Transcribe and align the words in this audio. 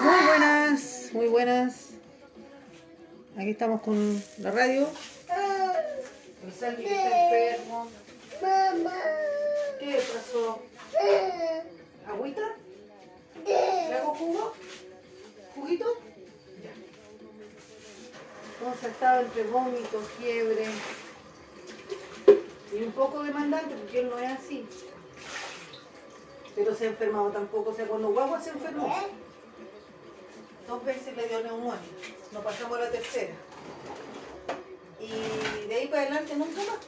Muy 0.00 0.26
buenas, 0.26 1.10
muy 1.12 1.26
buenas. 1.28 1.90
Aquí 3.36 3.50
estamos 3.50 3.80
con 3.82 4.22
la 4.38 4.50
radio. 4.50 4.88
El 6.42 6.42
que 6.42 6.50
está 6.50 6.68
enfermo. 6.68 7.88
¿Qué 9.78 10.02
pasó? 10.14 10.62
¿Agüita? 12.06 12.56
¿Le 13.46 13.94
hago 13.94 14.14
jugo? 14.14 14.54
¿Juguito? 15.54 15.86
Ya. 16.62 16.72
Entonces 18.58 18.90
estaba 18.90 19.20
entre 19.20 19.42
vómito, 19.44 20.00
fiebre 20.18 20.66
y 22.72 22.82
un 22.82 22.92
poco 22.92 23.22
demandante 23.22 23.74
porque 23.74 24.00
él 24.00 24.10
no 24.10 24.18
es 24.18 24.30
así. 24.32 24.66
Pero 26.54 26.74
se 26.74 26.86
ha 26.86 26.88
enfermado 26.88 27.30
tampoco. 27.30 27.70
O 27.70 27.74
sea, 27.74 27.86
cuando 27.86 28.10
guagua 28.10 28.40
se 28.40 28.50
enfermó, 28.50 28.94
dos 30.70 30.84
veces 30.84 31.16
le 31.16 31.26
dio 31.28 31.42
neumonía. 31.42 31.80
Nos 32.32 32.44
pasamos 32.44 32.78
a 32.78 32.82
la 32.82 32.90
tercera. 32.90 33.34
Y 35.00 35.66
de 35.66 35.74
ahí 35.74 35.88
para 35.88 36.02
adelante 36.02 36.36
nunca 36.36 36.60
más. 36.60 36.78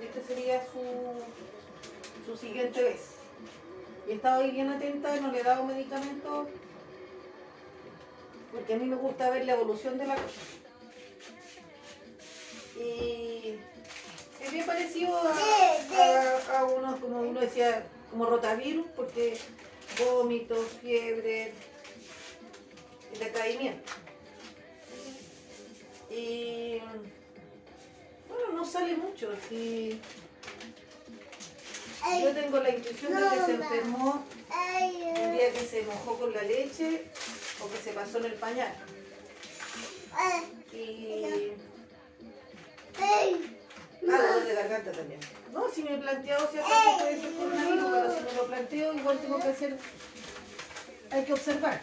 Y 0.00 0.04
esta 0.06 0.26
sería 0.28 0.62
su, 0.66 2.30
su 2.30 2.36
siguiente 2.36 2.82
vez. 2.82 3.00
Y 4.06 4.12
he 4.12 4.14
estado 4.14 4.42
ahí 4.42 4.50
bien 4.50 4.68
atenta, 4.68 5.16
no 5.16 5.32
le 5.32 5.40
he 5.40 5.42
dado 5.42 5.64
medicamentos, 5.64 6.48
porque 8.52 8.74
a 8.74 8.76
mí 8.76 8.84
me 8.86 8.96
gusta 8.96 9.30
ver 9.30 9.44
la 9.46 9.54
evolución 9.54 9.96
de 9.98 10.06
la 10.06 10.14
cosa. 10.16 10.40
Y 12.78 13.58
es 14.40 14.52
bien 14.52 14.66
parecido 14.66 15.16
a, 15.16 15.32
a, 16.52 16.58
a 16.58 16.64
uno, 16.64 17.00
como 17.00 17.20
uno 17.20 17.40
decía, 17.40 17.86
como 18.10 18.26
rotavirus, 18.26 18.86
porque 18.96 19.38
vómitos, 19.98 20.66
fiebre, 20.80 21.52
decaimiento. 23.18 23.92
Y 26.10 26.78
bueno, 28.28 28.52
no 28.54 28.64
sale 28.64 28.96
mucho. 28.96 29.30
Si 29.48 30.00
yo 32.22 32.32
tengo 32.32 32.58
la 32.60 32.70
intuición 32.70 33.14
de 33.14 33.20
que 33.20 33.44
se 33.44 33.52
enfermó 33.54 34.24
un 34.50 35.32
día 35.32 35.52
que 35.52 35.66
se 35.68 35.82
mojó 35.82 36.18
con 36.18 36.32
la 36.32 36.42
leche 36.42 37.06
o 37.62 37.70
que 37.70 37.78
se 37.78 37.92
pasó 37.92 38.18
en 38.18 38.24
el 38.26 38.34
pañal. 38.34 38.74
Y. 40.72 41.52
Dolor 44.02 44.44
de 44.44 44.54
garganta 44.54 44.92
también. 44.92 45.20
No, 45.52 45.68
si 45.68 45.82
me 45.82 45.94
he 45.94 45.98
planteado 45.98 46.50
si 46.50 46.58
acaso 46.58 46.98
puede 46.98 47.20
ser 47.20 47.32
coronavirus, 47.34 47.84
pero 47.90 48.16
si 48.16 48.24
me 48.24 48.32
lo 48.32 48.46
planteo, 48.46 48.94
igual 48.94 49.18
tengo 49.18 49.38
que 49.38 49.48
hacer. 49.48 49.76
Hay 51.10 51.24
que 51.24 51.32
observar. 51.32 51.80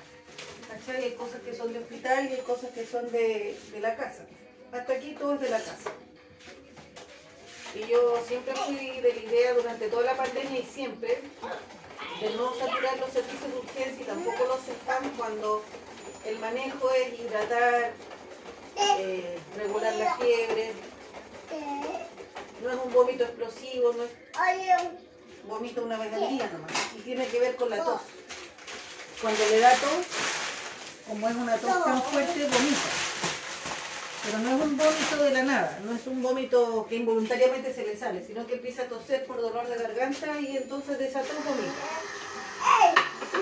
¿Cachai? 0.79 1.03
Hay 1.03 1.11
cosas 1.13 1.41
que 1.41 1.55
son 1.55 1.73
de 1.73 1.79
hospital 1.79 2.29
y 2.29 2.33
hay 2.33 2.41
cosas 2.41 2.71
que 2.71 2.85
son 2.85 3.11
de, 3.11 3.57
de 3.71 3.79
la 3.79 3.95
casa. 3.95 4.25
Hasta 4.71 4.93
aquí 4.93 5.15
todo 5.19 5.35
es 5.35 5.41
de 5.41 5.49
la 5.49 5.59
casa. 5.59 5.91
Y 7.75 7.87
yo 7.87 8.23
siempre 8.27 8.55
fui 8.55 9.01
de 9.01 9.13
la 9.13 9.19
idea 9.19 9.53
durante 9.53 9.87
toda 9.89 10.03
la 10.03 10.17
pandemia 10.17 10.59
y 10.59 10.65
siempre 10.65 11.21
de 12.21 12.29
no 12.31 12.53
saturar 12.55 12.97
los 12.97 13.11
servicios 13.11 13.51
de 13.51 13.57
urgencia 13.59 14.01
y 14.01 14.05
tampoco 14.05 14.45
los 14.45 14.59
spam 14.61 15.11
cuando 15.17 15.63
el 16.25 16.39
manejo 16.39 16.89
es 16.91 17.19
hidratar, 17.19 17.91
eh, 18.99 19.37
regular 19.55 19.95
la 19.95 20.15
fiebre. 20.15 20.73
No 22.63 22.71
es 22.71 22.79
un 22.83 22.91
vómito 22.91 23.23
explosivo, 23.23 23.93
no 23.93 24.03
es 24.03 24.09
vómito 25.47 25.83
una 25.83 25.97
vez 25.97 26.13
al 26.13 26.29
día 26.29 26.49
nomás. 26.51 26.71
Y 26.97 27.01
tiene 27.01 27.27
que 27.27 27.39
ver 27.39 27.55
con 27.55 27.69
la 27.69 27.83
tos. 27.83 28.01
Cuando 29.21 29.45
le 29.49 29.59
da 29.59 29.71
tos, 29.75 30.05
como 31.07 31.29
es 31.29 31.35
una 31.35 31.57
tos 31.57 31.83
tan 31.83 32.01
fuerte, 32.03 32.43
vomita. 32.43 32.89
Pero 34.25 34.39
no 34.39 34.57
es 34.57 34.61
un 34.61 34.77
vómito 34.77 35.23
de 35.23 35.31
la 35.31 35.43
nada, 35.43 35.79
no 35.85 35.95
es 35.95 36.05
un 36.05 36.21
vómito 36.21 36.85
que 36.89 36.95
involuntariamente 36.97 37.73
se 37.73 37.85
le 37.85 37.97
sale, 37.97 38.25
sino 38.25 38.45
que 38.45 38.55
empieza 38.55 38.83
a 38.83 38.87
toser 38.87 39.25
por 39.25 39.39
dolor 39.39 39.67
de 39.67 39.77
garganta 39.77 40.39
y 40.41 40.57
entonces 40.57 40.99
de 40.99 41.07
esa 41.07 41.21
tos. 41.21 41.29
Sí. 43.31 43.39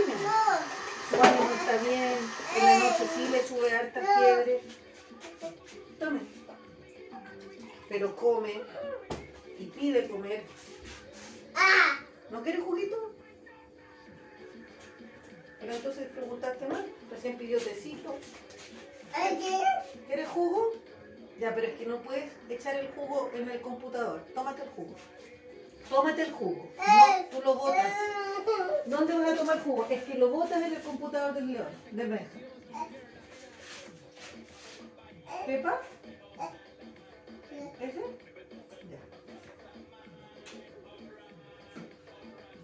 Su 1.10 1.22
ánimo 1.22 1.50
está 1.60 1.78
bien, 1.84 2.18
en 2.58 2.66
la 2.66 2.78
noche 2.80 3.08
sí 3.16 3.28
le 3.32 3.48
sube 3.48 3.76
harta 3.76 4.02
fiebre. 4.02 4.62
Tome. 6.00 6.20
Pero 7.90 8.16
come 8.16 8.62
y 9.58 9.66
pide 9.66 10.08
comer. 10.08 10.44
¿No 12.30 12.44
quiere 12.44 12.60
juguito? 12.60 13.15
Pero 15.66 15.78
entonces 15.78 16.08
preguntaste 16.10 16.68
mal, 16.68 16.86
recién 17.10 17.40
pidió 17.40 17.58
tecito. 17.58 18.16
¿Quieres 20.06 20.28
jugo? 20.28 20.74
Ya, 21.40 21.56
pero 21.56 21.66
es 21.66 21.74
que 21.74 21.88
no 21.88 22.02
puedes 22.02 22.32
echar 22.48 22.76
el 22.76 22.90
jugo 22.90 23.32
en 23.34 23.50
el 23.50 23.60
computador. 23.62 24.24
Tómate 24.36 24.62
el 24.62 24.70
jugo. 24.70 24.96
Tómate 25.90 26.22
el 26.22 26.32
jugo. 26.34 26.70
No, 26.78 27.26
tú 27.32 27.42
lo 27.44 27.56
botas. 27.56 27.92
¿Dónde 28.86 29.18
vas 29.18 29.32
a 29.32 29.36
tomar 29.36 29.64
jugo? 29.64 29.88
Es 29.90 30.04
que 30.04 30.14
lo 30.20 30.30
botas 30.30 30.62
en 30.62 30.74
el 30.76 30.82
computador 30.84 31.34
del 31.34 31.52
león, 31.52 31.68
del 31.90 32.10
Benja. 32.10 32.26
¿Pepa? 35.48 35.82
¿Ese? 37.82 38.02
Ya. 38.92 39.00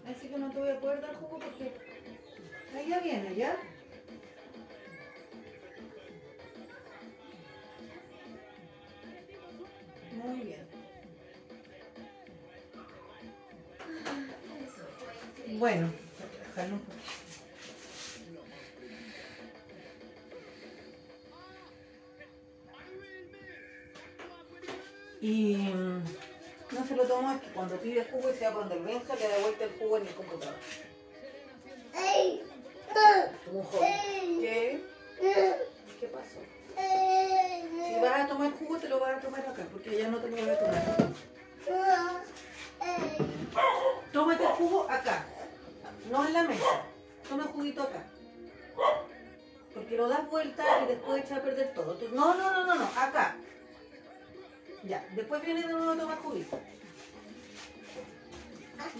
Así 0.08 0.28
que 0.28 0.38
no 0.38 0.52
te 0.52 0.58
voy 0.60 0.70
a 0.70 0.78
poder 0.78 1.00
dar 1.00 1.16
jugo 1.16 1.40
porque 1.40 1.91
ya 2.80 3.00
viene, 3.00 3.34
¿ya? 3.34 3.56
Muy 10.12 10.40
bien. 10.40 10.66
Bueno, 15.58 15.90
dejarlo. 16.38 16.78
Y 25.20 25.54
no 26.72 26.86
se 26.86 26.96
lo 26.96 27.04
toma 27.06 27.40
que 27.40 27.46
cuando 27.48 27.76
pide 27.76 28.04
jugo 28.04 28.30
y 28.30 28.34
se 28.34 28.44
va 28.44 28.54
cuando 28.54 28.74
el 28.74 28.82
Benja 28.82 29.14
le 29.14 29.28
da 29.28 29.38
vuelta 29.38 29.64
el 29.64 29.70
jugo 29.78 29.98
en 29.98 30.06
el 30.08 30.14
computador. 30.14 30.56
Como 31.92 32.51
un. 33.52 34.40
¿Qué? 34.40 34.84
¿Qué 36.00 36.06
pasó? 36.08 36.40
Si 37.86 38.00
vas 38.00 38.20
a 38.20 38.26
tomar 38.26 38.50
jugo, 38.58 38.78
te 38.78 38.88
lo 38.88 39.00
vas 39.00 39.16
a 39.18 39.20
tomar 39.20 39.40
acá, 39.40 39.62
porque 39.72 39.96
ya 39.98 40.08
no 40.08 40.18
te 40.18 40.28
lo 40.30 40.36
voy 40.36 40.48
a 40.50 40.58
tomar. 40.58 40.82
Tómate 44.12 44.42
el 44.42 44.48
jugo 44.50 44.86
acá, 44.90 45.24
no 46.10 46.26
en 46.26 46.32
la 46.32 46.42
mesa. 46.44 46.82
Toma 47.28 47.44
el 47.44 47.48
juguito 47.50 47.82
acá. 47.82 48.02
Porque 49.74 49.96
lo 49.96 50.08
das 50.08 50.28
vuelta 50.28 50.64
y 50.84 50.86
después 50.88 51.24
echas 51.24 51.38
a 51.38 51.42
perder 51.42 51.72
todo. 51.74 51.94
Tú- 51.94 52.08
no, 52.12 52.34
no, 52.34 52.50
no, 52.52 52.66
no, 52.66 52.74
no, 52.74 52.84
acá. 52.96 53.36
Ya, 54.82 55.04
después 55.14 55.40
viene 55.42 55.62
de 55.62 55.68
nuevo 55.72 55.92
a 55.92 55.96
tomar 55.96 56.18
juguito. 56.18 56.58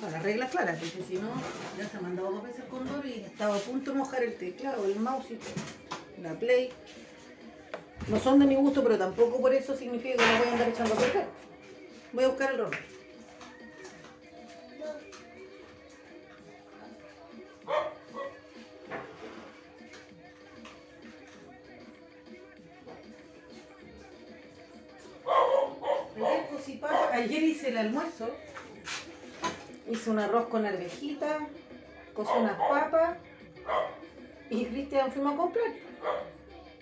Bueno, 0.01 0.19
reglas 0.23 0.51
claras, 0.51 0.79
porque 0.79 1.03
si 1.07 1.15
no, 1.15 1.31
ya 1.79 1.89
se 1.89 1.97
ha 1.97 2.01
mandado 2.01 2.33
dos 2.33 2.43
veces 2.43 2.65
con 2.71 2.87
Dor 2.89 3.05
y 3.07 3.25
estaba 3.25 3.57
a 3.57 3.59
punto 3.59 3.93
de 3.93 3.99
mojar 3.99 4.23
el 4.23 4.37
teclado, 4.37 4.85
el 4.85 4.99
mouse 4.99 5.27
la 6.21 6.35
play. 6.35 6.71
No 8.09 8.19
son 8.19 8.39
de 8.41 8.47
mi 8.47 8.57
gusto, 8.57 8.83
pero 8.83 8.99
tampoco 8.99 9.41
por 9.41 9.55
eso 9.55 9.77
significa 9.77 10.17
que 10.17 10.33
no 10.33 10.39
voy 10.39 10.49
a 10.49 10.53
andar 10.53 10.69
echando 10.69 10.95
a 10.95 10.97
perder. 10.97 11.27
Voy 12.13 12.25
a 12.25 12.29
buscar 12.29 12.53
el 12.53 12.61
papa, 26.83 27.11
ayer 27.13 27.43
hice 27.43 27.69
el 27.69 27.79
almuerzo. 27.79 28.29
Hice 30.03 30.11
un 30.11 30.19
arroz 30.19 30.49
con 30.49 30.67
arvejita, 30.67 31.47
cocí 32.13 32.33
unas 32.37 32.59
papas 32.59 33.19
y 34.51 34.65
Cristian 34.65 35.13
fuimos 35.13 35.35
a 35.35 35.37
comprar. 35.37 35.73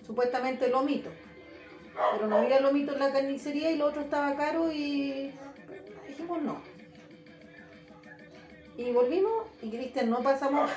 Supuestamente 0.03 0.67
lomito. 0.69 1.11
Pero 2.13 2.25
no 2.25 2.37
había 2.37 2.59
lomito 2.61 2.93
en 2.93 2.99
la 2.99 3.13
carnicería 3.13 3.69
y 3.69 3.77
lo 3.77 3.85
otro 3.85 4.01
estaba 4.01 4.35
caro 4.35 4.71
y 4.71 5.35
dijimos 6.07 6.41
no. 6.41 6.63
Y 8.75 8.91
volvimos 8.91 9.45
y 9.61 9.69
Cristian 9.69 10.09
no 10.09 10.23
pasamos 10.23 10.71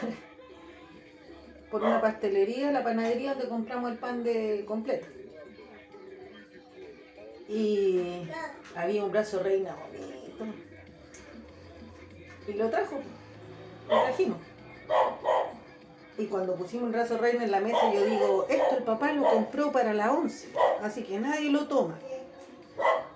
por 1.71 1.83
una 1.83 2.03
pastelería, 2.03 2.73
la 2.73 2.85
panadería 2.85 3.33
donde 3.33 3.49
compramos 3.49 3.91
el 3.91 3.97
pan 3.97 4.23
de 4.23 4.67
completo. 4.67 5.07
Y 7.49 8.29
había 8.77 9.03
un 9.03 9.13
brazo 9.13 9.43
reina 9.43 9.75
bonito. 9.77 10.74
Y 12.47 12.53
lo 12.55 12.71
trajo. 12.71 13.01
Lo 13.89 14.03
trajimos. 14.03 14.39
Y 16.17 16.27
cuando 16.27 16.55
pusimos 16.55 16.89
el 16.89 16.95
raso 16.95 17.19
reina 17.19 17.45
en 17.45 17.51
la 17.51 17.61
mesa, 17.61 17.93
yo 17.93 18.05
digo, 18.05 18.47
esto 18.49 18.77
el 18.77 18.85
papá 18.85 19.13
lo 19.13 19.29
compró 19.29 19.73
para 19.73 19.93
la 19.93 20.13
once, 20.13 20.49
así 20.81 21.03
que 21.03 21.19
nadie 21.19 21.51
lo 21.51 21.67
toma. 21.67 21.99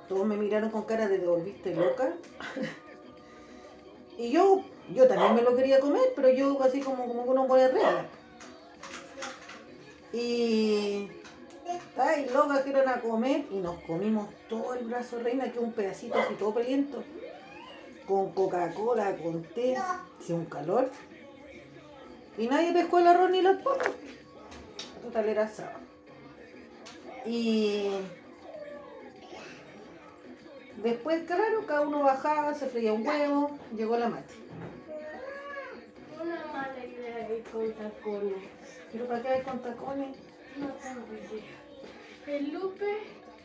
Todos 0.08 0.26
me 0.26 0.36
miraron 0.36 0.70
con 0.70 0.82
cara 0.82 1.06
de 1.06 1.18
devolviste 1.18 1.76
loca. 1.76 2.12
y 4.18 4.30
yo, 4.32 4.64
yo 4.92 5.06
también 5.06 5.36
me 5.36 5.42
lo 5.42 5.54
quería 5.54 5.78
comer, 5.78 6.12
pero 6.16 6.28
yo 6.30 6.60
así 6.62 6.80
como, 6.80 7.06
como 7.06 7.24
con 7.24 7.38
una 7.38 7.46
buena 7.46 7.68
regla. 7.68 8.06
Y 10.12 11.08
ay, 11.96 12.28
loca 12.32 12.64
que 12.64 12.70
iban 12.70 12.88
a 12.88 13.00
comer 13.00 13.44
y 13.50 13.58
nos 13.58 13.78
comimos 13.82 14.28
todo 14.48 14.74
el 14.74 14.86
brazo 14.86 15.20
reina, 15.20 15.52
que 15.52 15.60
un 15.60 15.72
pedacito 15.72 16.18
así 16.18 16.34
todo 16.34 16.54
peliento, 16.54 17.04
con 18.08 18.32
Coca-Cola, 18.32 19.14
con 19.16 19.42
té, 19.42 19.76
sin 20.18 20.36
un 20.36 20.44
calor. 20.46 20.90
Y 22.38 22.48
nadie 22.48 22.72
pescó 22.72 22.98
el 22.98 23.06
arroz 23.06 23.30
ni 23.30 23.42
los 23.42 23.60
papas. 23.60 23.90
Total 25.02 25.28
era 25.28 25.48
sábado. 25.48 25.80
Y 27.26 27.90
después, 30.82 31.24
claro, 31.26 31.66
cada 31.66 31.82
uno 31.82 32.02
bajaba, 32.02 32.54
se 32.54 32.68
freía 32.68 32.94
un 32.94 33.06
huevo, 33.06 33.58
llegó 33.76 33.98
la 33.98 34.08
mate. 34.08 34.34
Una 36.20 36.46
mala 36.46 36.84
idea 36.86 37.28
ir 37.36 37.44
con 37.44 37.70
tacones. 37.72 38.38
¿Pero 38.90 39.06
para 39.06 39.22
qué 39.22 39.28
hay 39.28 39.42
con 39.42 39.60
tacones? 39.60 40.16
No 40.56 40.68
tengo 40.68 41.06
idea. 41.12 42.36
El 42.38 42.52
Lupe, 42.52 42.98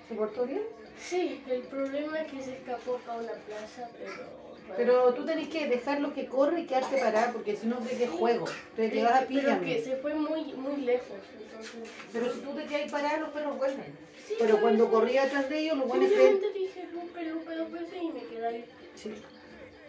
¿Se 0.07 0.15
portó 0.15 0.45
bien? 0.45 0.63
sí, 0.99 1.43
el 1.49 1.61
problema 1.63 2.21
es 2.21 2.31
que 2.31 2.41
se 2.41 2.53
escapó 2.57 2.97
para 3.05 3.19
una 3.19 3.33
plaza, 3.33 3.89
pero... 3.97 4.42
Pero 4.75 5.13
tú 5.13 5.25
tenés 5.25 5.49
que 5.49 5.67
dejarlo 5.67 6.13
que 6.13 6.25
corre 6.27 6.61
y 6.61 6.65
quedarte 6.65 6.97
parado, 6.97 7.33
porque 7.33 7.55
si 7.55 7.67
no 7.67 7.77
que 7.85 8.03
es 8.03 8.09
juego. 8.09 8.45
Que 8.75 8.89
Sí, 8.89 9.01
vas 9.01 9.11
a 9.13 9.17
Pero 9.19 9.27
pillarme. 9.27 9.65
que 9.75 9.83
se 9.83 9.95
fue 9.97 10.15
muy, 10.15 10.53
muy 10.53 10.77
lejos, 10.77 11.17
entonces... 11.39 11.89
Pero 12.11 12.33
si 12.33 12.39
tú 12.39 12.51
te 12.55 12.65
quedas 12.65 12.91
parado, 12.91 13.21
los 13.21 13.29
perros 13.29 13.57
vuelven. 13.57 13.85
Sí, 14.27 14.35
Pero 14.39 14.59
cuando 14.61 14.89
corría 14.89 15.23
atrás 15.23 15.49
de 15.49 15.59
ellos, 15.59 15.77
los 15.77 15.87
buenos 15.87 16.09
creen. 16.11 16.31
Simplemente 16.31 16.59
dije 16.59 16.87
Lupe, 16.93 17.23
Lupe 17.25 17.55
dos 17.55 17.71
veces 17.71 18.01
y 18.01 18.07
me 18.11 18.21
quedé 18.23 18.47
ahí. 18.47 18.65
Sí. 18.95 19.13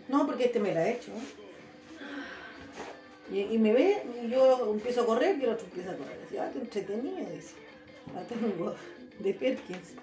No, 0.08 0.26
porque 0.26 0.44
este 0.46 0.60
me 0.60 0.74
la 0.74 0.80
ha 0.80 0.88
hecho. 0.90 1.12
Y, 3.32 3.40
y 3.40 3.58
me 3.58 3.72
ve, 3.72 4.02
y 4.22 4.28
yo 4.28 4.72
empiezo 4.72 5.00
a 5.02 5.06
correr, 5.06 5.38
y 5.38 5.44
el 5.44 5.50
otro 5.50 5.64
empieza 5.64 5.92
a 5.92 5.96
correr. 5.96 6.20
Dice, 6.22 6.40
ah, 6.40 6.50
te 6.52 6.58
entretenía, 6.58 7.30
dice. 7.30 7.54
Ah, 8.14 8.22
tengo 8.28 8.74
de 9.18 9.34
Perkins. 9.34 9.94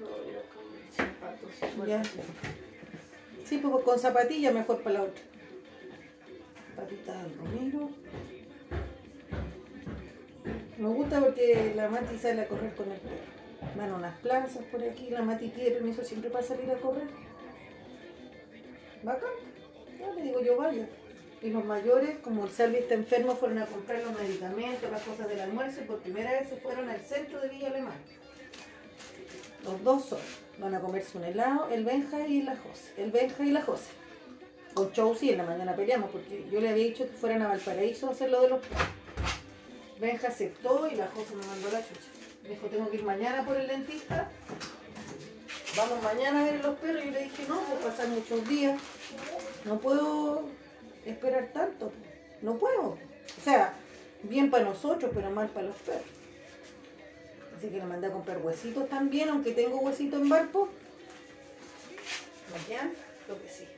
Yo. 0.00 1.86
Ya. 1.86 2.02
Sí, 3.52 3.58
pues 3.58 3.84
con 3.84 3.98
zapatillas 3.98 4.54
mejor 4.54 4.80
para 4.82 4.94
la 4.94 5.02
otra. 5.02 5.22
Patitas 6.74 7.16
al 7.16 7.36
romero. 7.36 7.90
Me 10.78 10.88
gusta 10.88 11.20
porque 11.20 11.74
la 11.76 11.90
Mati 11.90 12.16
sale 12.16 12.40
a 12.40 12.48
correr 12.48 12.74
con 12.74 12.90
el 12.90 12.98
perro. 12.98 13.76
Van 13.76 13.90
a 13.90 13.96
unas 13.96 14.18
plazas 14.20 14.64
por 14.72 14.82
aquí, 14.82 15.10
la 15.10 15.20
Mati 15.20 15.48
pide 15.48 15.72
permiso 15.72 16.02
siempre 16.02 16.30
para 16.30 16.42
salir 16.42 16.70
a 16.70 16.80
correr. 16.80 17.08
Bacán. 19.02 19.28
Ya 20.00 20.14
le 20.14 20.22
digo 20.22 20.40
yo 20.40 20.56
vaya. 20.56 20.88
Y 21.42 21.50
los 21.50 21.62
mayores, 21.62 22.20
como 22.20 22.46
el 22.46 22.50
Salvi 22.50 22.78
está 22.78 22.94
enfermo, 22.94 23.36
fueron 23.36 23.58
a 23.58 23.66
comprar 23.66 24.02
los 24.02 24.18
medicamentos, 24.18 24.90
las 24.90 25.02
cosas 25.02 25.28
del 25.28 25.40
almuerzo 25.40 25.82
y 25.82 25.84
por 25.84 25.98
primera 25.98 26.30
vez 26.30 26.48
se 26.48 26.56
fueron 26.56 26.88
al 26.88 27.02
centro 27.02 27.38
de 27.42 27.50
Villa 27.50 27.68
Alemana. 27.68 28.00
Los 29.62 29.84
dos 29.84 30.06
son. 30.06 30.41
Van 30.58 30.74
a 30.74 30.80
comerse 30.80 31.18
un 31.18 31.24
helado, 31.24 31.68
el 31.70 31.84
Benja 31.84 32.26
y 32.26 32.42
la 32.42 32.56
José. 32.56 32.92
El 32.96 33.10
Benja 33.10 33.42
y 33.42 33.50
la 33.50 33.62
José. 33.62 33.90
Con 34.74 35.16
sí, 35.16 35.30
en 35.30 35.38
la 35.38 35.44
mañana 35.44 35.76
peleamos 35.76 36.10
porque 36.10 36.46
yo 36.50 36.60
le 36.60 36.70
había 36.70 36.84
dicho 36.84 37.04
que 37.04 37.12
fueran 37.12 37.42
a 37.42 37.48
Valparaíso 37.48 38.08
a 38.08 38.12
hacer 38.12 38.30
lo 38.30 38.42
de 38.42 38.48
los. 38.48 38.60
Benja 40.00 40.28
aceptó 40.28 40.88
y 40.90 40.96
la 40.96 41.08
José 41.08 41.34
me 41.34 41.46
mandó 41.46 41.70
la 41.70 41.80
chucha. 41.80 42.00
Me 42.42 42.50
dijo, 42.50 42.66
tengo 42.66 42.90
que 42.90 42.96
ir 42.96 43.04
mañana 43.04 43.44
por 43.44 43.56
el 43.56 43.68
dentista. 43.68 44.30
Vamos 45.76 46.02
mañana 46.02 46.40
a 46.40 46.44
ver 46.44 46.62
los 46.62 46.78
perros. 46.78 47.02
Y 47.02 47.06
yo 47.06 47.12
le 47.12 47.24
dije, 47.24 47.44
no, 47.48 47.60
pues 47.60 47.80
pasar 47.80 48.08
muchos 48.08 48.48
días. 48.48 48.80
No 49.64 49.78
puedo 49.78 50.48
esperar 51.04 51.50
tanto. 51.52 51.92
No 52.40 52.56
puedo. 52.56 52.82
O 52.82 53.44
sea, 53.44 53.74
bien 54.22 54.50
para 54.50 54.64
nosotros, 54.64 55.10
pero 55.14 55.30
mal 55.30 55.48
para 55.48 55.68
los 55.68 55.76
perros. 55.76 56.21
Que 57.62 57.70
le 57.70 57.84
mandé 57.84 58.08
a 58.08 58.10
comprar 58.10 58.38
huesitos 58.38 58.88
también, 58.88 59.28
aunque 59.28 59.52
tengo 59.52 59.78
huesito 59.78 60.16
en 60.16 60.28
barco. 60.28 60.68
¿Me 62.52 62.66
quedan? 62.66 62.92
Creo 63.24 63.40
que 63.40 63.48
sí. 63.48 63.68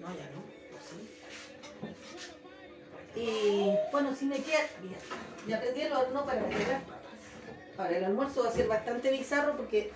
No, 0.00 0.08
ya 0.08 0.28
no. 0.34 0.60
Y 3.14 3.76
bueno, 3.92 4.12
si 4.14 4.24
me 4.24 4.38
queda 4.38 4.58
bien. 4.82 4.96
Ya 5.46 5.60
prendí 5.60 5.82
el 5.82 5.92
horno 5.92 6.26
para 6.26 6.42
meter. 6.42 6.78
Ahora 7.78 7.96
el 7.96 8.04
almuerzo 8.04 8.42
va 8.42 8.48
a 8.48 8.52
ser 8.52 8.66
bastante 8.66 9.12
bizarro 9.12 9.56
porque 9.56 9.92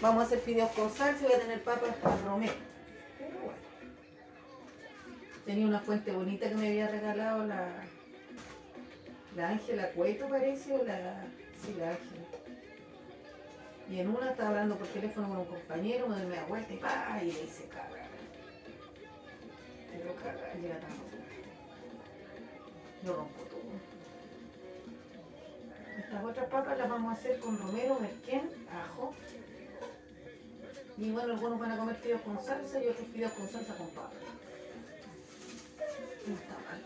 vamos 0.00 0.24
a 0.24 0.26
hacer 0.26 0.40
fideos 0.40 0.72
con 0.72 0.90
salsa 0.92 1.22
y 1.22 1.26
voy 1.26 1.34
a 1.34 1.40
tener 1.40 1.62
papas 1.62 1.94
para 2.02 2.16
romero. 2.16 2.52
Tenía 5.46 5.66
una 5.66 5.80
fuente 5.80 6.10
bonita 6.10 6.48
que 6.48 6.56
me 6.56 6.68
había 6.68 6.88
regalado 6.88 7.46
la, 7.46 7.68
la 9.36 9.48
Ángela 9.50 9.92
Cueto, 9.92 10.28
parece, 10.28 10.72
o 10.74 10.84
la. 10.84 11.24
Sí. 11.64 11.74
Y 13.90 14.00
en 14.00 14.08
una 14.08 14.30
estaba 14.30 14.50
hablando 14.50 14.76
por 14.76 14.86
teléfono 14.88 15.28
con 15.28 15.38
un 15.38 15.44
compañero, 15.46 16.08
me 16.08 16.24
media 16.26 16.44
vuelta 16.44 16.72
y 16.72 17.26
y 17.26 17.32
le 17.32 17.44
hice 17.44 17.64
cagar. 17.68 18.08
Pero 19.90 20.14
cagar, 20.16 20.56
llega 20.60 20.78
tan 20.78 20.90
Yo 23.02 23.16
rompo 23.16 23.42
todo. 23.44 23.98
Estas 25.98 26.24
otras 26.24 26.48
papas 26.48 26.78
las 26.78 26.88
vamos 26.88 27.10
a 27.10 27.18
hacer 27.18 27.40
con 27.40 27.58
romero, 27.58 27.98
merquén, 27.98 28.50
ajo. 28.70 29.14
Y 30.98 31.10
bueno, 31.10 31.32
algunos 31.32 31.58
van 31.58 31.72
a 31.72 31.78
comer 31.78 31.96
fideos 31.96 32.20
con 32.22 32.42
salsa 32.44 32.82
y 32.82 32.88
otros 32.88 33.06
fideos 33.08 33.32
con 33.32 33.48
salsa 33.48 33.74
con 33.74 33.88
papa. 33.90 34.12
No 36.26 36.34
está 36.34 36.54
mal. 36.54 36.82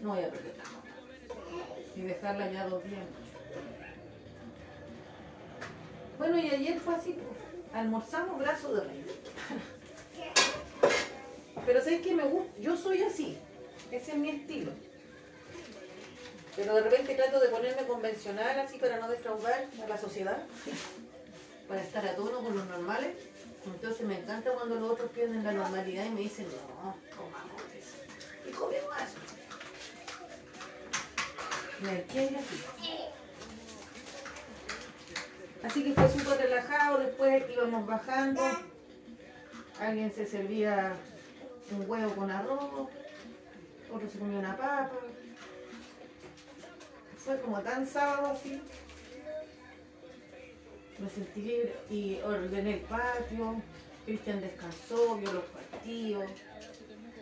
No 0.00 0.08
voy 0.10 0.24
a 0.24 0.30
perder 0.30 0.54
papa. 0.54 0.85
Y 1.96 2.02
dejarla 2.02 2.50
ya 2.50 2.66
dos 2.66 2.84
días. 2.84 3.06
Bueno, 6.18 6.38
y 6.38 6.50
ayer 6.50 6.78
fue 6.78 6.94
así, 6.94 7.12
pues. 7.12 7.74
almorzamos 7.74 8.38
brazo 8.38 8.74
de 8.74 8.84
rey. 8.84 9.04
Pero 11.64 11.80
¿sabes 11.80 12.00
qué 12.02 12.14
me 12.14 12.24
gusta? 12.24 12.52
Yo 12.60 12.76
soy 12.76 13.02
así. 13.02 13.38
Ese 13.90 14.12
es 14.12 14.16
mi 14.16 14.30
estilo. 14.30 14.72
Pero 16.54 16.74
de 16.74 16.82
repente 16.82 17.14
trato 17.14 17.40
de 17.40 17.48
ponerme 17.48 17.86
convencional 17.86 18.58
así 18.60 18.78
para 18.78 18.98
no 18.98 19.08
defraudar 19.08 19.66
a 19.82 19.88
la 19.88 19.98
sociedad. 19.98 20.42
Para 21.68 21.82
estar 21.82 22.06
a 22.06 22.14
tono 22.14 22.38
con 22.38 22.56
los 22.56 22.66
normales. 22.66 23.14
Entonces 23.66 24.06
me 24.06 24.18
encanta 24.18 24.52
cuando 24.52 24.76
los 24.76 24.92
otros 24.92 25.10
pierden 25.10 25.42
la 25.42 25.52
normalidad 25.52 26.04
y 26.04 26.10
me 26.10 26.20
dicen, 26.20 26.46
no, 26.46 26.94
comamos 27.16 27.62
eso. 27.74 28.48
Y 28.48 28.52
comemos 28.52 28.94
eso. 28.96 29.35
Así. 35.62 35.84
Que 35.84 35.92
fue 35.92 36.08
súper 36.08 36.38
relajado, 36.38 36.98
después 36.98 37.44
íbamos 37.52 37.86
bajando, 37.86 38.40
alguien 39.78 40.12
se 40.12 40.26
servía 40.26 40.94
un 41.70 41.90
huevo 41.90 42.14
con 42.14 42.30
arroz, 42.30 42.88
otro 43.92 44.08
se 44.10 44.18
comía 44.18 44.38
una 44.38 44.56
papa. 44.56 44.92
Fue 47.18 47.40
como 47.40 47.60
tan 47.60 47.86
sábado 47.86 48.28
así. 48.28 48.62
Me 50.98 51.10
sentí 51.10 51.42
libre 51.42 51.76
y 51.90 52.20
ordené 52.24 52.74
el 52.74 52.80
patio, 52.80 53.60
Cristian 54.06 54.40
descansó, 54.40 55.16
vio 55.16 55.32
los 55.32 55.44
partidos. 55.44 56.30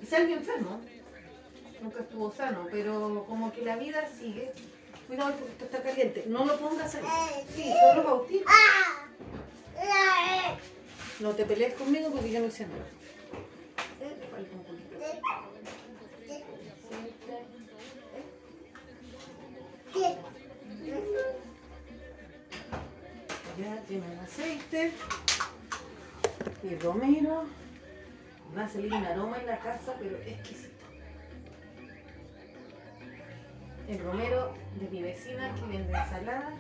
Y 0.01 0.07
salió 0.07 0.37
enfermo, 0.37 0.81
nunca 1.85 2.01
estuvo 2.01 2.33
sano, 2.33 2.67
pero 2.71 3.25
como 3.29 3.53
que 3.53 3.63
la 3.63 3.77
vida 3.77 4.09
sigue. 4.09 4.53
Cuidado 5.07 5.35
porque 5.35 5.53
esto 5.53 5.65
está 5.67 5.83
caliente, 5.83 6.25
no 6.27 6.47
lo 6.47 6.59
pongas 6.59 6.95
ahí. 6.95 7.05
Sí, 7.55 7.71
son 7.79 8.05
los. 8.05 8.23
No 11.21 11.31
te 11.33 11.45
pelees 11.45 11.75
conmigo 11.75 12.11
porque 12.11 12.31
yo 12.31 12.41
no 12.41 12.47
hice 12.47 12.67
nada. 12.67 12.85
Ya 23.59 23.83
tiene 23.87 24.13
el 24.13 24.19
aceite 24.19 24.93
y 26.63 26.75
romero. 26.77 27.45
Va 28.57 28.65
a 28.65 28.69
salir 28.69 28.93
un 28.93 29.05
aroma 29.05 29.39
en 29.39 29.47
la 29.47 29.59
casa, 29.59 29.95
pero 29.99 30.17
exquisito. 30.17 30.74
el 33.89 33.99
romero 34.03 34.55
de 34.77 34.89
mi 34.89 35.03
vecina 35.03 35.55
que 35.55 35.61
vende 35.63 35.93
ensalada. 35.93 36.51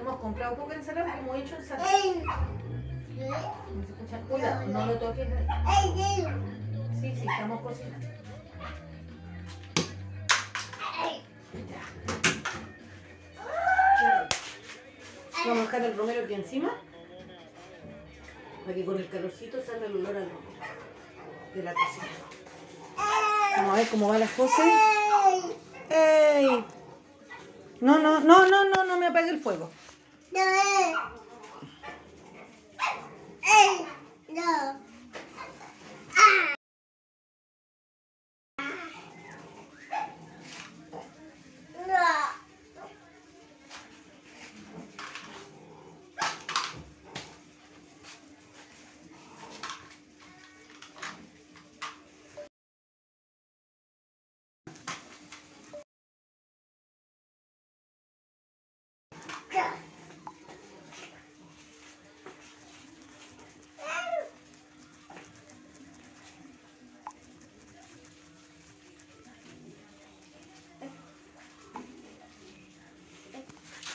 Hemos 0.00 0.16
comprado 0.16 0.56
poca 0.56 0.74
ensalada, 0.74 1.14
pero 1.14 1.34
hemos 1.34 1.36
hecho 1.44 1.56
ensalada. 1.56 1.90
Hola, 4.30 4.64
no 4.66 4.86
lo 4.86 4.94
toques. 4.94 5.28
Sí, 7.00 7.14
sí, 7.16 7.26
estamos 7.28 7.60
cocinando. 7.60 8.06
Vamos 15.44 15.58
a 15.58 15.62
dejar 15.62 15.82
el 15.82 15.96
romero 15.96 16.24
aquí 16.24 16.34
encima 16.34 16.70
para 18.62 18.74
que 18.74 18.84
con 18.84 18.96
el 18.96 19.08
calorcito 19.08 19.60
salga 19.60 19.86
el 19.86 19.96
olor 19.96 20.16
al 20.16 20.30
romero 20.30 20.52
de 21.52 21.62
la 21.64 21.74
cocina. 21.74 22.06
Vamos 23.56 23.72
a 23.72 23.76
ver 23.76 23.88
cómo 23.88 24.08
van 24.08 24.20
las 24.20 24.30
cosas. 24.30 24.66
¡Ey! 25.94 26.64
No, 27.80 27.98
no, 27.98 28.20
no, 28.20 28.46
no, 28.46 28.64
no, 28.64 28.84
no 28.84 28.98
me 28.98 29.08
apague 29.08 29.30
el 29.30 29.40
fuego. 29.40 29.70
No. 30.32 30.40
No. 34.28 34.80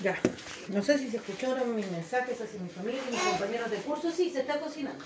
Ya. 0.01 0.19
No 0.67 0.83
sé 0.83 0.99
si 0.99 1.09
se 1.09 1.17
escucharon 1.17 1.75
mis 1.75 1.89
mensajes 1.89 2.39
hacia 2.39 2.59
mi 2.59 2.69
familia 2.69 3.01
y 3.07 3.11
mis 3.11 3.21
compañeros 3.21 3.71
de 3.71 3.77
curso. 3.77 4.11
Sí, 4.11 4.29
se 4.29 4.41
está 4.41 4.59
cocinando. 4.59 5.03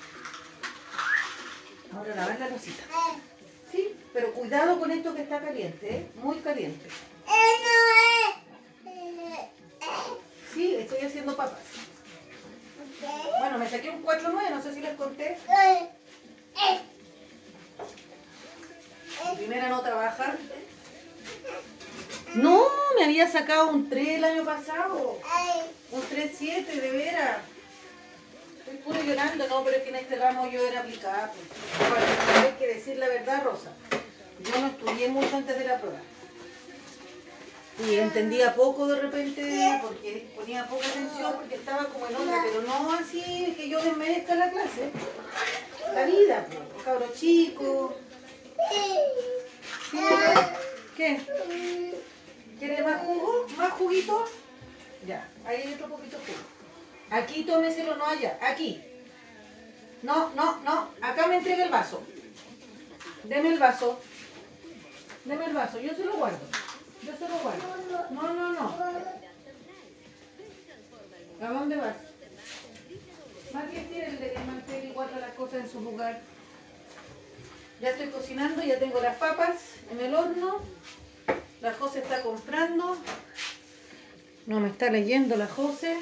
Ahora 1.96 2.16
lavar 2.16 2.40
la 2.40 2.50
losita. 2.50 2.84
Sí, 3.72 3.96
pero 4.14 4.34
cuidado 4.34 4.80
con 4.80 4.92
esto 4.92 5.16
que 5.16 5.22
está 5.22 5.40
caliente, 5.40 5.96
¿eh? 5.96 6.12
Muy 6.16 6.40
caliente. 6.40 6.90
Sí, 10.54 10.76
estoy 10.76 11.00
haciendo 11.06 11.36
papas. 11.38 11.60
Bueno, 13.40 13.58
me 13.58 13.70
saqué 13.70 13.90
un 13.90 14.04
4-9, 14.04 14.50
no 14.50 14.62
sé 14.62 14.74
si 14.74 14.82
les 14.82 14.96
conté. 14.96 15.38
Primera 19.38 19.70
nota 19.70 19.94
baja. 19.96 20.36
No, 22.36 22.68
me 23.02 23.06
había 23.06 23.32
sacado 23.32 23.70
un 23.70 23.90
3 23.90 24.08
el 24.10 24.24
año 24.24 24.46
pasado. 24.46 25.18
Un 25.92 26.02
3-7, 26.02 26.68
de 26.68 26.92
veras. 26.92 27.38
Estoy 28.60 28.78
puro 28.78 29.02
llorando, 29.02 29.48
no, 29.48 29.64
pero 29.64 29.78
es 29.78 29.84
que 29.84 29.90
en 29.90 29.96
este 29.96 30.18
ramo 30.18 30.48
yo 30.52 30.68
era 30.68 30.82
aplicada. 30.82 31.32
pues. 31.32 32.46
Hay 32.46 32.52
que 32.60 32.68
decir 32.76 32.98
la 32.98 33.08
verdad, 33.08 33.44
Rosa. 33.44 33.72
Yo 34.44 34.62
no 34.62 34.68
estudié 34.68 35.08
mucho 35.10 35.36
antes 35.36 35.58
de 35.58 35.66
la 35.66 35.80
prueba. 35.80 36.00
Y 37.84 37.96
entendía 37.96 38.54
poco 38.54 38.86
de 38.86 39.02
repente, 39.02 39.80
porque 39.82 40.32
ponía 40.36 40.68
poca 40.68 40.86
atención, 40.86 41.34
porque 41.38 41.56
estaba 41.56 41.86
como 41.86 42.06
en 42.06 42.16
otra, 42.16 42.44
pero 42.44 42.62
no 42.62 42.94
así 42.94 43.56
que 43.58 43.68
yo 43.68 43.82
desmerezca 43.82 44.36
la 44.36 44.52
clase. 44.52 44.92
La 45.96 46.06
vida, 46.06 46.46
pues, 46.48 46.84
cabros 46.86 47.14
chicos. 47.20 47.94
Sí, 49.90 49.98
¿Qué? 50.96 51.20
¿Quiere 52.62 52.84
más 52.84 53.02
jugo? 53.02 53.48
¿Más 53.58 53.72
juguito? 53.74 54.24
Ya, 55.08 55.28
ahí 55.48 55.64
hay 55.64 55.74
otro 55.74 55.90
poquito 55.90 56.20
de 56.20 56.26
jugo. 56.26 56.38
Aquí 57.10 57.44
tómeselo, 57.44 57.96
no 57.96 58.06
allá. 58.06 58.38
Aquí. 58.40 58.80
No, 60.04 60.30
no, 60.36 60.58
no. 60.62 60.92
Acá 61.02 61.26
me 61.26 61.38
entrega 61.38 61.64
el 61.64 61.72
vaso. 61.72 62.04
Deme 63.24 63.50
el 63.50 63.58
vaso. 63.58 64.00
Deme 65.26 65.46
el 65.46 65.54
vaso. 65.54 65.80
Yo 65.80 65.96
se 65.96 66.06
lo 66.06 66.18
guardo. 66.18 66.38
Yo 67.02 67.18
se 67.18 67.28
lo 67.28 67.40
guardo. 67.40 67.64
No, 68.12 68.32
no, 68.32 68.54
no. 68.54 68.78
¿A 71.42 71.48
dónde 71.48 71.78
vas? 71.78 71.96
Más 73.54 73.72
bien 73.72 73.90
tírenle 73.90 74.30
de 74.30 74.40
mantener 74.46 74.86
y 74.86 74.92
guarda 74.92 75.18
las 75.18 75.34
cosas 75.34 75.62
en 75.62 75.70
su 75.72 75.82
lugar. 75.82 76.22
Ya 77.82 77.90
estoy 77.90 78.10
cocinando, 78.10 78.62
ya 78.62 78.78
tengo 78.78 79.02
las 79.02 79.18
papas 79.18 79.58
en 79.90 80.00
el 80.00 80.14
horno. 80.14 80.62
La 81.62 81.74
José 81.74 82.00
está 82.00 82.24
comprando. 82.24 82.98
No 84.48 84.60
me 84.60 84.70
está 84.70 84.90
leyendo 84.90 85.38
la 85.38 85.48
José. 85.48 85.96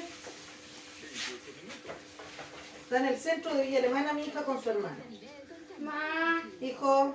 Está 2.82 2.98
en 2.98 3.06
el 3.06 3.18
centro 3.18 3.54
de 3.54 3.66
Villa 3.66 3.78
Alemana 3.78 4.14
mi 4.14 4.22
hija 4.22 4.42
con 4.44 4.62
su 4.62 4.70
hermano. 4.70 4.96
Ma. 5.80 6.42
Hijo, 6.60 7.14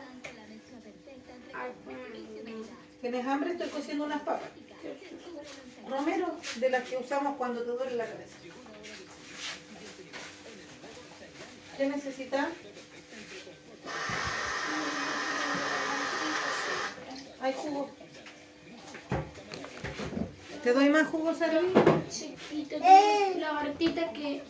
¿tienes 3.01 3.25
hambre? 3.25 3.51
Estoy 3.53 3.69
cociendo 3.69 4.05
unas 4.05 4.21
papas. 4.21 4.49
Romero, 5.89 6.37
de 6.55 6.69
las 6.69 6.87
que 6.87 6.97
usamos 6.97 7.37
cuando 7.37 7.61
te 7.61 7.71
duele 7.71 7.95
la 7.95 8.05
cabeza. 8.05 8.37
¿Qué 11.77 11.87
necesitas? 11.87 12.47
Hay 17.41 17.53
jugo. 17.53 18.04
¿Te 20.65 20.73
doy 20.73 20.89
más 20.89 21.07
jugo, 21.09 21.31
Sarvi? 21.31 21.71
chiquita, 22.09 22.77
tengo 22.79 23.39
la 23.39 23.53
gartita 23.53 24.11
que 24.13 24.41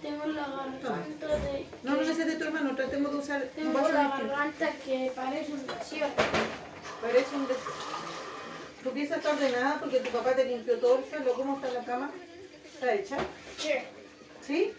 tengo 0.00 0.24
la 0.24 0.48
garganta 0.48 1.36
de. 1.36 1.66
No, 1.82 1.96
no, 1.96 2.00
ese 2.00 2.22
es 2.22 2.26
de 2.28 2.36
tu 2.36 2.44
hermano. 2.44 2.74
Tratemos 2.74 3.12
de 3.12 3.18
usar 3.18 3.42
un 3.42 3.48
Tengo 3.50 3.72
vaso 3.74 3.92
la 3.92 4.08
garganta 4.08 4.70
que 4.86 5.12
parece 5.14 5.52
un 5.52 5.66
desierto. 5.66 6.22
Parece 7.02 7.36
un 7.36 7.46
deseo. 7.46 7.74
Tu 8.84 8.90
pieza 8.92 9.16
está 9.16 9.32
ordenada 9.32 9.80
porque 9.80 10.00
tu 10.00 10.08
papá 10.12 10.34
te 10.34 10.46
limpió 10.46 10.78
todo 10.78 11.00
el 11.00 11.04
suelo. 11.04 11.34
¿Cómo 11.34 11.56
está 11.56 11.70
la 11.72 11.84
cama? 11.84 12.10
¿Está 12.64 12.94
hecha? 12.94 13.18
Sí. 13.58 13.72
¿Sí? 14.40 14.72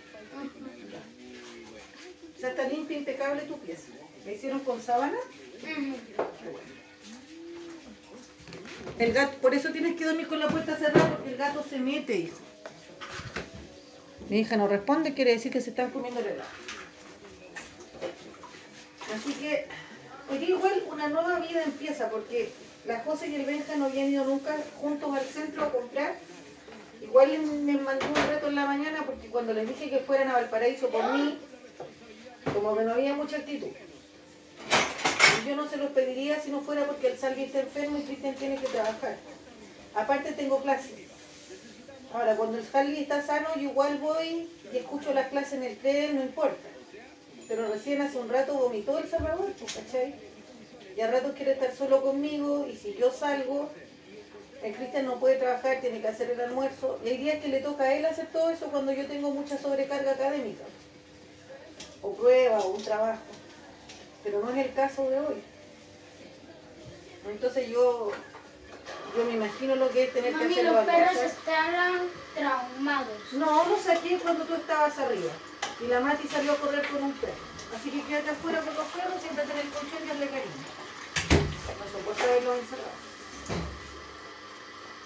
O 2.36 2.40
sea, 2.40 2.50
está 2.50 2.68
limpia, 2.68 2.98
impecable 2.98 3.44
tu 3.44 3.60
pieza. 3.60 3.90
¿La 4.26 4.32
hicieron 4.32 4.62
con 4.62 4.82
sábana? 4.82 5.18
El 9.00 9.14
gato, 9.14 9.38
por 9.40 9.54
eso 9.54 9.72
tienes 9.72 9.96
que 9.96 10.06
dormir 10.06 10.28
con 10.28 10.40
la 10.40 10.48
puerta 10.48 10.78
cerrada 10.78 11.10
porque 11.10 11.32
el 11.32 11.38
gato 11.38 11.64
se 11.70 11.80
mete, 11.80 12.16
hijo. 12.16 12.38
Mi 14.30 14.40
hija 14.40 14.58
no 14.58 14.68
responde, 14.68 15.14
quiere 15.14 15.32
decir 15.32 15.52
que 15.52 15.62
se 15.62 15.70
están 15.72 15.92
comiendo 15.92 16.20
el 16.22 16.28
helado. 16.28 16.50
Así 19.14 19.34
que, 19.34 19.68
hoy 20.32 20.38
día 20.40 20.50
igual 20.50 20.84
una 20.92 21.08
nueva 21.10 21.40
vida 21.40 21.64
empieza 21.64 22.10
porque 22.10 22.50
la 22.86 23.02
José 23.02 23.28
y 23.28 23.36
el 23.36 23.46
Benja 23.46 23.76
no 23.76 23.86
habían 23.86 24.10
ido 24.10 24.26
nunca 24.26 24.56
juntos 24.80 25.16
al 25.16 25.26
centro 25.26 25.64
a 25.64 25.72
comprar. 25.72 26.16
Igual 27.02 27.38
me 27.40 27.74
mandó 27.74 28.06
un 28.08 28.30
reto 28.30 28.48
en 28.48 28.56
la 28.56 28.66
mañana 28.66 29.04
porque 29.06 29.28
cuando 29.28 29.54
les 29.54 29.68
dije 29.68 29.90
que 29.90 30.00
fueran 30.00 30.30
a 30.30 30.34
Valparaíso 30.34 30.90
por 30.90 31.14
mí, 31.14 31.38
como 32.54 32.76
que 32.76 32.84
no 32.84 32.94
había 32.94 33.14
mucha 33.14 33.38
actitud. 33.38 33.68
Yo 35.44 35.56
no 35.56 35.70
se 35.70 35.78
los 35.78 35.92
pediría 35.92 36.40
si 36.40 36.50
no 36.50 36.62
fuera 36.62 36.86
porque 36.86 37.08
el 37.08 37.18
Salvi 37.18 37.44
está 37.44 37.60
enfermo 37.60 37.98
y 37.98 38.04
Cristian 38.04 38.36
tiene 38.36 38.58
que 38.58 38.68
trabajar. 38.68 39.18
Aparte 39.94 40.32
tengo 40.32 40.62
clases. 40.62 40.94
Ahora, 42.14 42.36
cuando 42.36 42.58
el 42.58 42.66
Salvi 42.66 43.00
está 43.00 43.22
sano, 43.22 43.50
yo 43.56 43.62
igual 43.62 43.98
voy 43.98 44.50
y 44.72 44.78
escucho 44.78 45.14
las 45.14 45.28
clases 45.28 45.54
en 45.54 45.64
el 45.64 45.78
tren, 45.78 46.16
no 46.16 46.24
importa. 46.24 46.70
Pero 47.48 47.68
recién 47.68 48.02
hace 48.02 48.18
un 48.18 48.30
rato 48.30 48.54
vomitó 48.54 48.98
El 48.98 49.08
Salvador, 49.10 49.54
pues, 49.60 49.74
¿cachai? 49.74 50.16
Y 50.96 51.02
a 51.02 51.12
ratos 51.12 51.34
quiere 51.36 51.52
estar 51.52 51.76
solo 51.76 52.02
conmigo 52.02 52.68
y 52.68 52.76
si 52.76 52.96
yo 52.96 53.12
salgo, 53.12 53.70
el 54.64 54.74
Cristian 54.74 55.06
no 55.06 55.20
puede 55.20 55.36
trabajar, 55.36 55.82
tiene 55.82 56.02
que 56.02 56.08
hacer 56.08 56.32
el 56.32 56.42
almuerzo. 56.42 57.00
Y 57.06 57.10
hay 57.10 57.18
días 57.18 57.42
que 57.42 57.50
le 57.50 57.60
toca 57.60 57.84
a 57.84 57.94
él 57.94 58.06
hacer 58.06 58.28
todo 58.32 58.50
eso 58.50 58.68
cuando 58.68 58.94
yo 58.94 59.06
tengo 59.06 59.30
mucha 59.32 59.58
sobrecarga 59.58 60.12
académica. 60.12 60.64
O 62.02 62.14
prueba, 62.14 62.60
o 62.60 62.70
un 62.70 62.84
trabajo 62.84 63.22
pero 64.26 64.42
no 64.42 64.50
es 64.50 64.66
el 64.66 64.74
caso 64.74 65.08
de 65.08 65.20
hoy. 65.20 65.44
Entonces 67.30 67.70
yo, 67.70 68.12
yo 69.16 69.26
me 69.26 69.34
imagino 69.34 69.76
lo 69.76 69.90
que 69.92 70.06
es 70.06 70.14
tener 70.14 70.34
que 70.34 70.46
hacer 70.46 70.66
los 70.66 70.86
perros 70.86 71.10
cosas. 71.10 71.26
estarán 71.26 72.02
traumados. 72.34 73.34
No, 73.34 73.66
lo 73.70 73.78
saqué 73.78 74.18
cuando 74.18 74.44
tú 74.46 74.56
estabas 74.56 74.98
arriba. 74.98 75.32
Y 75.80 75.88
la 75.88 76.00
Mati 76.00 76.28
salió 76.28 76.54
a 76.54 76.58
correr 76.58 76.88
con 76.88 77.04
un 77.04 77.14
perro. 77.14 77.34
Así 77.76 77.92
que 77.92 78.02
quédate 78.02 78.32
afuera 78.32 78.62
con 78.62 78.74
los 78.74 78.86
perros, 78.88 79.22
siéntate 79.22 79.52
en 79.52 79.60
el 79.60 79.70
colchón 79.70 80.08
y 80.08 80.10
hazle 80.10 80.28
cariño. 80.28 80.66
No 81.78 82.00
soporta 82.00 82.26
verlos 82.26 82.58
encerrados. 82.60 83.06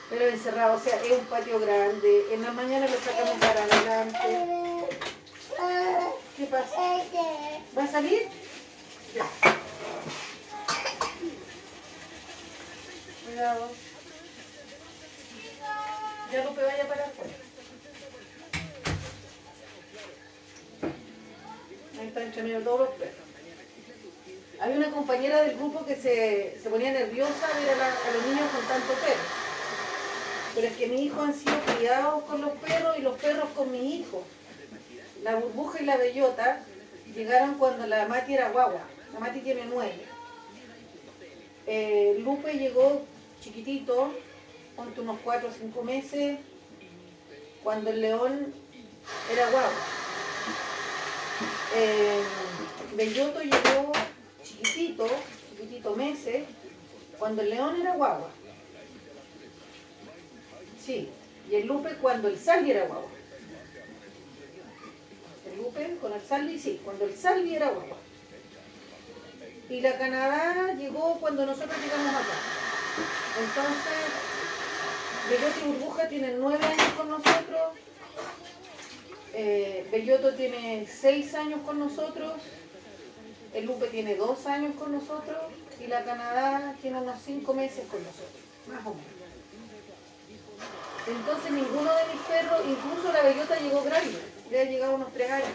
Pero 0.09 0.27
encerrado, 0.27 0.77
o 0.77 0.79
sea, 0.79 1.01
es 1.03 1.11
un 1.11 1.25
patio 1.25 1.59
grande. 1.59 2.33
En 2.33 2.41
la 2.41 2.51
mañana 2.51 2.87
lo 2.87 2.97
sacamos 2.97 3.37
para 3.39 3.63
adelante. 3.63 4.97
¿Qué 6.37 6.45
pasa? 6.45 6.75
¿Va 7.77 7.83
a 7.83 7.87
salir? 7.87 8.48
Cuidado. 13.25 13.71
Ya 16.31 16.43
no 16.43 16.49
te 16.51 16.63
vaya 16.63 16.87
para 16.87 17.05
afuera. 17.05 17.33
Ahí 21.99 22.07
están 22.07 22.23
entre 22.23 22.43
medio 22.43 22.61
todos 22.61 22.79
los 22.81 22.89
perros. 22.89 23.15
Había 24.61 24.77
una 24.77 24.91
compañera 24.91 25.41
del 25.43 25.55
grupo 25.57 25.85
que 25.85 25.95
se, 25.95 26.59
se 26.61 26.69
ponía 26.69 26.91
nerviosa 26.91 27.47
de 27.57 27.65
ver 27.65 27.81
a, 27.81 27.87
a 27.87 28.11
los 28.11 28.25
niños 28.25 28.49
con 28.51 28.67
tanto 28.67 28.93
perro 28.93 29.49
pero 30.55 30.67
es 30.67 30.77
que 30.77 30.87
mis 30.87 31.01
hijos 31.01 31.25
han 31.25 31.33
sido 31.33 31.53
criados 31.77 32.23
con 32.23 32.41
los 32.41 32.51
perros 32.57 32.97
y 32.97 33.01
los 33.01 33.17
perros 33.17 33.49
con 33.55 33.71
mis 33.71 33.81
hijos. 33.81 34.23
La 35.23 35.35
burbuja 35.35 35.81
y 35.81 35.85
la 35.85 35.97
bellota 35.97 36.63
llegaron 37.15 37.55
cuando 37.55 37.85
la 37.87 38.07
Mati 38.07 38.33
era 38.33 38.49
guagua. 38.49 38.81
La 39.13 39.19
Mati 39.19 39.39
tiene 39.41 39.65
nueve. 39.65 40.05
Eh, 41.65 42.17
Lupe 42.19 42.53
llegó 42.53 43.05
chiquitito, 43.41 44.13
ponte 44.75 45.01
unos 45.01 45.19
cuatro 45.23 45.49
o 45.49 45.51
cinco 45.51 45.83
meses, 45.83 46.39
cuando 47.63 47.89
el 47.89 48.01
león 48.01 48.53
era 49.31 49.49
guagua. 49.49 49.71
Eh, 51.75 52.21
Belloto 52.95 53.41
llegó 53.41 53.91
chiquitito, 54.43 55.07
chiquitito 55.51 55.95
meses, 55.95 56.43
cuando 57.17 57.41
el 57.41 57.49
león 57.49 57.79
era 57.79 57.95
guagua. 57.95 58.29
Sí, 60.83 61.09
y 61.49 61.55
el 61.55 61.67
Lupe 61.67 61.95
cuando 62.01 62.27
el 62.27 62.39
Salvi 62.39 62.71
era 62.71 62.85
guagua. 62.87 63.09
El 65.51 65.57
Lupe 65.57 65.97
con 66.01 66.13
el 66.13 66.21
Salvi, 66.21 66.57
sí, 66.57 66.81
cuando 66.83 67.05
el 67.05 67.15
Salvi 67.15 67.55
era 67.55 67.69
guagua. 67.69 67.97
Y 69.69 69.81
la 69.81 69.97
Canadá 69.97 70.73
llegó 70.73 71.19
cuando 71.19 71.45
nosotros 71.45 71.77
llegamos 71.79 72.15
acá. 72.15 72.33
Entonces, 73.39 73.93
Belloto 75.29 75.59
y 75.59 75.67
Burbuja 75.69 76.07
tienen 76.09 76.39
nueve 76.39 76.65
años 76.65 76.93
con 76.97 77.09
nosotros. 77.09 77.77
Eh, 79.33 79.87
Belloto 79.91 80.33
tiene 80.33 80.87
seis 80.87 81.35
años 81.35 81.61
con 81.65 81.77
nosotros. 81.77 82.33
El 83.53 83.65
Lupe 83.65 83.87
tiene 83.87 84.15
dos 84.15 84.47
años 84.47 84.75
con 84.75 84.91
nosotros. 84.91 85.37
Y 85.79 85.87
la 85.87 86.03
Canadá 86.03 86.75
tiene 86.81 86.99
unos 86.99 87.21
cinco 87.23 87.53
meses 87.53 87.85
con 87.89 88.03
nosotros, 88.03 88.41
más 88.67 88.85
o 88.85 88.89
menos. 88.95 89.19
Entonces 91.07 91.51
ninguno 91.51 91.91
de 91.95 92.13
mis 92.13 92.21
perros, 92.23 92.61
incluso 92.67 93.13
la 93.13 93.23
bellota 93.23 93.57
llegó 93.57 93.83
grande, 93.83 94.19
le 94.51 94.59
ha 94.59 94.63
llegado 94.65 94.95
unos 94.95 95.13
tres 95.13 95.31
años. 95.31 95.47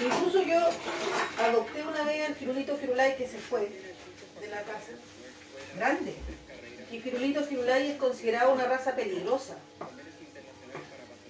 Incluso 0.00 0.42
yo 0.42 0.60
adopté 1.42 1.82
una 1.82 2.04
vez 2.04 2.28
al 2.28 2.34
Firulito 2.34 2.76
Firulay 2.76 3.16
que 3.16 3.26
se 3.26 3.38
fue 3.38 3.68
de 4.40 4.48
la 4.48 4.62
casa, 4.62 4.92
grande. 5.76 6.14
Y 6.90 7.00
Firulito 7.00 7.42
Firulay 7.44 7.90
es 7.90 7.96
considerado 7.96 8.52
una 8.52 8.64
raza 8.64 8.94
peligrosa. 8.94 9.56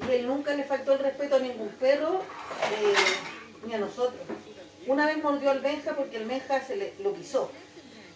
Y 0.06 0.12
él 0.12 0.26
nunca 0.26 0.54
le 0.54 0.64
faltó 0.64 0.92
el 0.92 1.00
respeto 1.00 1.36
a 1.36 1.40
ningún 1.40 1.70
perro, 1.70 2.20
eh, 2.20 3.66
ni 3.66 3.74
a 3.74 3.78
nosotros. 3.78 4.20
Una 4.86 5.06
vez 5.06 5.22
mordió 5.22 5.50
al 5.50 5.60
Benja 5.60 5.96
porque 5.96 6.16
el 6.16 6.26
Benja 6.26 6.64
se 6.64 6.76
le, 6.76 6.94
lo 7.00 7.12
pisó, 7.12 7.50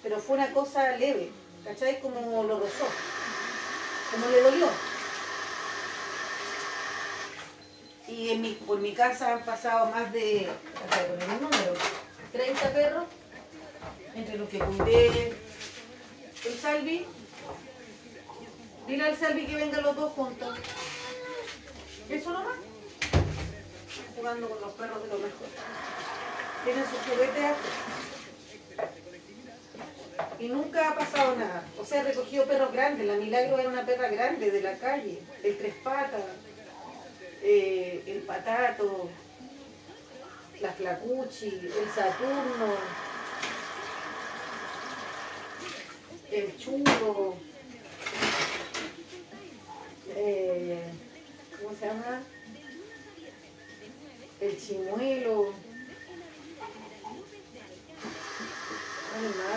pero 0.03 0.19
fue 0.21 0.37
una 0.37 0.53
cosa 0.53 0.97
leve, 0.97 1.31
¿cachai? 1.65 2.01
Como 2.01 2.45
lo 2.45 2.61
rozó 2.61 2.87
como 4.13 4.29
le 4.29 4.43
dolió. 4.43 4.69
Y 8.13 8.29
en 8.29 8.43
mi, 8.43 8.53
por 8.53 8.79
mi 8.79 8.93
casa 8.93 9.33
han 9.33 9.43
pasado 9.43 9.87
más 9.87 10.13
de, 10.13 10.47
acá 10.85 11.07
poner 11.07 11.29
un 11.31 11.41
número, 11.41 11.73
30 12.31 12.73
perros, 12.75 13.05
entre 14.15 14.37
los 14.37 14.49
que 14.51 14.59
cuidé 14.59 15.33
el 16.45 16.59
Salvi. 16.61 17.07
Dile 18.87 19.05
al 19.05 19.17
Salvi 19.17 19.47
que 19.47 19.55
vengan 19.55 19.83
los 19.83 19.97
dos 19.97 20.13
juntos. 20.13 20.59
Eso 22.11 22.31
nomás. 22.31 22.59
Jugando 24.15 24.49
con 24.51 24.61
los 24.61 24.73
perros 24.73 25.03
de 25.03 25.09
lo 25.09 25.15
mejor. 25.15 25.49
Tienen 26.65 26.85
sus 26.85 26.99
juguetes 26.99 27.57
y 30.39 30.49
nunca 30.49 30.91
ha 30.91 30.95
pasado 30.97 31.35
nada. 31.37 31.65
O 31.79 31.85
sea, 31.85 32.03
he 32.03 32.05
recogido 32.05 32.45
perros 32.45 32.73
grandes. 32.73 33.07
La 33.07 33.15
Milagro 33.15 33.59
era 33.59 33.71
una 33.71 33.87
perra 33.87 34.09
grande 34.09 34.51
de 34.51 34.61
la 34.61 34.77
calle, 34.77 35.23
el 35.43 35.57
tres 35.57 35.75
patas, 35.83 36.21
eh, 37.43 38.03
el 38.07 38.23
patato, 38.23 39.11
la 40.61 40.73
flacuchi, 40.73 41.49
el 41.49 41.89
Saturno, 41.95 42.75
el 46.31 46.57
chulo, 46.57 47.35
eh, 50.17 50.83
¿cómo 51.59 51.77
se 51.77 51.87
llama? 51.87 52.23
El 54.41 54.59
chimuelo. 54.59 55.53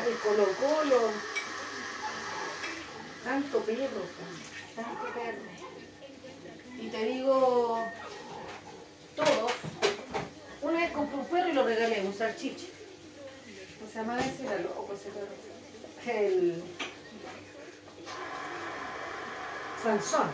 El 0.06 0.16
colo 0.18 0.48
colo. 0.60 1.12
Tanto 3.24 3.60
perro, 3.62 4.06
tanto 4.76 5.14
perro. 5.14 5.55
Y 6.80 6.88
te 6.88 7.06
digo, 7.06 7.80
todos. 9.16 9.52
Una 10.62 10.80
vez 10.80 10.92
compré 10.92 11.18
un 11.18 11.26
perro 11.26 11.50
y 11.50 11.54
lo 11.54 11.64
regalé, 11.64 12.02
un 12.02 12.14
salchicha. 12.14 12.66
¿Cómo 13.80 13.92
se 13.92 13.98
llama 14.00 14.20
ese? 14.20 14.46
Era 14.46 14.60
loco 14.60 14.94
ese 14.94 15.10
perro. 15.10 16.20
El 16.20 16.64
Sansón. 19.82 20.28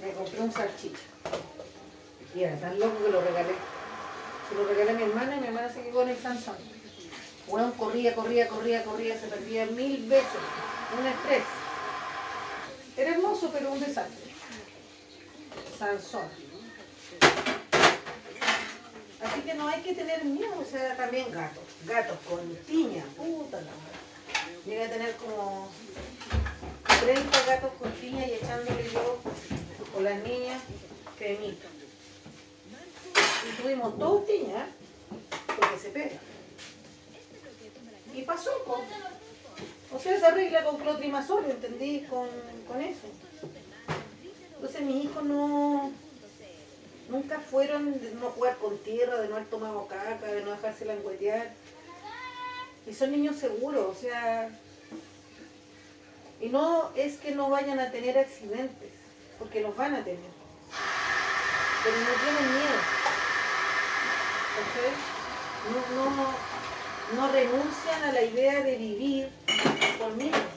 Me 0.00 0.12
compré 0.12 0.40
un 0.40 0.52
salchicha. 0.52 0.98
Y 2.34 2.42
era 2.42 2.56
tan 2.58 2.78
loco 2.78 3.04
que 3.04 3.10
lo 3.10 3.20
regalé. 3.20 3.54
Se 4.48 4.54
lo 4.54 4.66
regalé 4.66 4.90
a 4.90 4.94
mi 4.94 5.02
hermana 5.04 5.36
y 5.36 5.40
mi 5.40 5.46
hermana 5.46 5.72
se 5.72 5.82
quedó 5.82 5.94
con 5.94 6.08
el 6.08 6.18
Sansón. 6.18 6.56
Weón 7.48 7.72
corría, 7.72 8.14
corría, 8.14 8.48
corría, 8.48 8.84
corría, 8.84 9.18
se 9.18 9.26
perdía 9.26 9.66
mil 9.66 10.08
veces. 10.08 10.28
Un 10.98 11.06
estrés. 11.06 11.44
Era 12.96 13.12
hermoso, 13.12 13.50
pero 13.52 13.72
un 13.72 13.80
desastre. 13.80 14.33
Sansón. 15.78 16.28
Así 19.22 19.40
que 19.40 19.54
no 19.54 19.68
hay 19.68 19.80
que 19.82 19.94
tener 19.94 20.24
miedo, 20.24 20.54
o 20.60 20.64
sea, 20.64 20.96
también 20.96 21.30
gatos. 21.32 21.64
Gatos 21.86 22.18
con 22.28 22.56
tiña, 22.66 23.04
puta 23.16 23.56
la 23.56 23.70
madre. 23.70 24.04
Llegué 24.66 24.84
a 24.84 24.90
tener 24.90 25.16
como 25.16 25.70
30 27.00 27.44
gatos 27.46 27.72
con 27.78 27.92
tiña 27.92 28.26
y 28.26 28.32
echándole 28.34 28.90
yo, 28.92 29.18
o 29.96 30.00
las 30.00 30.22
niñas, 30.22 30.62
cremita. 31.18 31.68
Y 33.48 33.62
tuvimos 33.62 33.98
dos 33.98 34.26
tiñas, 34.26 34.68
porque 35.46 35.78
se 35.78 35.88
pega. 35.90 36.20
Y 38.14 38.22
pasó, 38.22 38.50
po. 38.64 38.82
O 39.92 39.98
sea, 39.98 40.18
se 40.18 40.26
arregla 40.26 40.64
con 40.64 40.78
clotrimazol, 40.78 41.44
¿entendí? 41.50 42.06
Con, 42.08 42.28
con 42.66 42.80
eso. 42.80 43.08
Entonces 44.64 44.86
mis 44.86 45.04
hijos 45.04 45.22
no... 45.24 45.92
Nunca 47.10 47.38
fueron 47.38 48.00
de 48.00 48.14
no 48.14 48.30
jugar 48.30 48.56
con 48.56 48.78
tierra, 48.78 49.20
de 49.20 49.28
no 49.28 49.36
haber 49.36 49.48
tomado 49.48 49.86
caca, 49.86 50.26
de 50.26 50.42
no 50.42 50.52
dejarse 50.52 50.86
languetear. 50.86 51.52
Y 52.86 52.94
son 52.94 53.10
niños 53.10 53.36
seguros, 53.36 53.94
o 53.94 54.00
sea... 54.00 54.48
Y 56.40 56.48
no 56.48 56.90
es 56.96 57.18
que 57.18 57.32
no 57.32 57.50
vayan 57.50 57.78
a 57.78 57.90
tener 57.90 58.18
accidentes, 58.18 58.88
porque 59.38 59.60
los 59.60 59.76
van 59.76 59.96
a 59.96 60.02
tener. 60.02 60.30
Pero 61.84 61.96
no 61.98 62.22
tienen 62.24 62.54
miedo. 62.54 62.80
¿cachai? 64.56 64.94
No, 65.74 66.06
no, 66.06 67.20
no 67.20 67.32
renuncian 67.32 68.02
a 68.04 68.12
la 68.12 68.22
idea 68.22 68.62
de 68.62 68.76
vivir 68.78 69.28
con 69.98 70.16
miedo. 70.16 70.53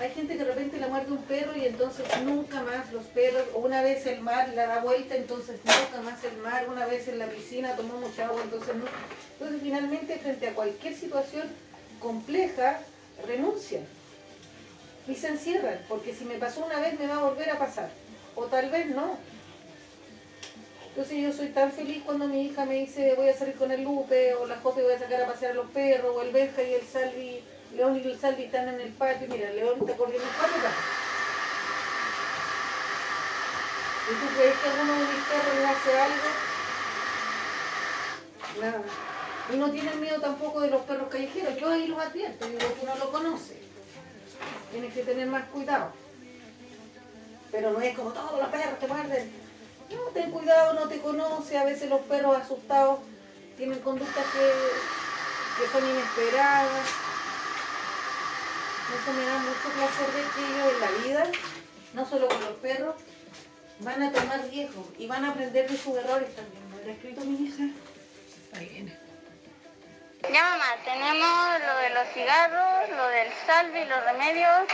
Hay 0.00 0.10
gente 0.10 0.36
que 0.36 0.44
de 0.44 0.50
repente 0.50 0.78
le 0.78 0.88
muerde 0.88 1.12
un 1.12 1.22
perro 1.22 1.56
y 1.56 1.66
entonces 1.66 2.04
nunca 2.24 2.62
más 2.62 2.92
los 2.92 3.04
perros, 3.06 3.44
o 3.54 3.60
una 3.60 3.80
vez 3.80 4.04
el 4.06 4.20
mar 4.20 4.48
la 4.54 4.66
da 4.66 4.80
vuelta, 4.80 5.14
entonces 5.14 5.60
nunca 5.64 6.02
más 6.02 6.24
el 6.24 6.36
mar, 6.38 6.68
una 6.68 6.84
vez 6.86 7.06
en 7.06 7.20
la 7.20 7.26
piscina 7.26 7.76
tomó 7.76 7.98
mucha 7.98 8.26
agua, 8.26 8.42
entonces 8.42 8.74
no. 8.74 8.86
Entonces 9.34 9.62
finalmente 9.62 10.18
frente 10.18 10.48
a 10.48 10.54
cualquier 10.54 10.96
situación 10.96 11.48
compleja, 12.00 12.80
renuncian 13.24 13.86
y 15.06 15.14
se 15.14 15.28
encierran, 15.28 15.78
porque 15.88 16.12
si 16.12 16.24
me 16.24 16.38
pasó 16.38 16.66
una 16.66 16.80
vez 16.80 16.98
me 16.98 17.06
va 17.06 17.16
a 17.16 17.28
volver 17.28 17.50
a 17.50 17.58
pasar, 17.58 17.90
o 18.34 18.46
tal 18.46 18.70
vez 18.70 18.86
no. 18.86 19.16
Entonces 20.88 21.18
yo 21.18 21.32
soy 21.32 21.48
tan 21.48 21.70
feliz 21.70 22.02
cuando 22.04 22.26
mi 22.26 22.46
hija 22.46 22.64
me 22.64 22.74
dice 22.74 23.14
voy 23.14 23.28
a 23.28 23.36
salir 23.36 23.54
con 23.54 23.70
el 23.70 23.84
Lupe, 23.84 24.34
o 24.34 24.46
la 24.46 24.56
José 24.56 24.82
voy 24.82 24.94
a 24.94 24.98
sacar 24.98 25.22
a 25.22 25.26
pasear 25.26 25.52
a 25.52 25.54
los 25.54 25.70
perros, 25.70 26.16
o 26.16 26.22
el 26.22 26.32
Benja 26.32 26.62
y 26.62 26.74
el 26.74 26.82
Salvi, 26.82 27.44
León 27.74 27.96
y 27.96 28.14
Salvi 28.16 28.44
están 28.44 28.68
en 28.68 28.80
el 28.80 28.92
patio, 28.92 29.26
mira, 29.28 29.50
León 29.50 29.78
está 29.80 29.96
corriendo 29.96 30.28
patio 30.38 30.56
acá. 30.56 30.72
¿Y 34.06 34.14
tú 34.14 34.26
crees 34.36 34.54
que 34.58 34.68
alguno 34.68 34.92
de 34.92 34.98
mis 34.98 35.24
perros 35.24 35.56
le 35.56 35.66
hace 35.66 35.98
algo? 35.98 36.28
Nada. 38.60 38.82
Y 39.52 39.56
no 39.56 39.70
tienen 39.70 40.00
miedo 40.00 40.20
tampoco 40.20 40.60
de 40.60 40.70
los 40.70 40.82
perros 40.82 41.08
callejeros. 41.08 41.56
Yo 41.56 41.70
ahí 41.70 41.86
los 41.86 41.98
advierto, 41.98 42.46
digo 42.46 42.74
que 42.78 42.86
no 42.86 42.96
lo 42.96 43.10
conoce. 43.10 43.62
Tienes 44.70 44.92
que 44.92 45.02
tener 45.02 45.26
más 45.26 45.44
cuidado. 45.48 45.92
Pero 47.50 47.70
no 47.70 47.80
es 47.80 47.96
como 47.96 48.12
todos 48.12 48.38
los 48.38 48.48
perros 48.48 48.78
te 48.78 48.86
muerden. 48.86 49.32
No, 49.90 50.00
ten 50.12 50.30
cuidado, 50.30 50.74
no 50.74 50.88
te 50.88 51.00
conoce. 51.00 51.56
A 51.56 51.64
veces 51.64 51.88
los 51.88 52.00
perros 52.02 52.36
asustados 52.36 53.00
tienen 53.56 53.78
conductas 53.80 54.24
que, 54.32 55.62
que 55.62 55.70
son 55.70 55.88
inesperadas. 55.88 56.88
Eso 58.92 59.12
me 59.12 59.24
da 59.24 59.38
mucho 59.38 59.68
placer 59.70 60.06
ver 60.14 60.24
que 60.34 60.40
ellos 60.40 60.72
en 60.74 60.80
la 60.80 60.90
vida, 61.02 61.24
no 61.94 62.06
solo 62.08 62.28
con 62.28 62.40
los 62.40 62.54
perros, 62.54 62.94
van 63.80 64.02
a 64.02 64.12
tomar 64.12 64.40
riesgos 64.50 64.86
y 64.98 65.06
van 65.06 65.24
a 65.24 65.30
aprender 65.30 65.68
de 65.68 65.76
sus 65.76 65.96
errores 65.96 66.34
también. 66.36 66.70
¿No 66.70 66.78
era 66.80 66.92
escrito 66.92 67.22
mi 67.22 67.46
hija? 67.46 67.64
Ahí 68.56 68.66
viene. 68.66 68.98
Ya 70.32 70.42
mamá, 70.42 70.76
tenemos 70.84 71.60
lo 71.66 71.76
de 71.78 71.90
los 71.90 72.08
cigarros, 72.14 72.88
lo 72.96 73.08
del 73.08 73.28
salvi, 73.46 73.84
los 73.84 74.04
remedios, 74.04 74.64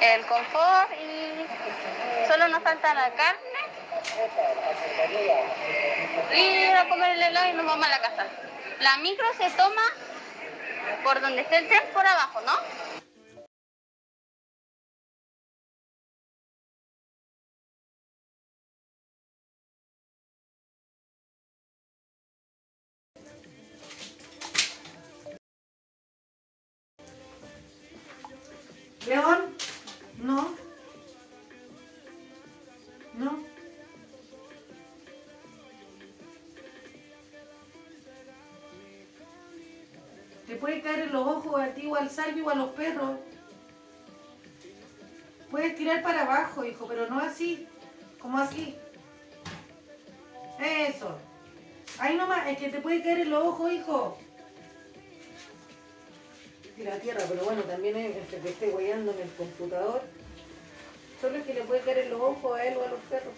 el 0.00 0.26
confort 0.26 0.90
y 0.92 2.28
solo 2.28 2.48
nos 2.48 2.62
falta 2.62 2.94
la 2.94 3.12
carne 3.14 3.58
y 6.34 6.40
ir 6.40 6.76
a 6.76 6.88
comer 6.88 7.10
el 7.10 7.22
helado 7.22 7.48
y 7.48 7.52
nos 7.54 7.66
vamos 7.66 7.86
a 7.86 7.90
la 7.90 8.00
casa. 8.00 8.26
La 8.80 8.96
micro 8.98 9.26
se 9.34 9.50
toma 9.50 9.82
por 11.04 11.20
donde 11.20 11.42
esté 11.42 11.58
el 11.58 11.68
tren 11.68 11.82
por 11.92 12.06
abajo, 12.06 12.40
¿no? 12.40 12.87
Caer 40.82 41.00
en 41.00 41.12
los 41.12 41.26
ojos 41.26 41.60
a 41.60 41.68
ti 41.74 41.86
o 41.86 41.96
al 41.96 42.10
salvio 42.10 42.46
o 42.46 42.50
a 42.50 42.54
los 42.54 42.70
perros. 42.70 43.18
Puedes 45.50 45.76
tirar 45.76 46.02
para 46.02 46.22
abajo, 46.22 46.64
hijo, 46.64 46.86
pero 46.86 47.08
no 47.08 47.18
así, 47.18 47.66
como 48.20 48.38
así. 48.38 48.76
Eso. 50.60 51.18
Ahí 51.98 52.16
nomás, 52.16 52.46
es 52.48 52.58
que 52.58 52.68
te 52.68 52.80
puede 52.80 53.02
caer 53.02 53.20
en 53.20 53.30
los 53.30 53.44
ojos, 53.44 53.72
hijo. 53.72 54.18
La 56.78 56.98
tierra, 57.00 57.22
pero 57.28 57.44
bueno, 57.44 57.62
también 57.62 57.96
es 57.96 58.16
entre 58.16 58.38
que 58.38 58.50
esté 58.50 58.70
guayando 58.70 59.10
en 59.12 59.20
el 59.20 59.30
computador. 59.30 60.02
Solo 61.20 61.38
es 61.38 61.44
que 61.44 61.54
le 61.54 61.62
puede 61.62 61.80
caer 61.80 61.98
en 61.98 62.10
los 62.10 62.20
ojos 62.20 62.56
a 62.56 62.64
él 62.64 62.76
o 62.76 62.84
a 62.84 62.88
los 62.88 63.00
perros. 63.00 63.34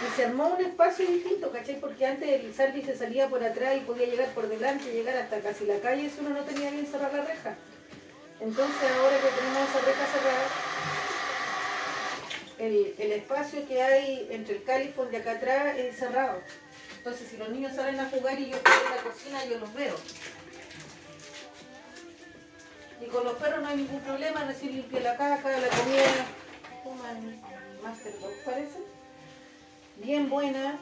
Y 0.00 0.16
se 0.16 0.26
armó 0.26 0.48
un 0.48 0.64
espacio 0.64 1.04
distinto, 1.06 1.50
¿cachai? 1.50 1.80
Porque 1.80 2.06
antes 2.06 2.28
el 2.28 2.54
Salvi 2.54 2.82
se 2.82 2.96
salía 2.96 3.28
por 3.28 3.42
atrás 3.42 3.76
y 3.76 3.80
podía 3.80 4.06
llegar 4.06 4.28
por 4.28 4.48
delante, 4.48 4.92
llegar 4.92 5.16
hasta 5.16 5.40
casi 5.40 5.66
la 5.66 5.80
calle 5.80 6.08
si 6.08 6.20
uno 6.20 6.30
no 6.30 6.44
tenía 6.44 6.70
bien 6.70 6.86
cerrada 6.86 7.18
la 7.18 7.24
reja. 7.24 7.56
Entonces 8.40 8.90
ahora 8.96 9.16
que 9.16 9.28
tenemos 9.28 9.68
esa 9.68 9.80
reja 9.80 10.06
cerrada, 10.06 10.48
el, 12.58 12.94
el 12.98 13.12
espacio 13.12 13.66
que 13.66 13.82
hay 13.82 14.28
entre 14.30 14.56
el 14.56 14.62
califón 14.62 15.10
de 15.10 15.16
acá 15.16 15.32
atrás 15.32 15.76
es 15.76 15.96
cerrado. 15.96 16.40
Entonces 16.98 17.28
si 17.28 17.36
los 17.36 17.48
niños 17.48 17.74
salen 17.74 17.98
a 17.98 18.08
jugar 18.08 18.38
y 18.38 18.50
yo 18.50 18.56
estoy 18.56 18.72
en 18.84 18.96
la 18.96 19.02
cocina, 19.02 19.44
yo 19.46 19.58
los 19.58 19.74
veo. 19.74 19.96
Y 23.00 23.06
con 23.06 23.24
los 23.24 23.34
perros 23.34 23.62
no 23.62 23.68
hay 23.68 23.76
ningún 23.78 24.00
problema, 24.00 24.44
recién 24.44 24.76
limpié 24.76 25.00
la 25.00 25.16
caca, 25.16 25.50
la 25.50 25.68
comida, 25.68 26.26
toman 26.84 27.40
Master 27.82 28.12
parece. 28.44 28.97
Bien 29.98 30.30
buena. 30.30 30.78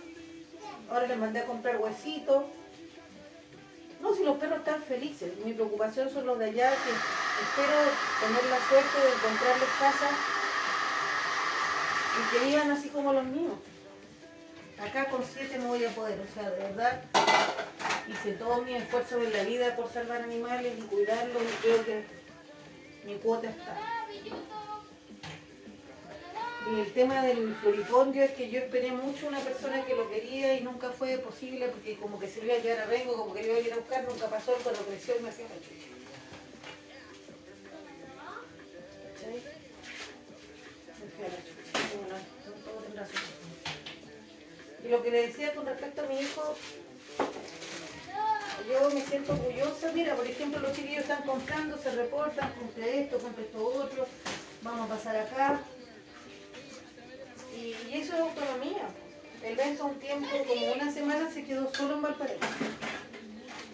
Ahora 0.90 1.06
les 1.06 1.16
mandé 1.16 1.40
a 1.40 1.46
comprar 1.46 1.78
huesitos. 1.78 2.44
No, 4.00 4.14
si 4.14 4.24
los 4.24 4.36
perros 4.38 4.58
están 4.58 4.82
felices. 4.82 5.32
Mi 5.44 5.52
preocupación 5.52 6.10
son 6.10 6.26
los 6.26 6.38
de 6.38 6.46
allá 6.46 6.70
que 6.70 6.90
espero 6.90 7.78
tener 8.20 8.44
la 8.50 8.68
suerte 8.68 8.98
de 9.00 9.12
encontrarles 9.14 9.68
casa 9.80 10.10
y 12.18 12.38
que 12.38 12.44
vivan 12.44 12.70
así 12.70 12.88
como 12.90 13.12
los 13.12 13.24
míos. 13.24 13.54
Acá 14.78 15.06
con 15.06 15.24
siete 15.24 15.58
no 15.58 15.68
voy 15.68 15.84
a 15.84 15.90
poder, 15.90 16.20
o 16.20 16.34
sea, 16.34 16.50
de 16.50 16.58
verdad 16.58 17.02
hice 18.08 18.32
todo 18.32 18.60
mi 18.62 18.74
esfuerzo 18.74 19.20
en 19.22 19.32
la 19.32 19.42
vida 19.42 19.74
por 19.74 19.90
salvar 19.90 20.20
animales 20.22 20.74
y 20.78 20.82
cuidarlos 20.82 21.42
y 21.42 21.62
creo 21.62 21.84
que 21.84 22.04
mi 23.04 23.14
cuota 23.16 23.48
está. 23.48 23.76
Y 26.68 26.80
el 26.80 26.92
tema 26.92 27.22
del 27.22 27.54
floripondio 27.54 28.24
es 28.24 28.32
que 28.32 28.50
yo 28.50 28.58
esperé 28.58 28.90
mucho 28.90 29.28
una 29.28 29.38
persona 29.38 29.84
que 29.84 29.94
lo 29.94 30.10
quería 30.10 30.54
y 30.54 30.62
nunca 30.62 30.90
fue 30.90 31.16
posible 31.18 31.68
porque 31.68 31.96
como 31.96 32.18
que 32.18 32.28
se 32.28 32.40
le 32.40 32.46
iba 32.46 32.56
a 32.56 32.60
quedar 32.60 32.80
a 32.80 32.86
Rengo, 32.86 33.16
como 33.16 33.34
que 33.34 33.42
le 33.42 33.48
iba 33.48 33.56
a 33.56 33.60
ir 33.60 33.72
a 33.72 33.76
buscar, 33.76 34.02
nunca 34.02 34.26
pasó, 34.26 34.52
cuando 34.64 34.82
creció 34.82 35.14
y 35.16 35.22
me 35.22 35.28
hacía 35.28 35.46
razón. 42.96 43.20
Y 44.84 44.88
lo 44.88 45.02
que 45.02 45.10
le 45.10 45.26
decía 45.28 45.54
con 45.54 45.66
respecto 45.66 46.02
a 46.02 46.06
mi 46.06 46.18
hijo, 46.18 46.56
yo 48.68 48.90
me 48.90 49.00
siento 49.02 49.32
orgullosa. 49.32 49.92
Mira, 49.92 50.16
por 50.16 50.26
ejemplo, 50.26 50.58
los 50.58 50.72
chiquillos 50.72 51.02
están 51.02 51.22
comprando, 51.22 51.78
se 51.78 51.92
reportan, 51.92 52.52
compré 52.54 53.02
esto, 53.02 53.18
compré 53.18 53.44
esto 53.44 53.64
otro, 53.64 54.06
vamos 54.62 54.90
a 54.90 54.94
pasar 54.94 55.16
acá. 55.16 55.60
Y, 57.56 57.96
eso 57.96 58.14
es 58.14 58.20
autonomía. 58.20 58.88
El 59.42 59.56
Benzo 59.56 59.86
un 59.86 59.98
tiempo, 59.98 60.28
como 60.46 60.72
una 60.72 60.92
semana, 60.92 61.30
se 61.30 61.44
quedó 61.44 61.72
solo 61.72 61.94
en 61.94 62.02
Valparaíso. 62.02 62.46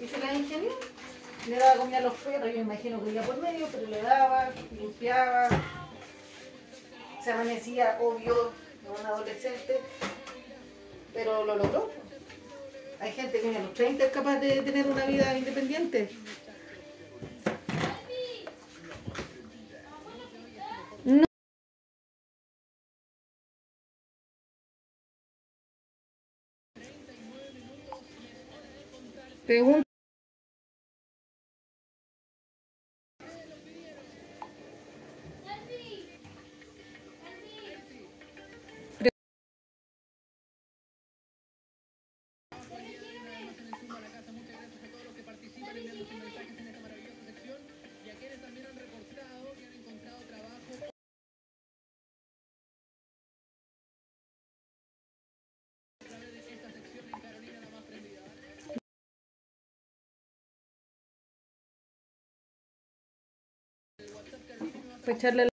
Y 0.01 0.07
se 0.07 0.19
la 0.19 0.35
ingenió. 0.35 0.71
Le 1.49 1.57
daba 1.57 1.81
comida 1.81 1.99
a 1.99 2.03
los 2.03 2.15
perros, 2.15 2.53
yo 2.55 2.61
imagino 2.61 3.03
que 3.03 3.11
iba 3.11 3.23
por 3.23 3.37
medio, 3.39 3.67
pero 3.73 3.87
le 3.89 4.01
daba, 4.03 4.51
limpiaba. 4.79 5.49
Se 7.25 7.33
amanecía, 7.33 7.99
obvio, 8.01 8.53
como 8.85 8.99
un 9.01 9.07
adolescente, 9.07 9.81
pero 11.13 11.45
lo 11.45 11.57
logró. 11.57 11.91
Hay 13.01 13.13
gente 13.13 13.41
que 13.41 13.57
a 13.57 13.61
los 13.61 13.75
30 13.75 14.05
es 14.05 14.13
capaz 14.13 14.39
de 14.39 14.63
tener 14.63 14.87
una 14.87 15.05
vida 15.07 15.37
independiente. 15.37 16.09
Pregunta. 29.47 29.92
Para 65.03 65.13
echarle 65.17 65.52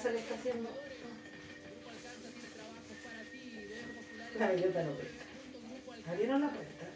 casa 0.00 0.12
le 0.12 0.20
está 0.20 0.34
haciendo. 0.34 0.70
La 4.38 4.48
bellota 4.48 4.82
no 4.82 4.92
presta. 4.92 6.10
Abrieron 6.10 6.40
la 6.40 6.48
puerta. 6.48 6.86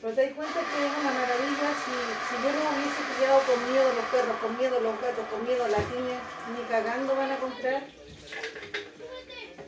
Pero 0.00 0.14
te 0.14 0.22
das 0.22 0.32
cuenta 0.32 0.60
que 0.60 0.86
es 0.86 0.92
una 1.00 1.12
maravilla 1.12 1.68
si, 1.84 1.92
si 2.24 2.34
yo 2.42 2.50
no 2.56 2.70
hubiese 2.72 3.02
criado 3.14 3.42
con 3.44 3.70
miedo 3.70 3.90
a 3.90 3.92
los 3.92 4.04
perros, 4.06 4.36
con 4.40 4.56
miedo 4.56 4.78
a 4.78 4.80
los 4.80 5.00
gatos, 5.02 5.26
con 5.28 5.46
miedo 5.46 5.64
a 5.64 5.68
las 5.68 5.90
niñas, 5.90 6.22
ni 6.56 6.64
cagando 6.64 7.14
van 7.14 7.32
a 7.32 7.36
comprar. 7.36 7.82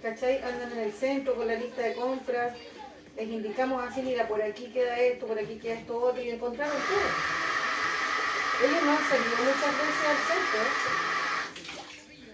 ¿Cachai? 0.00 0.42
Andan 0.42 0.72
en 0.72 0.78
el 0.78 0.92
centro 0.92 1.34
con 1.34 1.46
la 1.46 1.56
lista 1.56 1.82
de 1.82 1.94
compras 1.94 2.56
les 3.16 3.29
indicamos 3.29 3.83
así, 3.83 4.03
mira, 4.03 4.27
por 4.29 4.40
aquí 4.42 4.66
queda 4.72 4.98
esto, 4.98 5.27
por 5.27 5.38
aquí 5.38 5.59
queda 5.59 5.75
esto 5.75 5.96
otro, 5.98 6.22
y 6.22 6.31
encontraron 6.31 6.77
todo. 6.77 7.01
Ellos 8.68 8.83
no 8.83 8.92
han 8.92 9.09
salido 9.09 9.37
muchas 9.38 9.72
veces 9.79 10.05
al 10.09 10.16
centro. 10.29 10.61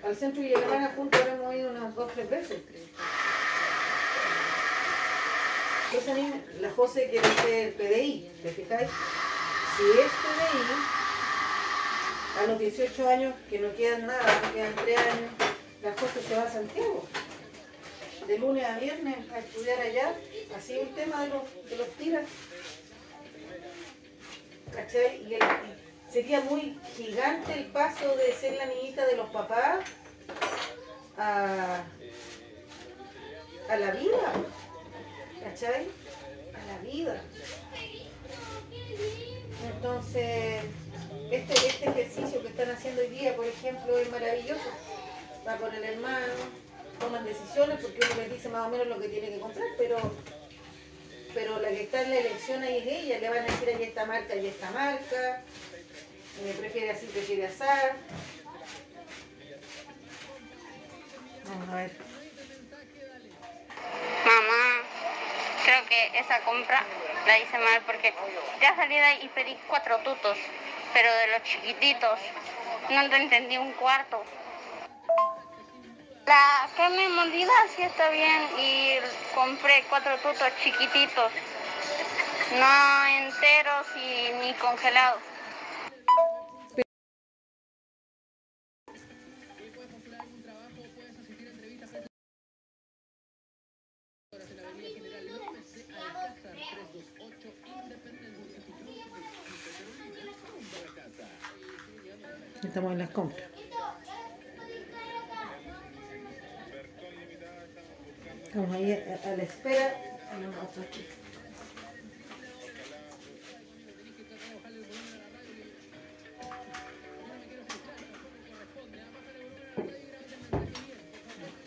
Al 0.05 0.17
centro 0.17 0.43
y 0.43 0.55
Alemana 0.55 0.93
juntos 0.95 1.21
ahora 1.21 1.35
hemos 1.35 1.55
ido 1.55 1.71
unas 1.71 1.95
dos, 1.95 2.13
tres 2.13 2.31
veces. 2.31 2.59
Entonces, 5.91 6.15
niña, 6.15 6.41
la 6.61 6.71
José 6.71 7.09
quiere 7.11 7.29
ser 7.43 7.75
PDI, 7.75 8.31
¿te 8.43 8.51
fijáis? 8.51 8.91
Si 9.77 9.83
es 9.85 10.13
PDI, 10.23 10.99
a 12.39 12.47
los 12.47 12.59
18 12.59 13.09
años, 13.09 13.35
que 13.49 13.59
no 13.59 13.75
quedan 13.75 14.07
nada, 14.07 14.41
no 14.45 14.53
quedan 14.53 14.75
3 14.77 14.99
años, 14.99 15.31
la 15.83 15.93
José 15.93 16.23
se 16.29 16.37
va 16.37 16.43
a 16.43 16.51
Santiago. 16.51 17.07
De 18.29 18.39
lunes 18.39 18.65
a 18.65 18.79
viernes 18.79 19.17
a 19.33 19.39
estudiar 19.39 19.81
allá, 19.81 20.15
así 20.57 20.79
el 20.79 20.95
tema 20.95 21.23
de 21.25 21.29
los, 21.31 21.43
de 21.71 21.77
los 21.77 21.89
tiras. 21.95 22.27
¿Cachai? 24.73 25.27
Y, 25.27 25.35
el- 25.35 25.41
sería 26.13 26.41
muy 26.41 26.79
gigante 26.97 27.53
el 27.55 27.67
paso 27.67 28.15
de 28.17 28.33
ser 28.35 28.55
la 28.57 28.67
niñita 28.67 29.05
de 29.07 29.17
los 29.17 29.29
papás 29.31 29.81
a, 31.17 31.83
a 33.69 33.77
la 33.77 33.91
vida. 33.93 34.33
¿Cachai? 35.43 35.87
A 36.55 36.67
la 36.73 36.79
vida. 36.83 37.23
Entonces, 39.75 40.63
este, 41.31 41.53
este 41.55 41.89
ejercicio 41.91 42.43
que 42.43 42.49
están 42.49 42.71
haciendo 42.71 43.01
hoy 43.03 43.09
día, 43.09 43.35
por 43.37 43.47
ejemplo, 43.47 43.97
es 43.99 44.11
maravilloso. 44.11 44.71
Va 45.47 45.57
con 45.57 45.75
el 45.75 45.83
hermano, 45.85 46.33
toman 46.99 47.25
decisiones 47.25 47.81
porque 47.81 48.01
uno 48.05 48.15
les 48.23 48.33
dice 48.33 48.49
más 48.49 48.67
o 48.67 48.71
menos 48.71 48.87
lo 48.87 49.01
que 49.01 49.09
tiene 49.09 49.31
que 49.31 49.41
comprar, 49.41 49.67
pero, 49.77 49.99
pero 51.35 51.59
la 51.61 51.69
que 51.69 51.83
está 51.83 52.03
en 52.03 52.11
la 52.11 52.17
elección 52.19 52.63
ahí 52.63 52.79
es 52.79 52.87
ella. 52.87 53.19
Le 53.19 53.29
van 53.29 53.39
a 53.39 53.47
decir 53.47 53.69
ahí 53.69 53.83
esta 53.83 54.05
marca 54.05 54.35
y 54.35 54.47
esta 54.47 54.71
marca. 54.71 55.43
Eh, 56.45 56.55
prefiere 56.59 56.91
así, 56.91 57.07
prefiere 57.07 57.47
asar. 57.47 57.97
Vamos 61.45 61.69
a 61.71 61.75
ver. 61.77 61.93
Mamá, 64.25 64.83
creo 65.65 65.87
que 65.87 66.19
esa 66.19 66.41
compra 66.41 66.85
la 67.27 67.39
hice 67.39 67.59
mal 67.59 67.83
porque 67.87 68.13
ya 68.61 68.77
salí 68.77 68.95
de 68.95 69.01
ahí 69.01 69.21
y 69.25 69.29
pedí 69.29 69.57
cuatro 69.67 69.99
tutos, 69.99 70.37
pero 70.93 71.13
de 71.13 71.27
los 71.29 71.43
chiquititos. 71.43 72.19
No 72.91 73.09
te 73.11 73.17
entendí 73.17 73.57
un 73.59 73.73
cuarto. 73.73 74.23
La 76.29 76.69
carne 76.77 77.09
mordida 77.09 77.51
sí 77.75 77.81
está 77.81 78.11
bien 78.11 78.43
y 78.59 78.99
compré 79.35 79.83
cuatro 79.89 80.15
tutos 80.19 80.53
chiquititos, 80.63 81.33
no 82.53 83.07
enteros 83.07 83.87
y 83.97 84.45
ni 84.45 84.53
congelados. 84.53 85.23
Estamos 102.63 102.93
en 102.93 102.99
las 102.99 103.09
compras. 103.09 103.58
Estamos 108.49 108.75
ahí 108.75 108.93
a, 108.93 109.37
la 109.37 109.43
espera. 109.43 109.95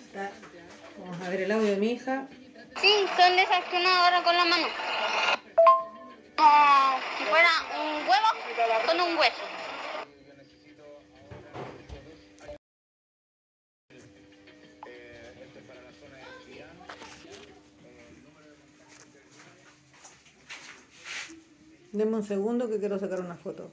Está- 0.05 0.31
Vamos 0.99 1.21
a 1.25 1.29
ver 1.29 1.41
el 1.41 1.51
audio 1.51 1.69
de 1.71 1.77
mi 1.77 1.91
hija. 1.93 2.27
Sí, 2.81 3.05
son 3.17 3.35
de 3.35 3.43
esas 3.43 3.63
que 3.65 3.77
uno 3.77 3.89
agarra 3.89 4.23
con 4.23 4.35
la 4.35 4.45
mano. 4.45 4.67
Como 6.35 6.99
si 7.17 7.23
fuera 7.25 7.49
un 7.79 8.07
huevo 8.07 8.85
con 8.87 9.01
un 9.01 9.17
hueso. 9.17 9.50
Denme 22.01 22.17
un 22.17 22.23
segundo 22.23 22.67
que 22.67 22.79
quiero 22.79 22.97
sacar 22.97 23.19
una 23.21 23.35
foto. 23.35 23.69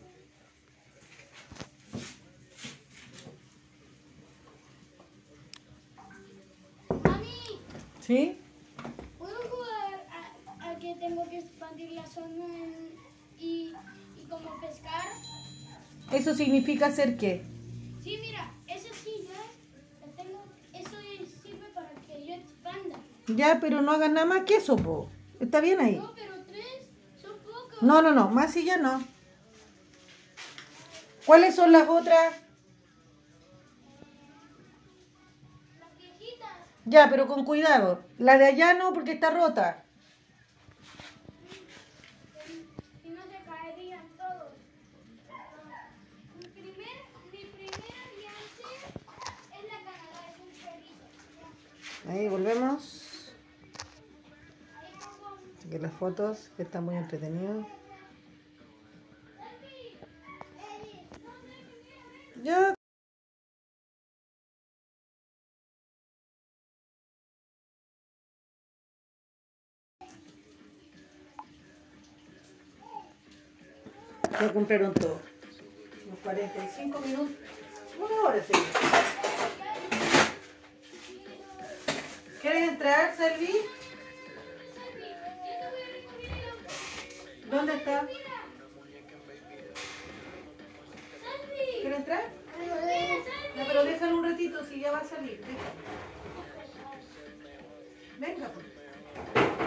Mami, 7.05 7.61
¿Sí? 8.01 8.39
¿puedo 9.19 9.35
jugar 9.51 10.07
a, 10.61 10.71
a 10.71 10.79
que 10.79 10.95
tengo 10.97 11.29
que 11.29 11.39
expandir 11.39 11.93
la 11.93 12.07
zona 12.07 12.45
en- 12.47 12.99
y, 13.39 13.73
y 14.17 14.25
como 14.29 14.61
pescar? 14.61 15.07
¿Eso 16.13 16.35
significa 16.35 16.87
hacer 16.87 17.17
qué? 17.17 17.43
Sí, 18.03 18.19
mira, 18.21 18.51
esa 18.67 18.93
silla, 18.95 19.39
la 20.01 20.23
tengo, 20.23 20.43
eso 20.73 20.97
sirve 21.43 21.67
para 21.75 21.91
que 22.07 22.27
yo 22.27 22.35
expanda. 22.35 22.97
Ya, 23.29 23.59
pero 23.61 23.83
no 23.83 23.93
hagan 23.93 24.15
nada 24.15 24.27
más 24.27 24.45
que 24.45 24.57
eso, 24.57 24.77
po. 24.77 25.11
Está 25.41 25.61
bien 25.61 25.79
ahí. 25.81 25.97
No, 25.97 26.13
pero 26.15 26.33
tres 26.47 26.89
son 27.21 27.37
pocos. 27.41 27.68
No, 27.81 28.03
no, 28.03 28.11
no, 28.11 28.29
más 28.29 28.55
ya 28.55 28.77
no. 28.77 29.03
¿Cuáles 31.25 31.55
son 31.55 31.71
las 31.71 31.89
otras? 31.89 32.35
Las 35.79 35.99
viejitas. 35.99 36.51
Ya, 36.87 37.09
pero 37.09 37.29
con 37.29 37.45
cuidado. 37.45 38.03
La 38.19 38.37
de 38.37 38.47
allá 38.47 38.75
no, 38.75 38.93
porque 38.93 39.13
está 39.13 39.31
rota. 39.31 39.85
y 43.05 43.11
no 43.11 43.23
se 43.23 43.45
caerían 43.49 44.09
todos. 44.17 44.55
Mi 46.37 46.49
primer, 46.49 46.97
mi 47.31 47.45
primer 47.45 47.95
alianza 48.07 48.69
es 49.53 49.65
la 49.69 49.79
Canadá, 49.85 50.21
es 50.33 50.41
un 50.41 50.51
perrito. 50.65 52.11
Ahí 52.11 52.29
volvemos. 52.29 53.08
Aquí 55.69 55.79
las 55.79 55.93
fotos, 55.93 56.51
que 56.57 56.63
están 56.63 56.87
muy 56.87 56.97
entretenidos. 56.97 57.67
Ya. 62.43 62.75
Ya 74.41 74.53
compraron 74.55 74.95
todo. 74.95 75.21
Unos 76.07 76.19
45 76.23 77.01
minutos. 77.01 77.37
Una 77.99 78.23
hora 78.23 78.43
sí. 78.43 78.53
¿Quieres 82.41 82.69
entrar, 82.71 83.15
Selvi? 83.15 83.78
¿Dónde 87.51 87.75
está? 87.75 88.07
¿Quieres 91.81 91.99
entrar? 91.99 92.25
Ya, 93.57 93.65
pero 93.67 93.85
déjalo 93.85 94.17
un 94.19 94.25
ratito 94.25 94.65
si 94.65 94.81
ya 94.81 94.93
va 94.93 94.99
a 94.99 95.05
salir. 95.05 95.41
Déjalo. 95.41 95.71
Venga, 98.19 98.49
pues. 98.49 98.67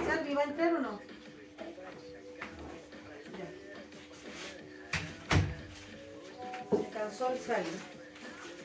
Salvi, 0.08 0.34
¿va 0.34 0.41
a 0.41 0.44
entrar 0.44 0.76
o 0.76 0.80
no? 0.80 1.02
Ya. 3.38 3.48
Se 6.78 6.89
cansó 6.89 7.32
el 7.32 7.39
Salvi. 7.39 7.70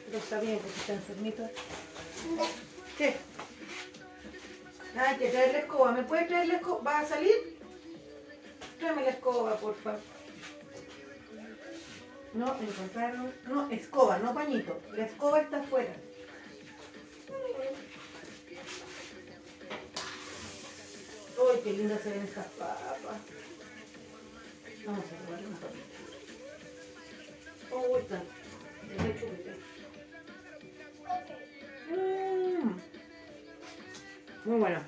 Pero 0.07 0.19
está 0.19 0.41
bien 0.41 0.59
porque 0.59 0.81
está 0.81 0.93
enfermito. 0.93 1.51
¿Qué? 2.99 3.17
Ah, 4.97 5.11
hay 5.11 5.17
que 5.17 5.29
traer 5.29 5.53
la 5.53 5.59
escoba. 5.61 5.93
¿Me 5.93 6.03
puedes 6.03 6.29
traer 6.29 6.49
la 6.49 6.55
escoba? 6.57 6.83
¿Va 6.83 6.99
a 7.01 7.07
salir? 7.07 7.56
Tráeme 8.87 9.03
la 9.03 9.11
escoba, 9.11 9.57
por 9.57 9.75
favor. 9.75 10.01
No, 12.35 12.57
encontraron. 12.61 13.35
No, 13.49 13.69
escoba, 13.69 14.19
no 14.19 14.33
pañito. 14.33 14.81
La 14.93 15.07
escoba 15.07 15.41
está 15.41 15.59
afuera. 15.59 15.93
Uy, 21.37 21.61
qué 21.65 21.73
lindas 21.73 22.01
se 22.01 22.11
ven 22.11 22.23
estas 22.23 22.47
papas. 22.47 23.21
Vamos 24.87 25.05
a 25.05 25.09
papita. 25.61 25.83
Oh. 27.73 27.99
Dale 28.09 29.19
chupete. 29.19 29.53
Mm. 31.91 32.81
Muy 34.45 34.59
bueno. 34.61 34.81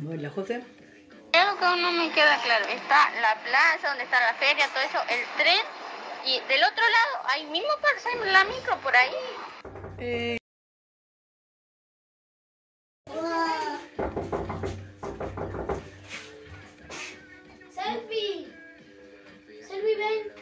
Muy 0.00 0.18
la 0.18 0.30
José. 0.30 0.79
Es 1.32 1.40
algo 1.40 1.58
que 1.58 1.64
aún 1.64 1.82
no 1.82 1.92
me 1.92 2.10
queda 2.10 2.42
claro. 2.42 2.64
Está 2.66 3.10
la 3.20 3.36
plaza, 3.42 3.88
donde 3.88 4.04
está 4.04 4.18
la 4.20 4.34
feria, 4.34 4.66
todo 4.68 4.82
eso, 4.82 4.98
el 5.08 5.24
tren. 5.36 5.62
Y 6.26 6.40
del 6.48 6.62
otro 6.64 6.82
lado, 6.82 7.26
ahí 7.28 7.46
mismo 7.46 7.70
pasa 7.80 8.08
la 8.26 8.44
micro 8.44 8.76
por 8.78 8.94
ahí. 8.96 9.14
Eh, 9.98 10.36
Selfie. 17.70 18.52
Selfie, 19.66 19.96
ven. 19.96 20.32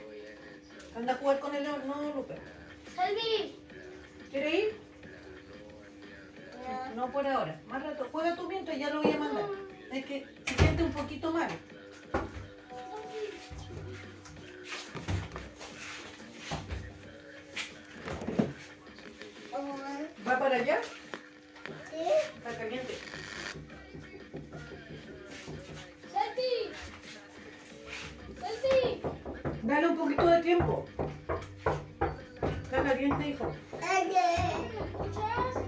anda 0.96 1.12
a 1.12 1.16
jugar 1.16 1.38
con 1.40 1.55
el 1.55 1.64
león. 1.64 1.83
No, 1.87 2.03
Lupe. 2.14 2.35
Selfie. 2.94 3.57
¿Quieres 4.31 4.55
ir? 4.55 4.81
No 6.94 7.11
por 7.12 7.27
ahora. 7.27 7.61
Más 7.66 7.83
rato. 7.83 8.09
Juega 8.11 8.35
tú 8.35 8.48
mientras 8.48 8.77
ya 8.79 8.90
lo 8.90 9.03
voy 9.03 9.12
a 9.12 9.18
mandar. 9.18 9.67
Es 9.92 10.05
que 10.05 10.27
se 10.46 10.55
siente 10.55 10.83
un 10.83 10.92
poquito 10.92 11.33
mal. 11.33 11.48
¿Va 20.27 20.38
para 20.38 20.57
allá? 20.57 20.81
Está 21.92 22.59
caliente. 22.59 22.98
Selfie. 26.12 26.70
Selfie. 28.40 29.03
Dale 29.62 29.88
un 29.88 29.96
poquito 29.96 30.27
de 30.27 30.42
tiempo. 30.42 30.85
Está 32.64 32.83
caliente, 32.83 33.29
hijo. 33.29 33.53
¿Me 33.81 34.85
escuchas? 34.85 35.67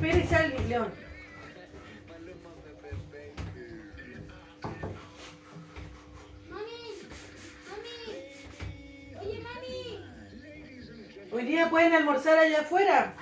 Y 0.00 0.22
sal, 0.28 0.54
León. 0.68 0.92
Mami. 6.48 6.80
Mami. 7.68 7.96
Oye, 9.20 9.42
mami. 9.42 10.04
Hoy 11.32 11.44
día 11.46 11.68
pueden 11.68 11.94
almorzar 11.94 12.38
allá 12.38 12.60
afuera. 12.60 13.16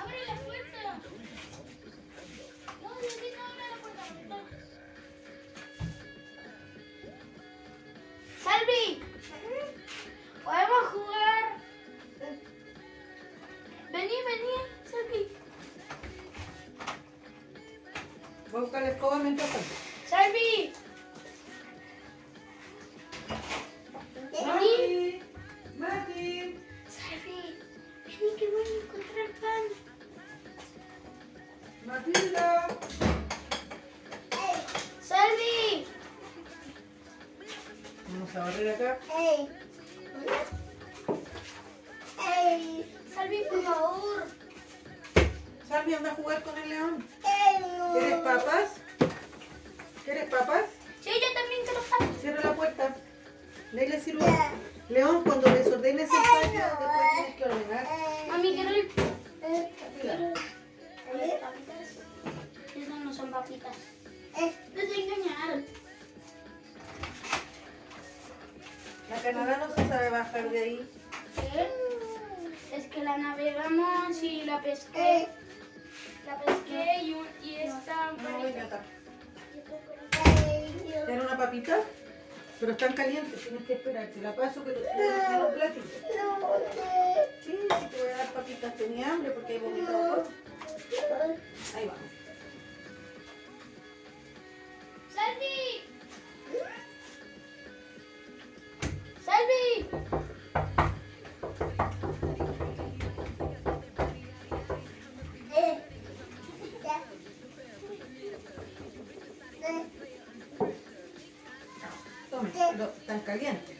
Calientes. 113.26 113.76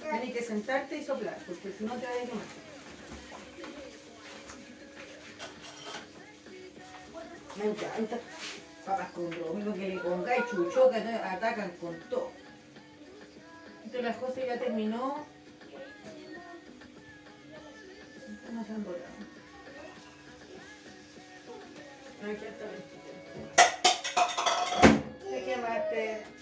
Tienes 0.00 0.32
que 0.32 0.42
sentarte 0.42 0.96
y 0.96 1.04
soplar, 1.04 1.36
porque 1.46 1.72
si 1.76 1.84
no 1.84 1.94
te 1.94 2.06
va 2.06 2.12
a 2.12 2.20
quemar. 2.20 2.46
Me 7.56 7.64
encanta. 7.70 8.18
Papas 8.84 9.10
con 9.10 9.32
romero 9.32 9.74
que 9.74 9.88
le 9.88 9.98
pongáis 9.98 10.44
chuchoca, 10.48 11.00
¿no? 11.00 11.10
atacan 11.10 11.70
con 11.80 11.98
todo. 12.08 12.30
Entonces 13.84 14.02
la 14.02 14.14
cosa 14.14 14.46
ya 14.46 14.58
terminó. 14.60 15.26
No 18.52 18.64
se 18.64 18.72
han 18.72 18.84
dorado. 18.84 19.04
Aquí 22.22 22.44
está 22.44 22.64
el 22.70 22.82
Te 25.30 25.44
quemaste. 25.44 26.35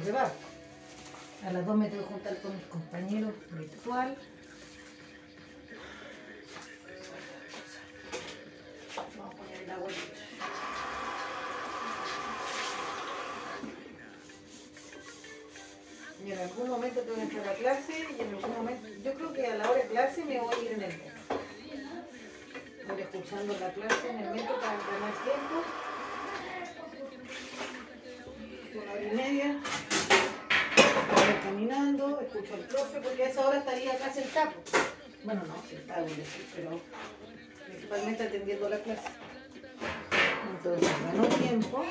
A 0.00 1.52
las 1.52 1.66
dos 1.66 1.76
me 1.76 1.90
tengo 1.90 2.04
que 2.04 2.14
juntar 2.14 2.40
con 2.40 2.56
mis 2.56 2.64
compañeros 2.66 3.34
virtual. 3.50 4.16
Vamos 8.96 9.34
a 9.34 9.36
poner 9.36 9.62
el 9.62 9.70
agua. 9.70 9.88
Y 16.24 16.32
en 16.32 16.38
algún 16.38 16.68
momento 16.70 17.00
tengo 17.00 17.16
que 17.16 17.22
entrar 17.22 17.48
a 17.48 17.54
clase 17.54 18.08
y 18.18 18.22
en 18.22 18.28
algún 18.34 18.56
momento, 18.56 18.88
yo 19.04 19.14
creo 19.14 19.32
que 19.34 19.46
a 19.46 19.56
la 19.56 19.70
hora 19.70 19.82
de 19.82 19.88
clase 19.88 20.24
me 20.24 20.40
voy 20.40 20.54
a 20.54 20.62
ir 20.62 20.72
en 20.72 20.82
el 20.82 20.96
metro. 20.96 21.12
Voy 22.88 23.02
escuchando 23.02 23.58
la 23.58 23.72
clase 23.74 24.08
en 24.08 24.18
el 24.18 24.30
metro 24.30 24.54
para 24.60 24.72
ganar 24.72 25.14
tiempo. 25.24 25.62
Una 28.82 28.92
hora 28.92 29.02
y 29.02 29.16
media. 29.16 29.60
Caminando, 31.60 32.18
escucho 32.22 32.54
al 32.54 32.60
profe 32.60 33.00
porque 33.02 33.22
a 33.22 33.28
esa 33.28 33.46
hora 33.46 33.58
estaría 33.58 33.92
acá 33.92 34.10
sentado. 34.10 34.52
Bueno, 35.24 35.42
no, 35.46 35.62
sentado, 35.68 36.06
pero 36.56 36.80
principalmente 37.66 38.22
atendiendo 38.22 38.70
la 38.70 38.78
clase. 38.78 39.08
Entonces, 40.56 40.90
ganó 41.04 41.26
tiempo. 41.28 41.84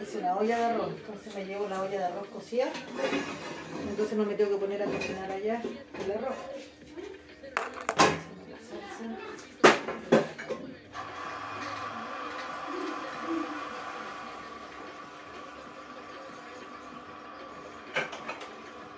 Hice 0.00 0.18
una 0.18 0.36
olla 0.36 0.58
de 0.58 0.64
arroz, 0.64 0.90
entonces 0.96 1.34
me 1.34 1.44
llevo 1.44 1.68
la 1.68 1.82
olla 1.82 1.98
de 1.98 2.04
arroz 2.04 2.28
cocida. 2.28 2.66
Entonces 3.88 4.16
no 4.16 4.24
me 4.24 4.34
tengo 4.36 4.52
que 4.52 4.58
poner 4.58 4.80
a 4.80 4.86
cocinar 4.86 5.28
allá 5.32 5.60
el 6.04 6.12
arroz. 6.12 6.36
Hacemos 7.96 8.48
la 8.48 8.58
salsa. 8.58 9.18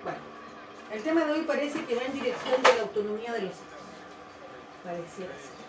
Bueno, 0.02 0.18
el 0.92 1.02
tema 1.02 1.24
de 1.26 1.32
hoy 1.32 1.42
parece 1.42 1.84
que 1.84 1.94
va 1.94 2.02
en 2.04 2.12
dirección 2.14 2.62
de 2.62 2.76
la 2.78 2.84
autonomía 3.00 3.32
de 3.32 3.40
los 3.42 3.50
hijos. 3.50 3.64
Pareciera 4.84 5.32
ser. 5.34 5.60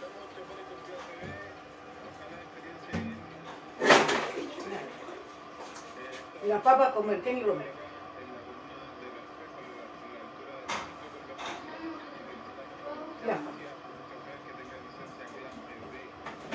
La 6.47 6.61
papa 6.61 6.91
como 6.93 7.11
el 7.11 7.21
Kenny 7.21 7.43
Romero. 7.43 7.71
Ya. 13.25 13.37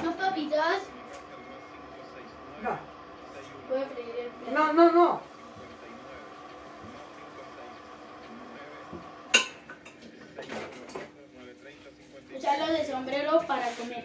¿No 0.03 0.13
papitas? 0.17 0.83
No, 2.63 2.79
Voy 3.69 3.83
a 3.83 3.87
freír 3.87 4.15
el 4.19 4.31
plato. 4.31 4.53
no, 4.53 4.73
no, 4.73 4.93
no. 4.93 5.21
Usarlo 12.37 12.73
de 12.73 12.85
sombrero 12.87 13.41
para 13.47 13.71
comer. 13.73 14.05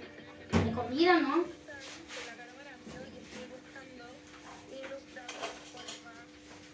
De 0.66 0.72
comida, 0.72 1.20
¿no? 1.20 1.44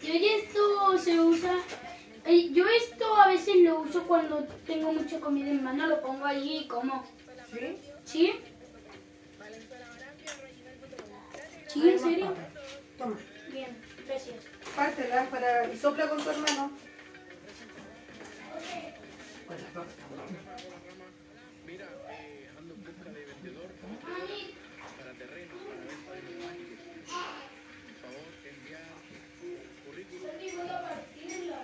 Yo 0.02 0.14
y 0.14 0.26
esto 0.26 0.98
se 0.98 1.20
usa. 1.20 1.54
eh, 2.24 2.50
Yo 2.52 2.64
esto 2.68 3.16
a 3.16 3.28
veces 3.28 3.56
lo 3.56 3.80
uso 3.80 4.04
cuando 4.04 4.44
tengo 4.66 4.92
mucha 4.92 5.20
comida 5.20 5.50
en 5.50 5.62
mano, 5.64 5.86
lo 5.86 6.00
como. 6.80 7.04
¿Sí? 7.50 7.76
¿Sí? 8.04 8.32
¿Sí, 11.66 11.88
en 11.88 11.98
serio? 11.98 12.34
Toma, 12.96 13.16
Bien, 13.52 13.76
gracias. 14.06 14.36
pártela 14.76 15.28
para... 15.30 15.72
y 15.72 15.76
sopla 15.76 16.08
con 16.08 16.22
tu 16.22 16.30
hermano. 16.30 16.70
Pues 19.46 19.62
la 19.62 19.68
papa 19.68 19.86
está 19.90 20.06
buena. 20.06 20.24
Mami, 24.08 24.54
Mami, 30.22 30.50
voy 30.56 30.68
a 30.68 30.82
partirla. 30.82 31.60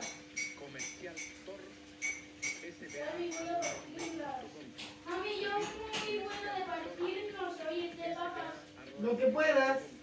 Mami, 3.12 3.30
voy 3.30 3.48
a 3.48 3.60
partirla. 3.60 4.40
Mami, 5.06 5.40
yo 5.40 5.50
muy 5.50 6.18
buena 6.18 6.54
de 6.58 6.64
partirnos, 6.64 7.54
oye, 7.70 7.94
de 7.94 8.14
papas. 8.14 8.54
Lo 9.00 9.16
que 9.16 9.26
puedas. 9.26 9.93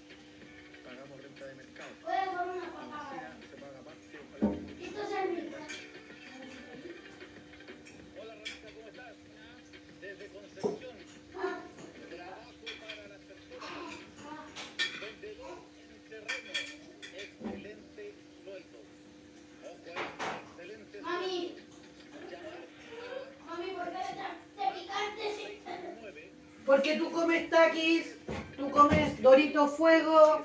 Porque 26.72 26.96
tú 26.96 27.12
comes 27.12 27.50
taquis, 27.50 28.16
tú 28.56 28.72
comes 28.72 29.22
Dorito 29.22 29.68
Fuego. 29.68 30.42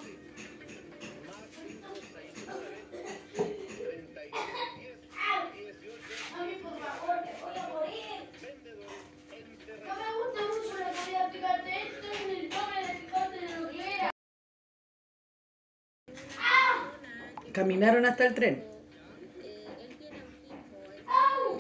Caminaron 17.53 18.05
hasta 18.05 18.27
el 18.27 18.35
tren. 18.35 18.65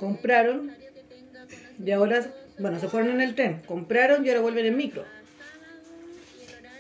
Compraron. 0.01 0.75
Y 1.79 1.91
ahora, 1.93 2.27
bueno, 2.59 2.79
se 2.81 2.89
fueron 2.89 3.11
en 3.11 3.21
el 3.21 3.35
tren. 3.35 3.63
Compraron 3.67 4.25
y 4.25 4.29
ahora 4.29 4.41
vuelven 4.41 4.67
en 4.67 4.77
micro. 4.77 5.05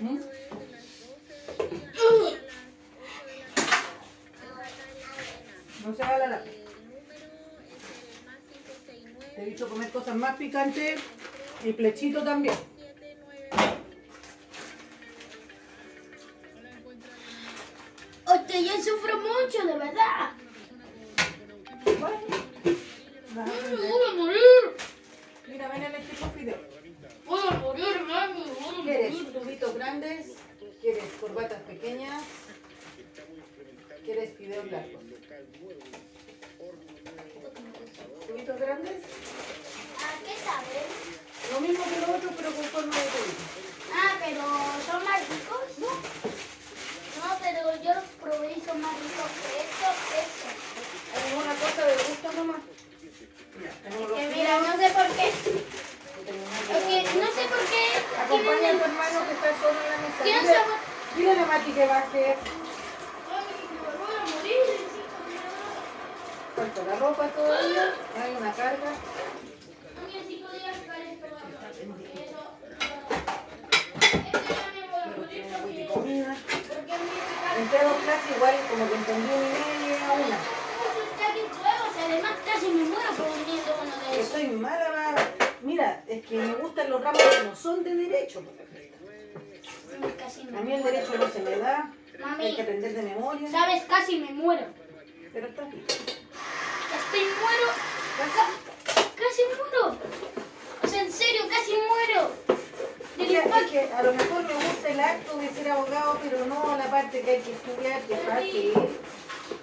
¿Mm? 0.00 0.18
No 5.84 5.94
se 5.94 6.02
haga 6.02 6.18
la 6.18 6.26
lata. 6.26 6.50
He 9.36 9.44
visto 9.44 9.68
comer 9.68 9.90
cosas 9.90 10.16
más 10.16 10.36
picantes 10.36 11.00
y 11.62 11.72
plechito 11.72 12.24
también. 12.24 12.54
Grandes? 29.86 30.32
¿Quieres 30.80 31.04
corbatas 31.20 31.62
pequeñas? 31.62 32.24
¿Quieres 34.04 34.36
fideos 34.36 34.68
largos? 34.72 35.02
¿Tubitos 38.26 38.58
grandes? 38.58 38.98
¿A 40.02 40.10
qué 40.26 40.34
sabes? 40.42 40.86
Lo 41.52 41.60
mismo 41.60 41.84
que 41.84 42.00
los 42.00 42.10
otros, 42.16 42.32
pero 42.36 42.50
con 42.50 42.64
forma 42.64 42.96
de 42.96 43.06
tubito. 43.14 43.44
Ah, 43.94 44.12
pero 44.24 44.42
son 44.90 45.04
más 45.04 45.20
ricos. 45.28 45.78
No. 45.78 45.92
No, 47.16 47.38
pero 47.40 47.82
yo 47.82 47.94
los 47.94 48.04
probé 48.20 48.54
y 48.58 48.60
son 48.66 48.80
más 48.80 48.94
ricos 48.98 49.30
que 49.38 49.54
esto, 49.62 49.88
esto. 50.18 50.48
¿Hay 51.14 51.30
una 51.38 51.54
cosa 51.54 51.86
de 51.86 51.94
gusto 51.94 52.32
nomás? 52.32 52.62
Que 54.16 54.34
mira, 54.34 54.60
no 54.60 54.76
sé 54.76 54.90
por 54.90 55.08
qué. 55.14 55.75
Es 56.68 56.82
que 56.82 57.18
no 57.20 57.26
sé 57.26 57.46
por 57.46 57.62
qué. 57.70 57.84
Acompaña 58.24 58.68
a 58.68 58.72
tu 58.72 58.84
hermano 58.84 59.26
que 59.26 59.32
está 59.34 59.48
solo 59.60 59.78
en 59.78 59.90
la 59.90 59.98
mesa. 60.02 60.22
¿Quién 60.22 60.42
Dile, 60.42 60.58
dile 61.16 61.40
a 61.40 61.46
Mati 61.46 61.72
que 61.72 61.86
va 61.86 61.94
a 61.94 61.98
hacer. 62.00 62.36
Falta 66.56 66.82
la 66.82 66.96
ropa 66.96 67.28
todavía. 67.28 67.94
Hay 68.20 68.34
una 68.36 68.52
carga. 68.52 68.90
Entré 77.56 77.78
dos 77.84 77.96
clases 78.02 78.36
igual, 78.36 78.54
como 78.68 78.88
que 78.88 78.94
entendí 78.96 79.32
una 79.32 79.46
y 79.46 79.78
media 79.78 80.08
a 80.08 80.12
una. 80.12 80.38
Además 82.06 82.32
casi 82.44 82.68
me 82.68 82.84
muero 82.84 83.10
comiendo 83.16 83.70
uno 83.82 83.94
de 84.10 85.45
que 85.74 86.36
me 86.36 86.54
gustan 86.54 86.90
los 86.90 87.02
ramos 87.02 87.20
que 87.22 87.44
no 87.44 87.56
son 87.56 87.82
de 87.82 87.94
derecho. 87.94 88.42
Casi 90.18 90.44
me 90.44 90.58
A 90.58 90.60
mí 90.60 90.72
el 90.74 90.82
derecho 90.82 91.14
no 91.18 91.28
se 91.28 91.40
me 91.40 91.56
da, 91.58 91.92
Mami. 92.20 92.44
hay 92.44 92.54
que 92.54 92.62
aprender 92.62 92.94
de 92.94 93.02
memoria, 93.02 93.50
¿Sabes? 93.50 93.82
Casi 93.84 94.18
me 94.20 94.30
muero. 94.32 94.66
pero 95.32 95.48
está 95.48 95.62
bien. 95.64 95.84
Estoy 95.86 97.20
muero. 97.20 97.66
Ca- 98.34 99.02
Casi 99.16 99.42
muero. 99.56 99.98
O 100.82 100.86
sea, 100.86 101.02
en 101.02 101.12
serio, 101.12 101.42
casi 101.48 101.72
muero. 101.72 102.30
Del 103.16 103.26
Mira, 103.28 103.42
es 103.42 103.70
que 103.70 103.80
a 103.92 104.02
lo 104.02 104.12
mejor 104.12 104.42
me 104.44 104.54
gusta 104.54 104.88
el 104.88 105.00
acto 105.00 105.38
de 105.38 105.48
ser 105.48 105.70
abogado, 105.70 106.20
pero 106.22 106.44
no 106.46 106.76
la 106.76 106.90
parte 106.90 107.22
que 107.22 107.30
hay 107.30 107.40
que 107.40 107.52
estudiar, 107.52 108.02
que 108.02 108.16
fácil. 108.16 108.72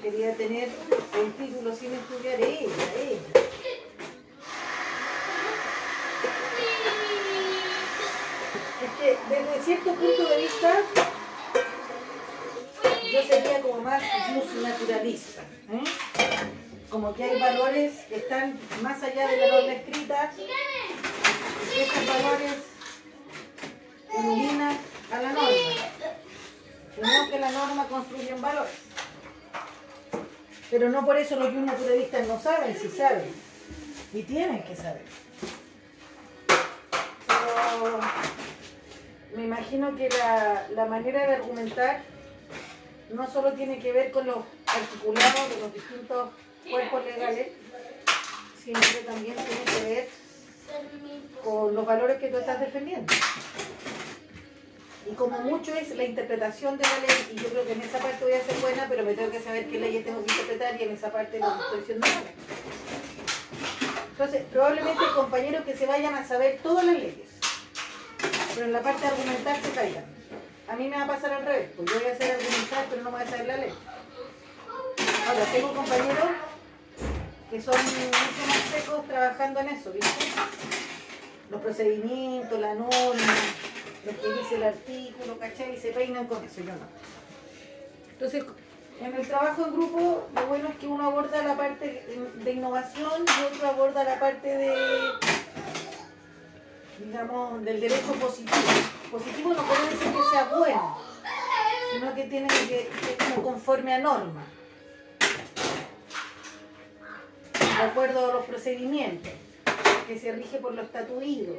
Quería 0.01 0.35
tener 0.35 0.69
el 1.17 1.33
título 1.33 1.75
sin 1.75 1.93
estudiar 1.93 2.41
ella, 2.41 2.67
ella. 2.97 3.19
Desde 9.03 9.63
cierto 9.65 9.93
punto 9.95 10.25
de 10.29 10.37
vista, 10.37 10.73
yo 13.11 13.23
sería 13.23 13.61
como 13.61 13.81
más 13.81 14.01
naturalista. 14.61 15.41
¿eh? 15.71 15.83
Como 16.89 17.13
que 17.13 17.23
hay 17.23 17.39
valores 17.39 17.93
que 18.07 18.15
están 18.15 18.57
más 18.81 19.03
allá 19.03 19.27
de 19.27 19.37
la 19.37 19.47
norma 19.47 19.73
escrita, 19.73 20.31
esos 21.77 22.07
valores 22.07 22.53
iluminan 24.17 24.77
a 25.11 25.21
la 25.21 25.33
norma. 25.33 25.49
Tenemos 26.95 27.29
que 27.29 27.39
la 27.39 27.51
norma 27.51 27.87
construye 27.87 28.33
un 28.33 28.41
valor. 28.41 28.67
Pero 30.69 30.89
no 30.89 31.05
por 31.05 31.17
eso 31.17 31.35
los 31.35 31.51
naturalistas 31.51 32.27
no 32.27 32.39
saben, 32.39 32.77
si 32.79 32.89
saben. 32.89 33.33
Y 34.13 34.23
tienen 34.23 34.63
que 34.63 34.75
saber. 34.75 35.03
Pero 37.27 37.99
me 39.35 39.47
imagino 39.73 39.97
que 39.97 40.09
la, 40.17 40.67
la 40.75 40.85
manera 40.85 41.25
de 41.27 41.35
argumentar 41.35 42.03
no 43.09 43.29
solo 43.31 43.53
tiene 43.53 43.79
que 43.79 43.91
ver 43.91 44.11
con 44.11 44.25
los 44.27 44.37
articulados 44.65 45.49
de 45.49 45.61
los 45.61 45.73
distintos 45.73 46.29
cuerpos 46.69 47.05
legales, 47.05 47.47
sino 48.63 48.79
que 48.79 49.03
también 49.05 49.35
tiene 49.35 49.63
que 49.63 49.93
ver 49.93 50.09
con 51.43 51.75
los 51.75 51.85
valores 51.85 52.19
que 52.19 52.27
tú 52.27 52.37
estás 52.37 52.59
defendiendo. 52.59 53.11
Y 55.05 55.15
como 55.15 55.39
mucho 55.39 55.73
es 55.75 55.93
la 55.95 56.03
interpretación 56.03 56.77
de 56.77 56.83
la 56.83 56.99
ley, 56.99 57.31
y 57.33 57.35
yo 57.35 57.49
creo 57.49 57.65
que 57.65 57.73
en 57.73 57.81
esa 57.81 57.97
parte 57.97 58.23
voy 58.23 58.33
a 58.33 58.43
ser 58.43 58.55
buena, 58.59 58.85
pero 58.87 59.03
me 59.03 59.13
tengo 59.13 59.31
que 59.31 59.41
saber 59.41 59.67
qué 59.67 59.79
leyes 59.79 60.05
tengo 60.05 60.23
que 60.23 60.31
interpretar 60.31 60.79
y 60.79 60.83
en 60.83 60.91
esa 60.91 61.11
parte 61.11 61.39
lo 61.39 61.47
estoy 61.47 61.79
diciendo. 61.79 62.07
Entonces, 64.11 64.43
probablemente 64.51 65.03
compañeros 65.15 65.65
que 65.65 65.75
se 65.75 65.85
vayan 65.87 66.13
a 66.13 66.25
saber 66.25 66.59
todas 66.63 66.85
las 66.85 66.95
leyes, 66.95 67.27
pero 68.53 68.65
en 68.67 68.73
la 68.73 68.81
parte 68.81 69.01
de 69.01 69.07
argumentar 69.07 69.61
se 69.61 69.71
caigan. 69.71 70.05
A 70.67 70.75
mí 70.75 70.87
me 70.87 70.97
va 70.97 71.03
a 71.03 71.07
pasar 71.07 71.33
al 71.33 71.45
revés, 71.45 71.69
pues 71.75 71.89
yo 71.91 71.99
voy 71.99 72.09
a 72.09 72.13
hacer 72.13 72.31
argumentar, 72.31 72.85
pero 72.89 73.03
no 73.03 73.11
me 73.11 73.17
voy 73.17 73.27
a 73.27 73.29
saber 73.29 73.47
la 73.47 73.57
ley. 73.57 73.73
Ahora, 75.27 75.45
tengo 75.51 75.73
compañeros 75.73 76.29
que 77.49 77.61
son 77.61 77.75
mucho 77.75 78.47
más 78.47 78.57
secos 78.71 79.07
trabajando 79.07 79.59
en 79.59 79.69
eso, 79.69 79.91
¿viste? 79.91 80.25
Los 81.49 81.61
procedimientos, 81.61 82.59
la 82.59 82.73
norma, 82.73 83.33
lo 84.05 84.11
que 84.21 84.33
dice 84.39 84.55
el 84.55 84.63
artículo, 84.63 85.37
¿cachai? 85.37 85.75
Y 85.75 85.77
se 85.77 85.91
peinan 85.91 86.27
con 86.27 86.43
eso, 86.43 86.61
yo 86.61 86.73
no. 86.73 86.87
Entonces, 88.13 88.43
en 89.01 89.13
el 89.13 89.27
trabajo 89.27 89.65
en 89.65 89.73
grupo, 89.73 90.29
lo 90.33 90.47
bueno 90.47 90.69
es 90.69 90.77
que 90.77 90.87
uno 90.87 91.07
aborda 91.07 91.43
la 91.43 91.57
parte 91.57 92.05
de 92.35 92.51
innovación 92.51 93.25
y 93.25 93.43
otro 93.53 93.67
aborda 93.67 94.03
la 94.03 94.19
parte 94.19 94.47
de, 94.47 94.73
digamos, 97.05 97.63
del 97.63 97.79
derecho 97.79 98.13
positivo. 98.13 98.57
Positivo 99.11 99.53
no 99.53 99.63
puede 99.63 99.89
decir 99.89 100.11
que 100.11 100.29
sea 100.31 100.45
bueno, 100.45 100.97
sino 101.91 102.15
que 102.15 102.23
tiene 102.23 102.47
que, 102.47 102.89
que 102.89 103.17
como 103.17 103.43
conforme 103.43 103.93
a 103.93 103.99
norma. 103.99 104.43
De 107.59 107.83
acuerdo 107.83 108.29
a 108.29 108.33
los 108.33 108.45
procedimientos, 108.45 109.31
que 110.07 110.17
se 110.17 110.31
rige 110.31 110.57
por 110.57 110.73
lo 110.73 110.81
estatuido. 110.81 111.55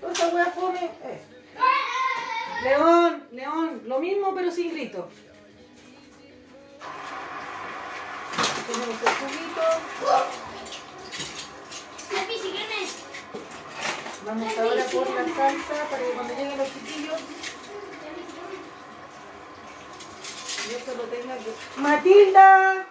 Toda 0.00 0.12
esa 0.12 0.28
hueá 0.28 0.46
fome, 0.46 0.84
eh. 0.84 1.20
León, 2.62 3.28
León, 3.32 3.82
lo 3.86 3.98
mismo 3.98 4.34
pero 4.34 4.50
sin 4.50 4.72
grito. 4.72 5.08
Tenemos 8.66 9.02
el 9.02 9.08
juguito. 9.08 9.60
Papi, 12.10 12.38
sígueme. 12.38 13.05
Vamos 14.26 14.58
ahora 14.58 14.84
por 14.86 15.08
la 15.08 15.22
salsa 15.22 15.88
para 15.88 16.02
que 16.02 16.10
cuando 16.10 16.34
lleguen 16.34 16.58
los 16.58 16.72
chiquillos 16.72 17.20
yo 20.68 20.78
solo 20.84 21.04
tenga 21.04 21.36
que... 21.38 21.54
¡Matilda! 21.76 22.86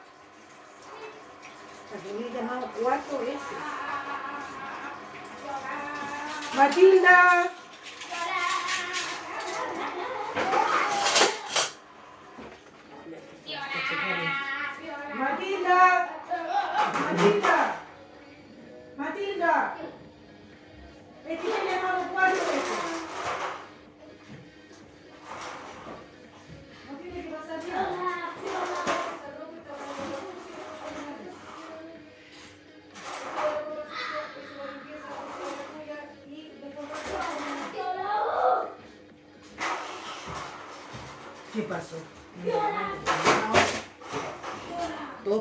La 1.91 1.97
que 2.01 2.13
me 2.13 2.29
llamado 2.33 2.69
cuatro 2.81 3.19
veces. 3.19 3.59
¡Matilda! 6.53 7.51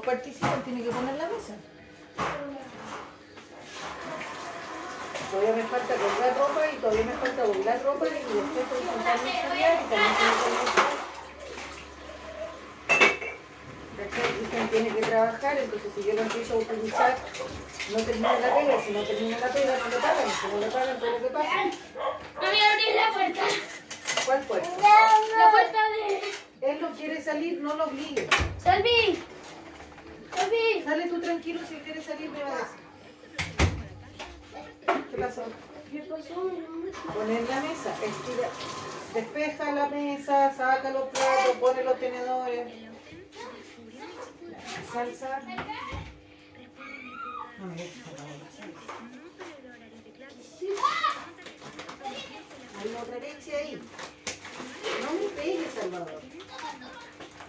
Participan, 0.05 0.63
tienen 0.63 0.85
que 0.85 0.91
poner 0.91 1.15
la 1.17 1.29
mesa. 1.29 1.55
Todavía 5.31 5.57
me 5.57 5.65
falta 5.65 5.95
colgar 5.95 6.39
ropa 6.39 6.71
y 6.71 6.77
todavía 6.77 7.05
me 7.05 7.13
falta 7.15 7.43
doblar 7.43 7.83
ropa 7.83 8.07
y 8.07 8.11
después 8.11 8.81
sentarme 8.87 9.31
a 9.31 9.43
estudiar 9.43 9.83
y 9.83 9.91
también 9.91 10.15
tengo 10.15 10.35
que 10.39 10.47
almorzar. 10.47 10.95
¿Cachai? 13.97 14.31
Y 14.31 14.45
usted 14.45 14.71
tiene 14.71 14.89
que 14.95 15.03
trabajar, 15.03 15.59
entonces 15.59 15.91
si 15.95 16.03
yo 16.05 16.13
lo 16.15 16.23
empiezo 16.23 16.55
a 16.55 16.57
utilizar, 16.59 17.17
no 17.91 17.99
termina 17.99 18.39
la 18.39 18.55
pega, 18.55 18.83
si 18.85 18.93
no 18.93 19.03
termina 19.03 19.39
la 19.39 19.49
pega 19.49 19.79
no 19.79 19.89
le 19.89 19.97
pagan, 19.97 20.31
si 20.31 20.47
no 20.47 20.61
le 20.61 20.67
pagan 20.67 20.99
todo 21.01 21.11
lo 21.11 21.19
que 21.19 21.33
pasa. 21.33 21.55
Mami, 21.57 22.61
abrí 22.61 22.95
la 22.95 23.13
puerta. 23.13 23.43
¿Cuál 24.27 24.43
fue? 24.45 24.59
La 24.61 25.51
puerta 25.51 25.79
de... 25.91 26.71
Él 26.71 26.81
no 26.81 26.93
quiere 26.93 27.23
salir, 27.23 27.61
no 27.61 27.75
lo 27.75 27.85
obligue. 27.85 28.29
Salvi. 28.63 29.23
Salvi. 30.45 30.83
Sale 30.85 31.09
tú 31.09 31.21
tranquilo, 31.21 31.61
si 31.67 31.77
quiere 31.77 32.03
salir 32.03 32.31
me 32.31 32.43
va 32.43 32.51
a 32.51 32.59
decir. 32.59 32.81
¿Qué 35.11 35.17
pasó? 35.17 35.45
¿Qué 35.91 36.01
pasó? 36.01 36.35
Poner 37.15 37.49
la 37.49 37.61
mesa, 37.61 37.95
estira, 38.05 38.49
despeja 39.15 39.73
la 39.73 39.89
mesa, 39.89 40.55
saca 40.55 40.91
los 40.91 41.09
platos, 41.09 41.57
pone 41.61 41.85
los 41.85 41.99
tenedores. 41.99 42.73
La 44.51 44.93
salsa. 44.93 45.41
No 47.59 47.67
me 47.67 47.77
sacar 47.79 48.19
la. 48.19 48.45
Hay 52.81 52.95
otra 53.01 53.19
leche 53.19 53.57
ahí. 53.57 53.83
No 55.03 55.13
me 55.13 55.29
pegues, 55.29 55.73
Salvador. 55.73 56.23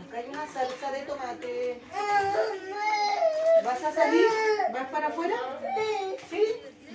Acá 0.07 0.17
hay 0.17 0.29
una 0.29 0.47
salsa 0.47 0.91
de 0.91 1.01
tomate. 1.01 1.81
¿Vas 3.63 3.83
a 3.83 3.91
salir? 3.91 4.27
¿Vas 4.71 4.87
para 4.89 5.07
afuera? 5.07 5.35
¿Sí? 6.29 6.43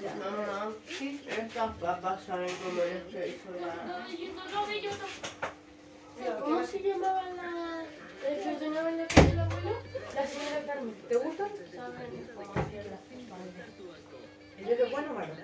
Ya. 0.01 0.15
Mamá, 0.15 0.73
¿Sí? 0.87 1.21
estas 1.29 1.77
papas 1.77 2.23
saben 2.25 2.49
cómo 2.63 2.83
les 2.83 3.35
hizo 3.35 3.51
la... 3.61 3.71
¿Cómo 6.41 6.67
se 6.67 6.81
llamaba 6.81 7.23
la... 7.31 7.85
el 8.29 8.43
que 8.43 8.49
ordenaba 8.55 8.89
en 8.91 8.99
la 8.99 9.07
casa 9.07 9.23
del 9.23 9.39
abuelo? 9.41 9.71
La 10.15 10.27
señora 10.27 10.67
Carmen. 10.67 10.95
¿Te 11.09 11.17
gusta? 11.17 11.49
Saben 11.75 12.31
cómo 12.35 12.53
hacer 12.53 12.87
las 12.87 13.01
papas. 13.01 13.41
¿El 14.59 14.67
dedo 14.67 14.85
es 14.85 14.91
bueno 14.91 15.11
o 15.11 15.15
malo? 15.15 15.35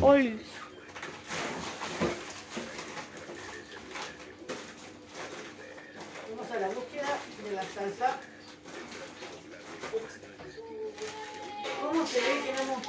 Hoy. 0.00 0.40
Vamos 6.30 6.50
a 6.50 6.60
la 6.60 6.68
búsqueda 6.68 7.18
de 7.44 7.52
la 7.52 7.62
salsa. 7.62 8.16
¿Cómo 11.82 12.06
se 12.06 12.20
ve 12.20 12.42
que 12.44 12.52
no 12.52 12.60
hemos 12.60 12.82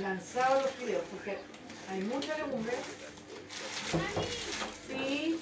lanzado 0.00 0.62
los 0.62 0.70
fideos? 0.72 1.02
Porque 1.10 1.38
hay 1.90 2.00
mucha 2.02 2.36
legumbre. 2.36 2.74
Sí. 4.88 5.40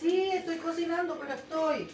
Sí, 0.00 0.30
estoy 0.32 0.56
cocinando, 0.56 1.16
pero 1.16 1.34
estoy. 1.34 1.88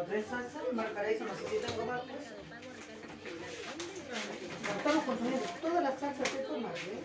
Tengo 0.00 0.12
tres 0.12 0.26
salsas, 0.30 0.62
marcaré, 0.72 1.20
no 1.20 1.34
sé 1.34 1.44
si 1.50 1.56
tengo 1.58 1.84
más. 1.84 2.00
Estamos 4.78 5.04
consumiendo 5.04 5.46
todas 5.60 5.82
las 5.82 6.00
salsas 6.00 6.32
de 6.32 6.38
tomate. 6.40 6.80
¿eh? 6.80 7.02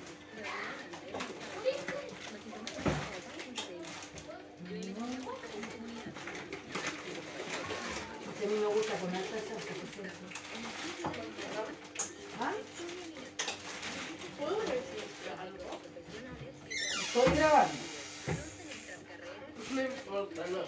A 8.38 8.48
mí 8.48 8.56
me 8.60 8.68
gusta 8.68 8.94
poner 8.96 9.24
salsa. 9.26 9.56
¿Ah? 12.40 12.54
¿Puedo 14.40 14.60
decirte 14.62 15.30
algo? 15.42 15.82
Estoy 16.70 17.36
grabando. 17.36 17.74
No 19.72 19.82
importa, 19.82 20.46
no. 20.48 20.60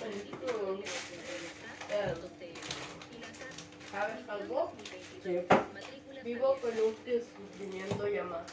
¿Sabes 3.91 4.29
algo? 4.29 4.73
Sí. 5.23 5.39
Vivo 6.23 6.57
con 6.61 6.71
un 6.71 6.95
sufrimiento 7.05 8.07
llamado 8.07 8.45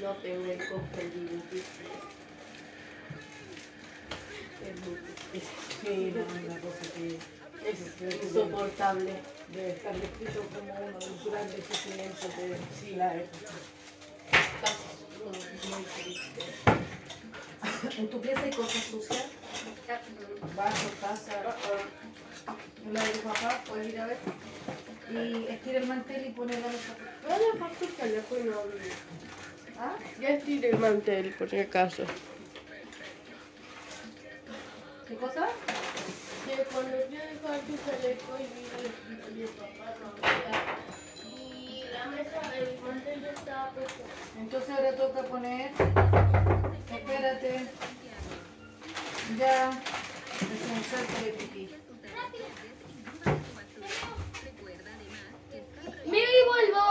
no 0.00 0.12
tengo 0.16 0.52
incomprendibilidad. 0.52 1.42
Es 4.62 4.80
muy 4.86 4.98
Sí, 5.82 6.12
no, 6.14 6.22
es 6.22 6.32
una 6.44 6.60
cosa 6.60 6.84
que 6.94 7.18
es 7.70 8.24
insoportable. 8.24 9.12
debe 9.48 9.70
estar 9.70 9.94
descrito 9.96 10.42
como 10.54 10.72
uno 10.72 10.98
de 10.98 11.06
los 11.06 11.24
grandes 11.24 11.64
sufrimientos 11.64 12.36
de 12.36 12.58
Sí, 12.78 12.96
la 12.96 13.16
época. 13.16 13.52
¿En 17.98 18.10
tu 18.10 18.20
pieza 18.20 18.42
hay 18.42 18.50
cosas 18.50 18.82
sucias? 18.84 19.26
Vaso, 20.54 20.88
taza. 21.00 21.56
En 22.86 22.94
la 22.94 23.02
de 23.02 23.10
tu 23.10 23.20
papá, 23.20 23.62
puedes 23.68 23.88
ir 23.88 24.00
a 24.00 24.06
ver. 24.06 24.18
Y 25.10 25.46
estira 25.48 25.78
el 25.78 25.86
mantel 25.86 26.26
y 26.26 26.30
pone 26.30 26.52
la 26.60 26.66
mesa. 26.68 26.96
Voy 27.22 27.32
a 27.32 27.38
dejar 27.38 27.70
tu 27.72 27.86
teléfono. 27.86 28.52
¿Ah? 29.78 29.96
Ya 30.20 30.28
estiré 30.30 30.70
el 30.70 30.78
mantel, 30.78 31.34
por 31.34 31.50
si 31.50 31.58
acaso. 31.58 32.04
¿Qué 35.06 35.14
cosa? 35.16 35.48
Que 36.46 36.62
cuando 36.72 36.96
yo 36.96 37.18
dejar 37.18 37.60
tu 37.60 37.76
teléfono 37.76 38.38
y 38.40 39.34
vino 39.34 39.46
el 39.46 39.50
papá, 39.50 39.94
no 40.00 40.06
había. 40.22 41.38
Y 41.38 41.84
la 41.92 42.06
mesa, 42.06 42.56
el 42.56 42.80
mantel 42.80 43.20
ya 43.22 43.30
estaba 43.30 43.70
puesto. 43.70 44.02
Entonces 44.38 44.70
ahora 44.70 44.96
toca 44.96 45.22
poner. 45.24 45.70
Espérate. 46.92 47.66
Ya. 49.38 49.70
Es 49.70 50.62
un 50.70 50.84
salto 50.84 51.24
de 51.24 51.32
pipí. 51.32 51.85
¡Mira 56.04 56.30
y 56.30 56.44
vuelvo! 56.48 56.82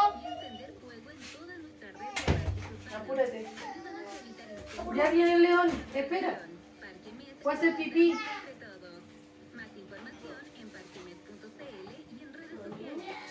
Apúrate. 2.95 3.45
Ya 4.95 5.09
viene 5.11 5.33
el 5.33 5.41
león. 5.41 5.71
Espera. 5.93 6.41
Fue 7.41 7.53
a 7.53 7.55
hacer 7.55 7.75
pipí. 7.77 8.17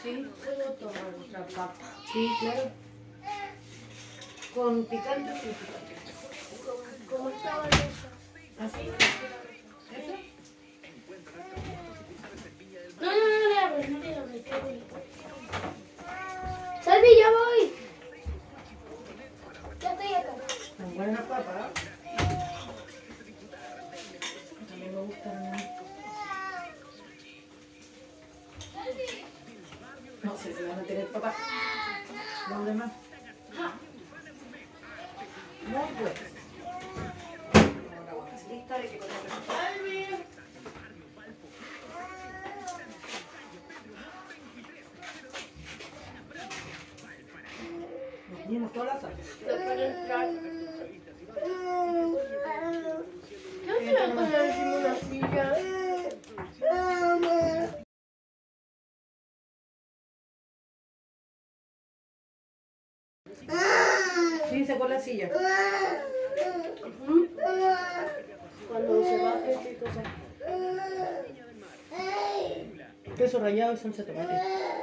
Sí. 0.03 0.31
¿Puedo 0.45 0.73
tomar 0.75 1.15
otra 1.19 1.47
papa? 1.47 1.75
Sí, 2.13 2.29
claro. 2.41 2.71
Con 4.55 4.85
picante 4.85 5.33
o 5.33 5.37
sin 5.37 5.53
picante. 5.55 5.95
¿Cómo 7.11 7.31
estaba 7.31 7.69
esa? 7.69 8.65
¿Así? 8.65 8.89
¿Eso? 9.97 10.34
No, 13.05 13.11
no, 13.11 13.19
no 13.19 13.49
le 13.51 13.59
abres, 13.59 13.89
no 13.91 13.99
le 13.99 14.17
abres. 14.17 14.43
qué 14.43 14.59
bonito. 14.61 14.97
Salvi, 16.83 17.19
ya 17.19 17.31
voy. 17.31 17.73
Ya 19.79 19.93
estoy 19.93 20.15
acá. 20.15 20.33
Tan 20.79 20.95
buena 20.95 21.21
papa. 21.29 21.71
A 24.73 24.77
mí 24.77 24.87
me 24.87 25.01
gustan. 25.03 25.53
No 30.23 30.39
sé 30.39 30.55
si 30.55 30.63
van 30.63 30.79
a 30.79 30.83
tener 30.85 31.07
papá. 31.09 31.35
¿Dónde 32.49 32.73
más? 32.73 32.91
Muy 35.67 36.15
lista 38.51 38.79
de 38.79 38.89
que 38.89 38.99
una 54.79 54.95
silla? 54.97 55.57
Sí, 64.51 64.65
sacó 64.65 64.89
la 64.89 65.01
silla. 65.01 65.31
Cuando 68.69 69.05
se 69.05 69.23
baje, 69.23 69.59
¿qué 69.63 69.77
cosa? 69.77 70.03
Queso 73.17 73.39
rallado 73.39 73.75
y 73.75 73.77
salsa 73.77 74.03
de 74.03 74.13
tomate. 74.13 74.74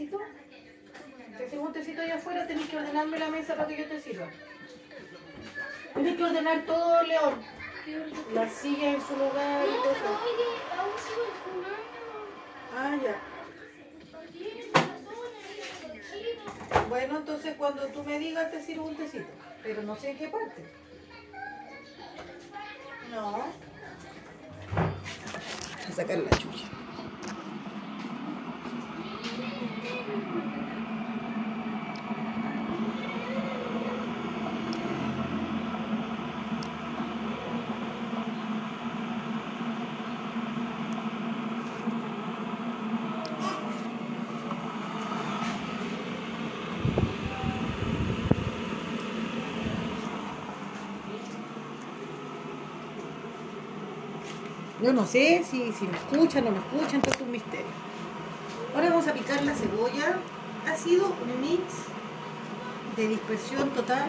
Tecito? 0.00 0.18
¿Te 1.36 1.50
sirvo 1.50 1.66
un 1.66 1.72
tecito 1.72 2.02
allá 2.02 2.16
afuera? 2.16 2.46
Tenés 2.46 2.68
que 2.68 2.76
ordenarme 2.76 3.18
la 3.18 3.28
mesa 3.28 3.54
para 3.54 3.68
que 3.68 3.76
yo 3.76 3.86
te 3.86 4.00
sirva. 4.00 4.28
Tenés 5.94 6.16
que 6.16 6.24
ordenar 6.24 6.64
todo, 6.64 7.02
León. 7.02 7.42
La 8.34 8.48
silla 8.48 8.92
en 8.92 9.00
su 9.00 9.16
lugar 9.16 9.66
y 9.66 9.82
todo. 9.82 10.20
Ah, 12.76 12.96
ya. 13.02 13.20
Bueno, 16.88 17.18
entonces 17.18 17.54
cuando 17.56 17.86
tú 17.88 18.02
me 18.04 18.18
digas 18.18 18.50
te 18.50 18.62
sirvo 18.62 18.86
un 18.86 18.96
tecito. 18.96 19.26
Pero 19.62 19.82
no 19.82 19.96
sé 19.96 20.10
en 20.10 20.18
qué 20.18 20.28
parte. 20.28 20.64
No. 23.10 23.44
A 25.88 25.92
sacar 25.92 26.18
la 26.18 26.30
chucha. 26.30 26.70
Yo 54.82 54.94
no 54.94 55.06
sé 55.06 55.44
si, 55.44 55.72
si 55.72 55.86
me 55.86 55.96
escuchan 55.96 56.46
o 56.46 56.50
no 56.50 56.56
me 56.56 56.58
escuchan, 56.58 57.02
todo 57.02 57.14
es 57.14 57.20
un 57.20 57.30
misterio. 57.30 57.89
Ahora 58.80 58.92
vamos 58.92 59.08
a 59.08 59.12
picar 59.12 59.42
la 59.42 59.52
cebolla. 59.52 60.16
Ha 60.66 60.74
sido 60.74 61.08
un 61.08 61.40
mix 61.42 61.60
de 62.96 63.08
dispersión 63.08 63.68
total. 63.76 64.08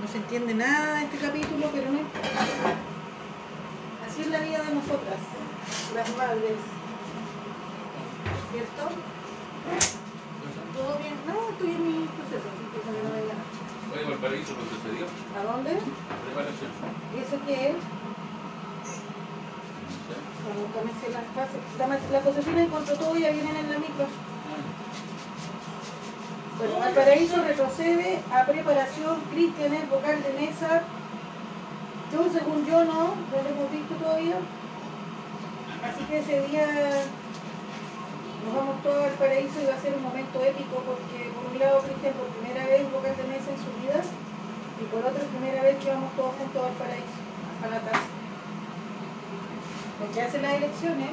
No 0.00 0.06
se 0.06 0.18
entiende 0.18 0.54
nada 0.54 0.98
de 0.98 1.04
este 1.06 1.18
capítulo, 1.18 1.68
pero 1.72 1.90
no. 1.90 1.98
Así 4.06 4.20
es 4.20 4.28
la 4.28 4.38
vida 4.38 4.62
de 4.62 4.72
nosotras, 4.72 5.18
las 5.92 6.16
madres. 6.16 6.62
¿Cierto? 8.52 8.82
¿Todo 10.72 10.98
bien? 10.98 11.14
No, 11.26 11.50
estoy 11.50 11.70
en 11.72 11.82
mi 11.88 12.06
proceso, 12.06 12.46
así 12.54 12.64
que 12.70 12.78
no 12.86 12.92
me 13.02 13.02
vaya. 13.18 13.34
Oye, 13.94 14.04
Valparaíso 14.10 14.52
lo 14.54 14.62
sucedió. 14.62 15.06
¿A 15.34 15.42
dónde? 15.42 15.70
Preparación. 15.74 16.70
¿Y 17.10 17.18
eso 17.18 17.36
qué 17.44 17.70
es? 17.70 17.76
Cuando 20.50 20.74
comencé 20.74 21.06
las 21.14 21.22
clases. 21.30 21.62
La, 21.78 21.86
la 21.86 22.24
Josefina 22.24 22.62
encontró 22.62 22.96
todo 22.96 23.16
y 23.16 23.22
ya 23.22 23.30
vienen 23.30 23.54
en 23.54 23.70
la 23.70 23.78
micro. 23.78 24.06
Bueno, 26.58 26.78
Valparaíso 26.80 27.36
retrocede 27.42 28.18
a 28.34 28.44
preparación. 28.46 29.20
Cristian 29.30 29.74
es 29.74 29.88
vocal 29.88 30.18
de 30.22 30.32
mesa. 30.34 30.82
Yo, 32.10 32.26
según 32.32 32.66
yo, 32.66 32.84
no, 32.84 33.14
no 33.14 33.36
lo 33.38 33.48
hemos 33.48 33.70
visto 33.70 33.94
todavía. 33.94 34.42
Así 35.86 36.02
que 36.10 36.18
ese 36.18 36.42
día 36.48 36.66
nos 38.44 38.54
vamos 38.54 38.82
todos 38.82 39.04
al 39.06 39.14
paraíso 39.22 39.62
y 39.62 39.66
va 39.70 39.74
a 39.74 39.80
ser 39.80 39.94
un 39.94 40.02
momento 40.02 40.42
épico 40.42 40.82
porque, 40.82 41.30
por 41.30 41.46
un 41.46 41.58
lado, 41.60 41.78
Cristian 41.86 42.14
por 42.18 42.26
primera 42.42 42.66
vez 42.66 42.90
vocal 42.90 43.14
de 43.16 43.24
mesa 43.30 43.54
en 43.54 43.60
su 43.62 43.70
vida 43.78 44.02
y 44.82 44.84
por 44.90 45.06
otra 45.06 45.22
primera 45.30 45.62
vez 45.62 45.78
que 45.78 45.94
vamos 45.94 46.10
todos 46.16 46.34
juntos 46.34 46.66
al 46.66 46.74
paraíso, 46.74 47.18
a 47.62 47.68
la 47.70 47.80
casa. 47.86 48.19
Porque 50.00 50.22
hacen 50.22 50.42
las 50.42 50.54
elecciones, 50.54 51.10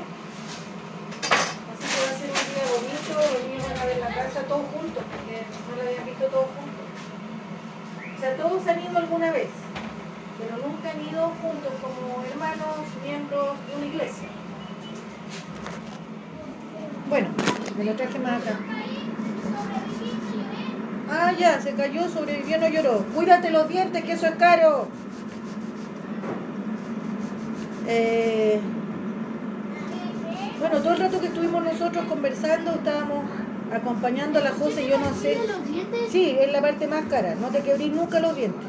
así 1.69 1.85
que 1.91 1.99
va 2.07 2.09
a 2.09 2.17
ser 2.17 2.31
un 2.31 2.47
día 2.47 2.65
bonito, 2.71 3.11
los 3.33 3.43
niños 3.43 3.69
van 3.69 3.77
a 3.77 3.85
ver 3.85 3.97
la 3.99 4.07
casa 4.07 4.41
todos 4.47 4.65
juntos, 4.71 5.03
porque 5.11 5.43
no 5.67 5.75
la 5.75 5.89
habían 5.89 6.05
visto 6.05 6.25
todos 6.27 6.47
juntos. 6.55 6.87
O 8.15 8.19
sea, 8.19 8.37
todos 8.37 8.67
han 8.67 8.81
ido 8.81 8.97
alguna 8.97 9.31
vez, 9.31 9.49
pero 10.39 10.55
nunca 10.65 10.89
han 10.89 11.01
ido 11.01 11.31
juntos 11.41 11.73
como 11.81 12.23
hermanos, 12.23 12.87
miembros 13.03 13.57
de 13.67 13.75
una 13.75 13.85
iglesia. 13.85 14.29
Bueno, 17.09 17.27
me 17.77 17.83
lo 17.83 17.93
traje 17.93 18.19
más 18.19 18.41
acá. 18.41 18.57
Ah, 21.09 21.31
ya, 21.37 21.61
se 21.61 21.73
cayó, 21.73 22.09
sobrevivió, 22.09 22.57
no 22.57 22.67
lloró. 22.69 23.05
Cuídate 23.13 23.51
los 23.51 23.67
dientes, 23.67 24.03
que 24.03 24.13
eso 24.13 24.27
es 24.27 24.35
caro. 24.35 24.87
Eh, 27.87 28.59
bueno, 30.59 30.77
todo 30.77 30.93
el 30.93 30.99
rato 30.99 31.19
que 31.19 31.27
estuvimos 31.27 31.63
nosotros 31.63 32.05
conversando, 32.05 32.71
estábamos 32.71 33.25
acompañando 33.71 34.39
a 34.39 34.43
la 34.43 34.51
José, 34.51 34.87
yo 34.89 34.97
no 34.97 35.13
sé. 35.13 35.37
los 35.47 35.65
dientes? 35.65 36.11
Sí, 36.11 36.35
es 36.39 36.51
la 36.51 36.61
parte 36.61 36.87
más 36.87 37.05
cara, 37.05 37.35
no 37.35 37.47
te 37.47 37.61
quebrís 37.61 37.93
nunca 37.93 38.19
los 38.19 38.35
dientes. 38.35 38.67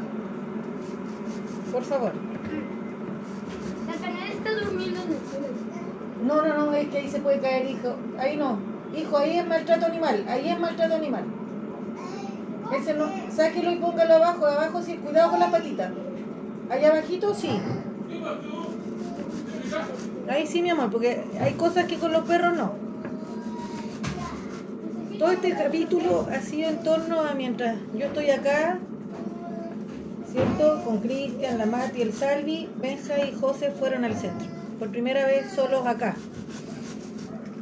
Por 1.72 1.82
favor. 1.82 2.12
La 3.86 3.94
canal 3.94 4.30
está 4.30 4.54
durmiendo 4.54 5.02
en 5.02 5.12
el 5.12 5.18
suelo. 5.30 5.48
No, 6.26 6.42
no, 6.42 6.66
no, 6.66 6.74
es 6.74 6.88
que 6.88 6.98
ahí 6.98 7.08
se 7.08 7.20
puede 7.20 7.40
caer, 7.40 7.70
hijo. 7.70 7.94
Ahí 8.18 8.36
no. 8.36 8.58
Hijo, 8.96 9.16
ahí 9.18 9.38
es 9.38 9.46
maltrato 9.46 9.86
animal. 9.86 10.24
Ahí 10.28 10.48
es 10.48 10.58
maltrato 10.58 10.94
animal. 10.94 11.24
Ese 12.74 12.94
no. 12.94 13.06
Sáquelo 13.30 13.70
y 13.70 13.76
póngalo 13.76 14.14
abajo. 14.14 14.46
Abajo 14.46 14.82
sí. 14.82 14.96
Cuidado 14.96 15.30
con 15.30 15.40
las 15.40 15.50
patitas. 15.50 15.92
Allá 16.70 16.88
abajito 16.90 17.34
sí. 17.34 17.50
Ahí 20.28 20.46
sí, 20.46 20.60
mi 20.60 20.70
amor, 20.70 20.90
porque 20.90 21.22
hay 21.40 21.54
cosas 21.54 21.86
que 21.86 21.96
con 21.96 22.12
los 22.12 22.24
perros 22.24 22.54
no. 22.56 22.72
Todo 25.18 25.30
este 25.32 25.52
capítulo 25.52 26.28
ha 26.30 26.40
sido 26.40 26.68
en 26.68 26.82
torno 26.82 27.22
a 27.22 27.34
mientras 27.34 27.76
yo 27.94 28.06
estoy 28.06 28.30
acá, 28.30 28.78
¿cierto? 30.30 30.84
Con 30.84 30.98
Cristian, 30.98 31.58
la 31.58 31.66
Mati, 31.66 32.02
el 32.02 32.12
Salvi, 32.12 32.68
Benja 32.76 33.24
y 33.24 33.32
José 33.32 33.70
fueron 33.70 34.04
al 34.04 34.14
centro. 34.14 34.46
Por 34.78 34.90
primera 34.90 35.26
vez 35.26 35.50
solos 35.50 35.86
acá. 35.86 36.14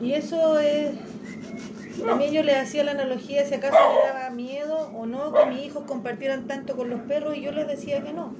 Y 0.02 0.12
eso 0.12 0.58
es... 0.58 0.90
También 2.04 2.32
yo 2.32 2.42
les 2.42 2.56
hacía 2.56 2.84
la 2.84 2.90
analogía 2.90 3.46
si 3.46 3.54
acaso 3.54 3.74
me 3.74 4.12
daba 4.12 4.30
miedo 4.30 4.90
o 4.94 5.06
no 5.06 5.32
que 5.32 5.46
mis 5.46 5.64
hijos 5.64 5.84
compartieran 5.86 6.46
tanto 6.46 6.76
con 6.76 6.90
los 6.90 7.00
perros 7.02 7.38
y 7.38 7.40
yo 7.40 7.52
les 7.52 7.66
decía 7.66 8.02
que 8.02 8.12
no. 8.12 8.34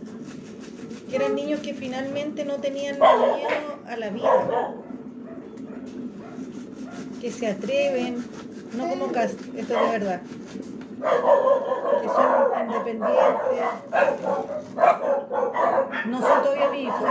Que 1.09 1.17
eran 1.17 1.35
niños 1.35 1.61
que 1.61 1.75
finalmente 1.75 2.45
no 2.45 2.57
tenían 2.57 2.99
miedo 2.99 3.79
a 3.87 3.97
la 3.97 4.11
vida. 4.11 4.75
Que 7.21 7.31
se 7.31 7.47
atreven, 7.49 8.25
no 8.75 8.89
como 8.89 9.13
Cast, 9.13 9.41
esto 9.57 9.75
es 9.75 9.81
de 9.81 9.99
verdad. 9.99 10.21
Que 12.03 12.09
son 12.09 12.67
independientes. 12.67 13.17
No 16.07 16.21
son 16.21 16.43
todavía 16.43 16.81
hijos 16.81 17.11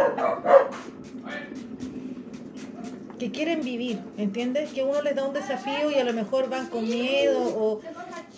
que 3.19 3.31
quieren 3.31 3.61
vivir, 3.61 3.99
¿entiendes? 4.17 4.71
Que 4.73 4.83
uno 4.83 5.01
les 5.01 5.15
da 5.15 5.25
un 5.25 5.33
desafío 5.33 5.89
y 5.89 5.95
a 5.95 6.03
lo 6.03 6.13
mejor 6.13 6.49
van 6.49 6.67
con 6.67 6.83
miedo 6.83 7.39
o 7.41 7.81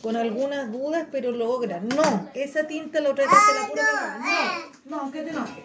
con 0.01 0.15
algunas 0.15 0.71
dudas, 0.71 1.07
pero 1.11 1.31
lo 1.31 1.47
logran. 1.47 1.87
No, 1.89 2.29
esa 2.33 2.67
tinta 2.67 3.01
la 3.01 3.09
otra 3.11 3.25
vez 3.25 3.33
la 3.33 3.69
cagada. 3.69 4.19
No, 4.19 4.76
no, 5.07 5.13
que 5.13 5.23
te 5.23 5.29
enojes. 5.29 5.63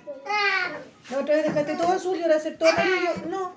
La 1.11 1.19
otra 1.19 1.35
vez 1.35 1.45
dejaste 1.45 1.75
todo 1.75 1.93
azul 1.93 2.17
y 2.17 2.23
ahora 2.23 2.37
hacer 2.37 2.57
todo 2.57 2.69
amarillo. 2.69 3.11
No, 3.29 3.55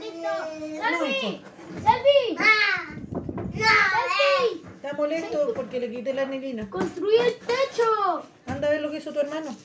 Listo. 0.00 0.18
no, 0.22 0.80
¡Salvi! 0.82 1.42
¡Salvi! 1.82 2.36
¡Salvi! 3.54 4.62
Está 4.76 4.92
molesto 4.94 5.52
porque 5.54 5.80
le 5.80 5.90
quité 5.90 6.12
la 6.14 6.22
anilina. 6.22 6.68
¡Construye 6.68 7.28
el 7.28 7.34
techo! 7.38 8.22
Anda 8.46 8.68
a 8.68 8.70
ver 8.70 8.82
lo 8.82 8.90
que 8.90 8.98
hizo 8.98 9.12
tu 9.12 9.20
hermano. 9.20 9.56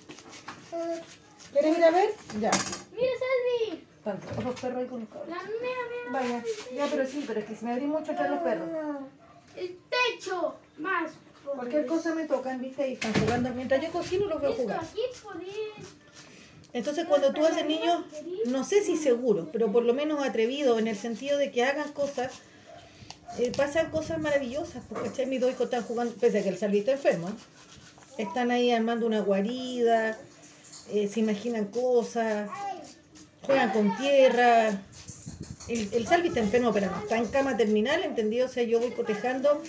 ¿Quieres 1.52 1.78
ir 1.78 1.84
a 1.84 1.92
ver? 1.92 2.10
Ya. 2.40 2.52
¡Mira, 2.92 3.12
Salvi! 3.20 3.88
Todos 4.04 4.46
los 4.46 4.60
perros 4.60 4.78
ahí 4.80 4.88
con 4.88 5.00
los 5.02 5.10
cabros. 5.10 5.30
La 5.30 5.36
mira, 5.44 5.82
mira. 5.90 6.12
Vaya, 6.12 6.44
ya, 6.74 6.88
pero 6.90 7.06
sí, 7.06 7.24
pero 7.28 7.40
es 7.40 7.46
que 7.46 7.56
si 7.56 7.66
me 7.66 7.74
abrí 7.74 7.86
mucho 7.86 8.16
traen 8.16 8.32
los 8.32 8.42
perros. 8.42 8.70
El 9.56 9.78
techo. 9.90 10.56
Más. 10.78 11.12
Cualquier 11.44 11.86
cosa 11.86 12.16
me 12.16 12.26
tocan, 12.26 12.62
viste, 12.62 12.90
y 12.90 12.94
están 12.94 13.14
jugando. 13.14 13.50
Mientras 13.52 13.82
yo 13.82 13.92
cocino 13.92 14.28
los 14.28 14.42
veo 14.42 14.54
jugar. 14.54 14.82
Entonces 16.74 17.06
cuando 17.06 17.34
tú 17.34 17.46
haces 17.46 17.66
niños, 17.66 18.04
no 18.46 18.64
sé 18.64 18.82
si 18.84 18.96
seguro, 18.96 19.50
pero 19.52 19.72
por 19.72 19.84
lo 19.84 19.94
menos 19.94 20.26
atrevido 20.26 20.80
en 20.80 20.88
el 20.88 20.96
sentido 20.96 21.38
de 21.38 21.52
que 21.52 21.66
hagan 21.66 21.92
cosas, 21.92 22.32
eh, 23.38 23.52
pasan 23.56 23.92
cosas 23.92 24.20
maravillosas, 24.20 24.82
porque 24.88 25.26
mis 25.26 25.42
dos 25.42 25.52
hijos 25.52 25.66
están 25.66 25.84
jugando, 25.84 26.14
pese 26.16 26.40
a 26.40 26.44
que 26.44 26.50
el 26.50 26.58
Salvi 26.58 26.80
está 26.80 26.94
enfermo, 26.94 27.28
¿eh? 27.28 27.34
están 28.20 28.52
ahí 28.52 28.72
armando 28.72 29.06
una 29.06 29.20
guarida, 29.20 30.18
eh, 30.90 31.10
se 31.10 31.20
imaginan 31.20 31.66
cosas, 31.66 32.50
juegan 33.44 33.72
con 33.72 33.96
tierra. 33.98 34.82
El, 35.68 35.90
el 35.94 36.38
enfermo, 36.38 36.74
pero 36.74 36.90
no 36.90 37.00
está 37.00 37.18
en 37.18 37.28
cama 37.28 37.56
terminal, 37.56 38.04
¿entendido? 38.04 38.48
O 38.48 38.50
sea, 38.50 38.64
yo 38.64 38.80
voy 38.80 38.92
cotejando 38.92 39.62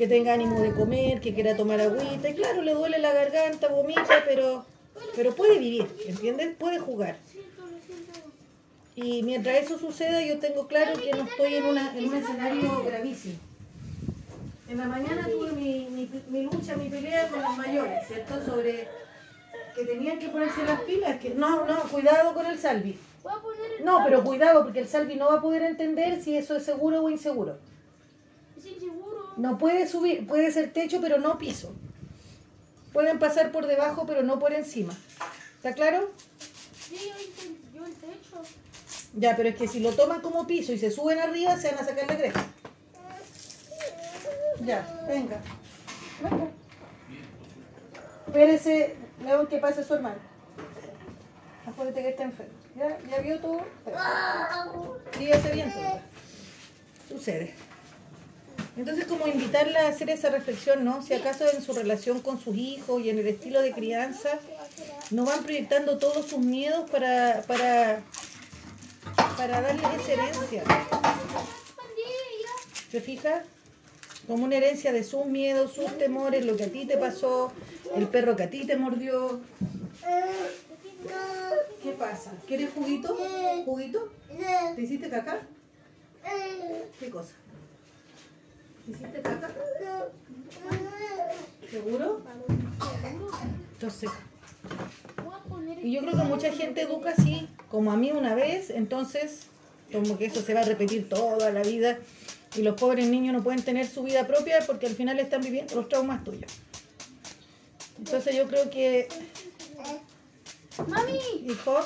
que 0.00 0.08
tenga 0.08 0.32
ánimo 0.32 0.62
de 0.62 0.72
comer, 0.72 1.20
que 1.20 1.34
quiera 1.34 1.54
tomar 1.58 1.78
agüita, 1.78 2.30
y 2.30 2.34
claro, 2.34 2.62
le 2.62 2.72
duele 2.72 2.98
la 3.00 3.12
garganta, 3.12 3.68
vomita, 3.68 4.24
pero, 4.26 4.64
pero 5.14 5.34
puede 5.34 5.58
vivir, 5.58 5.86
¿entiendes? 6.06 6.56
Puede 6.56 6.78
jugar. 6.78 7.18
Y 8.96 9.22
mientras 9.24 9.58
eso 9.58 9.78
suceda, 9.78 10.24
yo 10.24 10.38
tengo 10.38 10.66
claro 10.68 10.98
que 10.98 11.12
no 11.12 11.24
estoy 11.24 11.56
en, 11.56 11.66
un 11.66 12.14
escenario 12.14 12.82
gravísimo. 12.82 13.34
En 14.70 14.78
la 14.78 14.86
mañana 14.86 15.28
tuve 15.30 15.52
mi, 15.52 16.42
lucha, 16.44 16.76
mi 16.76 16.88
pelea 16.88 17.28
con 17.28 17.42
los 17.42 17.58
mayores, 17.58 18.06
¿cierto? 18.08 18.42
Sobre 18.42 18.88
que 19.76 19.84
tenían 19.84 20.18
que 20.18 20.30
ponerse 20.30 20.64
las 20.64 20.80
pilas. 20.80 21.20
que 21.20 21.34
No, 21.34 21.66
no, 21.66 21.82
cuidado 21.90 22.32
con 22.32 22.46
el 22.46 22.58
salvi. 22.58 22.98
No, 23.84 24.00
pero 24.02 24.24
cuidado, 24.24 24.62
porque 24.62 24.80
el 24.80 24.88
salvi 24.88 25.16
no 25.16 25.28
va 25.28 25.34
a 25.34 25.42
poder 25.42 25.60
entender 25.60 26.22
si 26.22 26.38
eso 26.38 26.56
es 26.56 26.62
seguro 26.62 27.02
o 27.02 27.10
inseguro. 27.10 27.58
No 29.36 29.58
puede 29.58 29.86
subir, 29.86 30.26
puede 30.26 30.52
ser 30.52 30.72
techo, 30.72 31.00
pero 31.00 31.18
no 31.18 31.38
piso. 31.38 31.74
Pueden 32.92 33.18
pasar 33.18 33.52
por 33.52 33.66
debajo, 33.66 34.04
pero 34.06 34.22
no 34.22 34.38
por 34.38 34.52
encima. 34.52 34.92
¿Está 35.56 35.74
claro? 35.74 36.10
Sí, 36.88 37.12
yo, 37.74 37.84
el 37.84 37.94
techo. 37.94 38.42
Ya, 39.14 39.36
pero 39.36 39.48
es 39.48 39.56
que 39.56 39.68
si 39.68 39.80
lo 39.80 39.92
toman 39.92 40.20
como 40.20 40.46
piso 40.46 40.72
y 40.72 40.78
se 40.78 40.90
suben 40.90 41.18
arriba, 41.18 41.56
se 41.56 41.70
van 41.70 41.84
a 41.84 41.86
sacar 41.86 42.08
la 42.08 42.16
cresta. 42.16 42.46
Ya, 44.64 45.04
venga. 45.08 45.40
Venga. 46.22 46.48
Espérese, 48.26 48.96
León, 49.24 49.46
que 49.46 49.58
pase 49.58 49.84
su 49.84 49.94
hermano. 49.94 50.18
Acuérdate 51.66 52.02
que 52.02 52.08
está 52.10 52.24
enfermo. 52.24 52.54
¿Ya, 52.76 52.98
ya 53.08 53.18
vio 53.20 53.40
todo? 53.40 53.60
Dígase 55.18 55.52
bien 55.52 55.72
todo. 55.72 56.00
Sucede. 57.08 57.54
Entonces, 58.80 59.04
como 59.04 59.26
invitarla 59.26 59.82
a 59.82 59.88
hacer 59.88 60.08
esa 60.08 60.30
reflexión, 60.30 60.86
¿no? 60.86 61.02
Si 61.02 61.12
acaso 61.12 61.44
en 61.52 61.60
su 61.62 61.74
relación 61.74 62.22
con 62.22 62.40
sus 62.40 62.56
hijos 62.56 63.02
y 63.02 63.10
en 63.10 63.18
el 63.18 63.26
estilo 63.26 63.60
de 63.60 63.72
crianza, 63.72 64.38
no 65.10 65.26
van 65.26 65.42
proyectando 65.42 65.98
todos 65.98 66.24
sus 66.24 66.38
miedos 66.38 66.90
para, 66.90 67.42
para, 67.46 68.00
para 69.36 69.60
darles 69.60 69.84
esa 70.00 70.12
herencia. 70.12 70.64
¿Te 72.90 73.02
fijas? 73.02 73.44
Como 74.26 74.44
una 74.44 74.56
herencia 74.56 74.94
de 74.94 75.04
sus 75.04 75.26
miedos, 75.26 75.74
sus 75.74 75.98
temores, 75.98 76.46
lo 76.46 76.56
que 76.56 76.64
a 76.64 76.68
ti 76.68 76.86
te 76.86 76.96
pasó, 76.96 77.52
el 77.94 78.08
perro 78.08 78.34
que 78.34 78.44
a 78.44 78.50
ti 78.50 78.66
te 78.66 78.76
mordió. 78.76 79.42
¿Qué 81.82 81.92
pasa? 81.92 82.32
¿Quieres 82.48 82.70
juguito? 82.72 83.14
¿Juguito? 83.66 84.10
¿Te 84.74 84.80
hiciste 84.80 85.10
caca? 85.10 85.42
¿Qué 86.98 87.10
cosa? 87.10 87.34
¿Te 88.90 88.96
hiciste 88.96 89.22
caca? 89.22 89.50
¿Seguro? 91.70 92.22
Entonces, 93.74 94.10
y 95.82 95.92
yo 95.92 96.00
creo 96.00 96.16
que 96.16 96.24
mucha 96.24 96.52
gente 96.52 96.82
educa 96.82 97.10
así, 97.16 97.48
como 97.70 97.92
a 97.92 97.96
mí 97.96 98.10
una 98.10 98.34
vez, 98.34 98.70
entonces 98.70 99.46
como 99.92 100.18
que 100.18 100.26
eso 100.26 100.42
se 100.42 100.54
va 100.54 100.60
a 100.60 100.64
repetir 100.64 101.08
toda 101.08 101.50
la 101.50 101.62
vida 101.62 101.98
y 102.56 102.62
los 102.62 102.74
pobres 102.74 103.06
niños 103.06 103.34
no 103.34 103.42
pueden 103.42 103.62
tener 103.62 103.86
su 103.86 104.02
vida 104.02 104.26
propia 104.26 104.58
porque 104.66 104.86
al 104.86 104.94
final 104.94 105.18
están 105.20 105.40
viviendo 105.40 105.76
los 105.76 105.88
traumas 105.88 106.24
tuyos. 106.24 106.50
Entonces 107.98 108.34
yo 108.34 108.48
creo 108.48 108.70
que, 108.70 109.08
Mami, 110.88 111.18
hijo, 111.46 111.76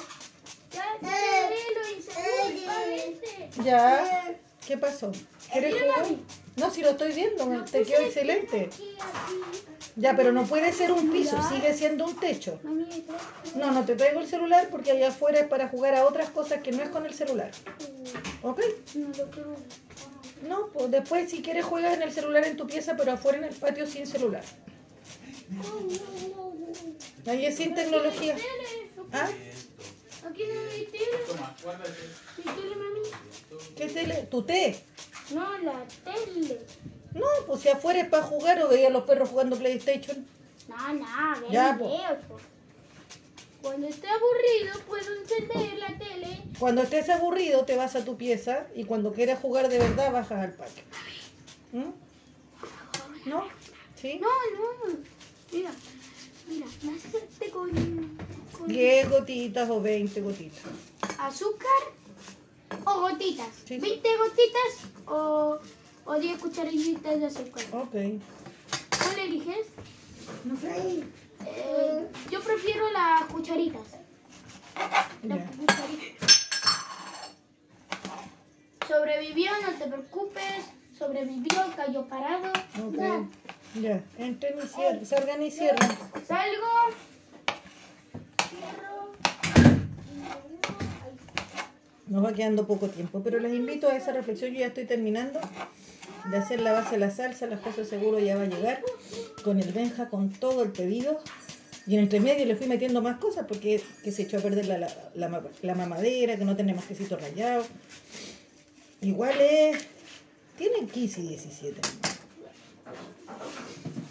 ya 3.63 4.35
¿qué 4.67 4.79
pasó? 4.79 5.13
¿Quieres 5.53 5.75
jugar? 5.75 6.07
No, 6.57 6.71
si 6.71 6.83
lo 6.83 6.91
estoy 6.91 7.13
viendo, 7.13 7.45
te 7.65 7.81
puse 7.81 7.83
quedó 7.83 8.03
excelente. 8.03 8.71
Ya, 9.97 10.15
pero 10.17 10.33
no 10.33 10.45
puede 10.45 10.73
ser 10.73 10.93
un 10.93 11.11
piso, 11.11 11.37
sigue 11.49 11.75
siendo 11.75 12.05
un 12.05 12.17
techo. 12.17 12.61
No, 13.57 13.73
no 13.73 13.85
te 13.85 13.95
traigo 13.97 14.21
el 14.21 14.27
celular 14.27 14.69
porque 14.71 14.93
allá 14.93 15.09
afuera 15.09 15.41
es 15.41 15.47
para 15.47 15.69
jugar 15.69 15.95
a 15.95 16.05
otras 16.05 16.31
cosas 16.31 16.63
que 16.63 16.73
no 16.73 16.83
es 16.83 16.91
con 16.91 17.07
el 17.07 17.15
celular. 17.15 17.51
¿Ok? 18.43 18.61
no 18.95 19.09
lo 19.09 19.31
quiero. 19.31 19.57
No, 20.49 20.67
pues 20.73 20.91
después 20.91 21.31
si 21.31 21.43
quieres 21.43 21.65
juegas 21.65 21.95
en 21.95 22.03
el 22.03 22.13
celular 22.13 22.45
en 22.45 22.57
tu 22.57 22.67
pieza, 22.67 22.97
pero 22.97 23.13
afuera 23.13 23.39
en 23.39 23.45
el 23.45 23.55
patio 23.55 23.87
sin 23.87 24.07
celular. 24.07 24.43
Ahí 27.27 27.47
es 27.47 27.57
sin 27.57 27.75
tecnología. 27.75 28.37
¿Ah? 29.13 29.29
Aquí 30.29 30.43
no 30.47 30.61
hay 30.71 30.87
tele. 30.87 31.19
Toma, 31.27 31.55
guárdate. 31.63 31.91
¿Mi 32.39 32.45
tele, 32.45 32.77
mami? 32.77 33.01
¿Qué 33.77 33.87
tele? 33.89 34.15
¿Tu 34.31 34.43
té? 34.43 34.81
No, 35.31 35.59
la 35.59 35.85
tele. 36.05 36.61
No, 37.13 37.27
pues 37.47 37.61
si 37.63 37.69
afuera 37.69 38.01
es 38.01 38.09
para 38.09 38.23
jugar 38.25 38.63
o 38.63 38.69
veía 38.69 38.89
a 38.89 38.91
los 38.91 39.05
perros 39.05 39.29
jugando 39.29 39.57
PlayStation. 39.57 40.27
No, 40.69 40.93
no, 40.95 41.41
ve 41.41 41.47
Ya, 41.51 41.73
videos. 41.73 42.25
po. 42.29 42.39
Cuando 43.63 43.87
esté 43.87 44.07
aburrido, 44.09 44.79
puedo 44.87 45.15
encender 45.15 45.79
la 45.79 45.99
tele. 45.99 46.43
Cuando 46.59 46.83
estés 46.83 47.09
aburrido 47.09 47.65
te 47.65 47.77
vas 47.77 47.97
a 47.97 48.05
tu 48.05 48.17
pieza 48.17 48.67
y 48.75 48.85
cuando 48.85 49.13
quieras 49.13 49.41
jugar 49.41 49.69
de 49.69 49.79
verdad 49.79 50.13
bajas 50.13 50.39
al 50.41 50.53
patio. 50.53 50.85
¿Mm? 51.73 51.91
¿No? 53.29 53.45
¿Sí? 54.01 54.21
No, 54.21 54.29
no. 54.29 54.99
Mira, 55.53 55.71
mira, 56.49 56.67
me 56.83 56.95
hace 56.97 57.19
este 57.19 57.51
con, 57.51 57.71
con 57.71 57.94
10 58.67 59.11
gotitas 59.11 59.69
o 59.71 59.81
20 59.81 60.21
gotitas. 60.21 60.63
azúcar 61.19 61.71
o 62.85 63.01
gotitas. 63.01 63.49
Sí, 63.67 63.75
sí. 63.75 63.79
20 63.79 64.09
gotitas 64.17 65.07
o, 65.07 65.59
o 66.05 66.15
10 66.15 66.39
cucharillitas 66.39 67.21
de 67.21 67.27
azúcar. 67.27 67.65
Ok. 67.73 67.93
¿Cuál 67.93 69.19
eliges? 69.19 69.67
No 70.45 70.57
sé. 70.57 71.03
Eh, 71.47 72.07
yo 72.31 72.41
prefiero 72.41 72.91
las 72.93 73.25
cucharitas. 73.25 73.83
Las 75.23 75.39
Ya. 75.39 75.47
cucharitas. 75.51 76.49
Sobrevivió, 78.89 79.51
no 79.63 79.73
te 79.79 79.87
preocupes. 79.87 80.65
Sobrevivió, 80.99 81.65
cayó 81.77 82.07
parado. 82.07 82.49
Ok. 82.87 83.27
Ya. 83.81 84.03
Entren 84.19 84.59
y 84.63 84.67
cierren. 84.69 85.07
Salgan 85.07 85.43
y 85.43 85.51
cierren. 85.51 85.91
Salgo. 86.27 86.95
Nos 92.07 92.23
va 92.25 92.33
quedando 92.35 92.67
poco 92.67 92.89
tiempo, 92.89 93.23
pero 93.23 93.39
les 93.41 93.53
invito 93.55 93.89
a 93.89 93.97
esa 93.97 94.13
reflexión. 94.13 94.53
Yo 94.53 94.61
ya 94.61 94.67
estoy 94.67 94.85
terminando 94.85 95.41
de 96.31 96.37
hacer 96.37 96.61
la 96.61 96.73
base 96.73 96.93
de 96.93 96.99
la 96.99 97.11
salsa. 97.11 97.47
La 97.47 97.59
cosa 97.59 97.85
seguro 97.85 98.19
ya 98.19 98.37
va 98.37 98.43
a 98.43 98.47
llegar 98.47 98.83
con 99.43 99.59
el 99.59 99.73
Benja, 99.73 100.09
con 100.11 100.31
todo 100.31 100.63
el 100.63 100.71
pedido. 100.71 101.19
Y 101.87 101.95
en 101.95 102.01
entre 102.01 102.21
medio 102.21 102.45
le 102.47 102.57
fui 102.57 102.67
metiendo 102.67 103.01
más 103.03 103.19
cosas 103.19 103.47
porque 103.47 103.83
que 104.03 104.13
se 104.13 104.23
echó 104.23 104.39
a 104.39 104.41
perder 104.41 104.67
la, 104.67 104.79
la, 104.79 104.89
la 105.15 105.29
ma- 105.29 105.43
la 105.63 105.75
mamadera, 105.75 106.37
que 106.37 106.45
no 106.45 106.57
tenemos 106.57 106.85
quesito 106.85 107.17
rallado. 107.17 107.65
Igual 109.01 109.39
es... 109.41 109.87
Tienen 110.59 110.87
15 110.87 111.21
y 111.21 111.29
17 111.29 111.81
años. 111.81 112.19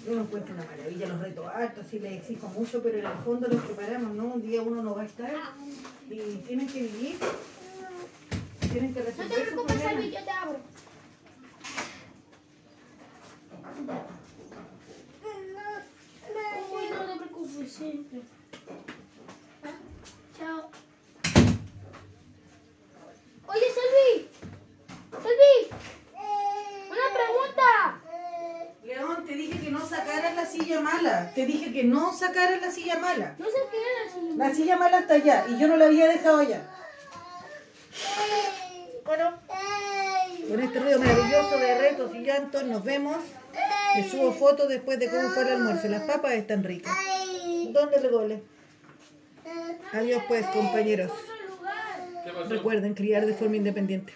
Yo 0.05 0.13
me 0.15 0.21
encuentro 0.21 0.53
una 0.53 0.65
maravilla, 0.65 1.07
los 1.07 1.21
retos 1.21 1.45
hartos, 1.47 1.85
sí 1.89 1.99
les 1.99 2.13
exijo 2.13 2.47
mucho, 2.49 2.83
pero 2.83 2.97
en 2.99 3.05
el 3.05 3.17
fondo 3.23 3.47
los 3.47 3.61
preparamos, 3.63 4.13
¿no? 4.13 4.25
Un 4.33 4.41
día 4.41 4.61
uno 4.61 4.83
no 4.83 4.93
va 4.95 5.03
a 5.03 5.05
estar 5.05 5.31
y 6.09 6.17
tienen 6.45 6.67
que 6.67 6.81
vivir, 6.81 7.15
tienen 8.73 8.93
que 8.93 8.99
No 9.01 9.05
te 9.05 9.41
preocupes. 9.41 9.81
Salvi, 9.81 10.11
yo 10.11 10.23
te 10.23 10.31
abro. 10.31 10.59
Uy, 16.71 16.83
no 16.89 17.05
te 17.05 17.17
preocupes, 17.17 17.71
siempre. 17.71 18.21
Chao. 20.37 20.71
Oye, 23.47 23.65
Salvi. 23.77 24.29
Salvi. 25.11 25.55
Una 26.89 27.07
pregunta. 27.13 28.01
León, 28.83 29.25
te 29.25 29.35
dije 29.35 29.59
que 29.59 29.69
no 29.69 29.85
sacaras 29.85 30.35
la 30.35 30.45
silla 30.47 30.81
mala, 30.81 31.31
te 31.35 31.45
dije 31.45 31.71
que 31.71 31.83
no 31.83 32.11
sacaras 32.11 32.59
la 32.59 32.71
silla 32.71 32.99
mala. 32.99 33.35
No 33.37 33.45
sé 33.45 33.57
qué 33.69 33.77
era, 33.77 34.11
Salvi. 34.11 34.35
La 34.35 34.53
silla 34.53 34.77
mala 34.77 34.99
está 34.99 35.13
allá 35.13 35.45
y 35.47 35.59
yo 35.59 35.67
no 35.67 35.77
la 35.77 35.85
había 35.85 36.07
dejado 36.07 36.39
allá. 36.39 36.67
Con 40.49 40.59
este 40.59 40.79
ruido 40.79 40.99
maravilloso 40.99 41.57
de 41.59 41.77
retos 41.77 42.15
y 42.15 42.19
llantos 42.19 42.63
nos 42.63 42.83
vemos. 42.83 43.17
Les 43.95 44.09
subo 44.09 44.31
fotos 44.33 44.67
después 44.67 44.97
de 44.97 45.07
cómo 45.07 45.29
fue 45.29 45.43
el 45.43 45.49
almuerzo. 45.49 45.87
Las 45.87 46.03
papas 46.03 46.33
están 46.33 46.63
ricas. 46.63 46.93
¿Dónde 47.69 48.01
le 48.01 48.09
duele? 48.09 48.43
Adiós 49.91 50.23
pues, 50.27 50.45
compañeros. 50.47 51.11
Recuerden 52.49 52.95
criar 52.95 53.25
de 53.25 53.33
forma 53.33 53.57
independiente. 53.57 54.13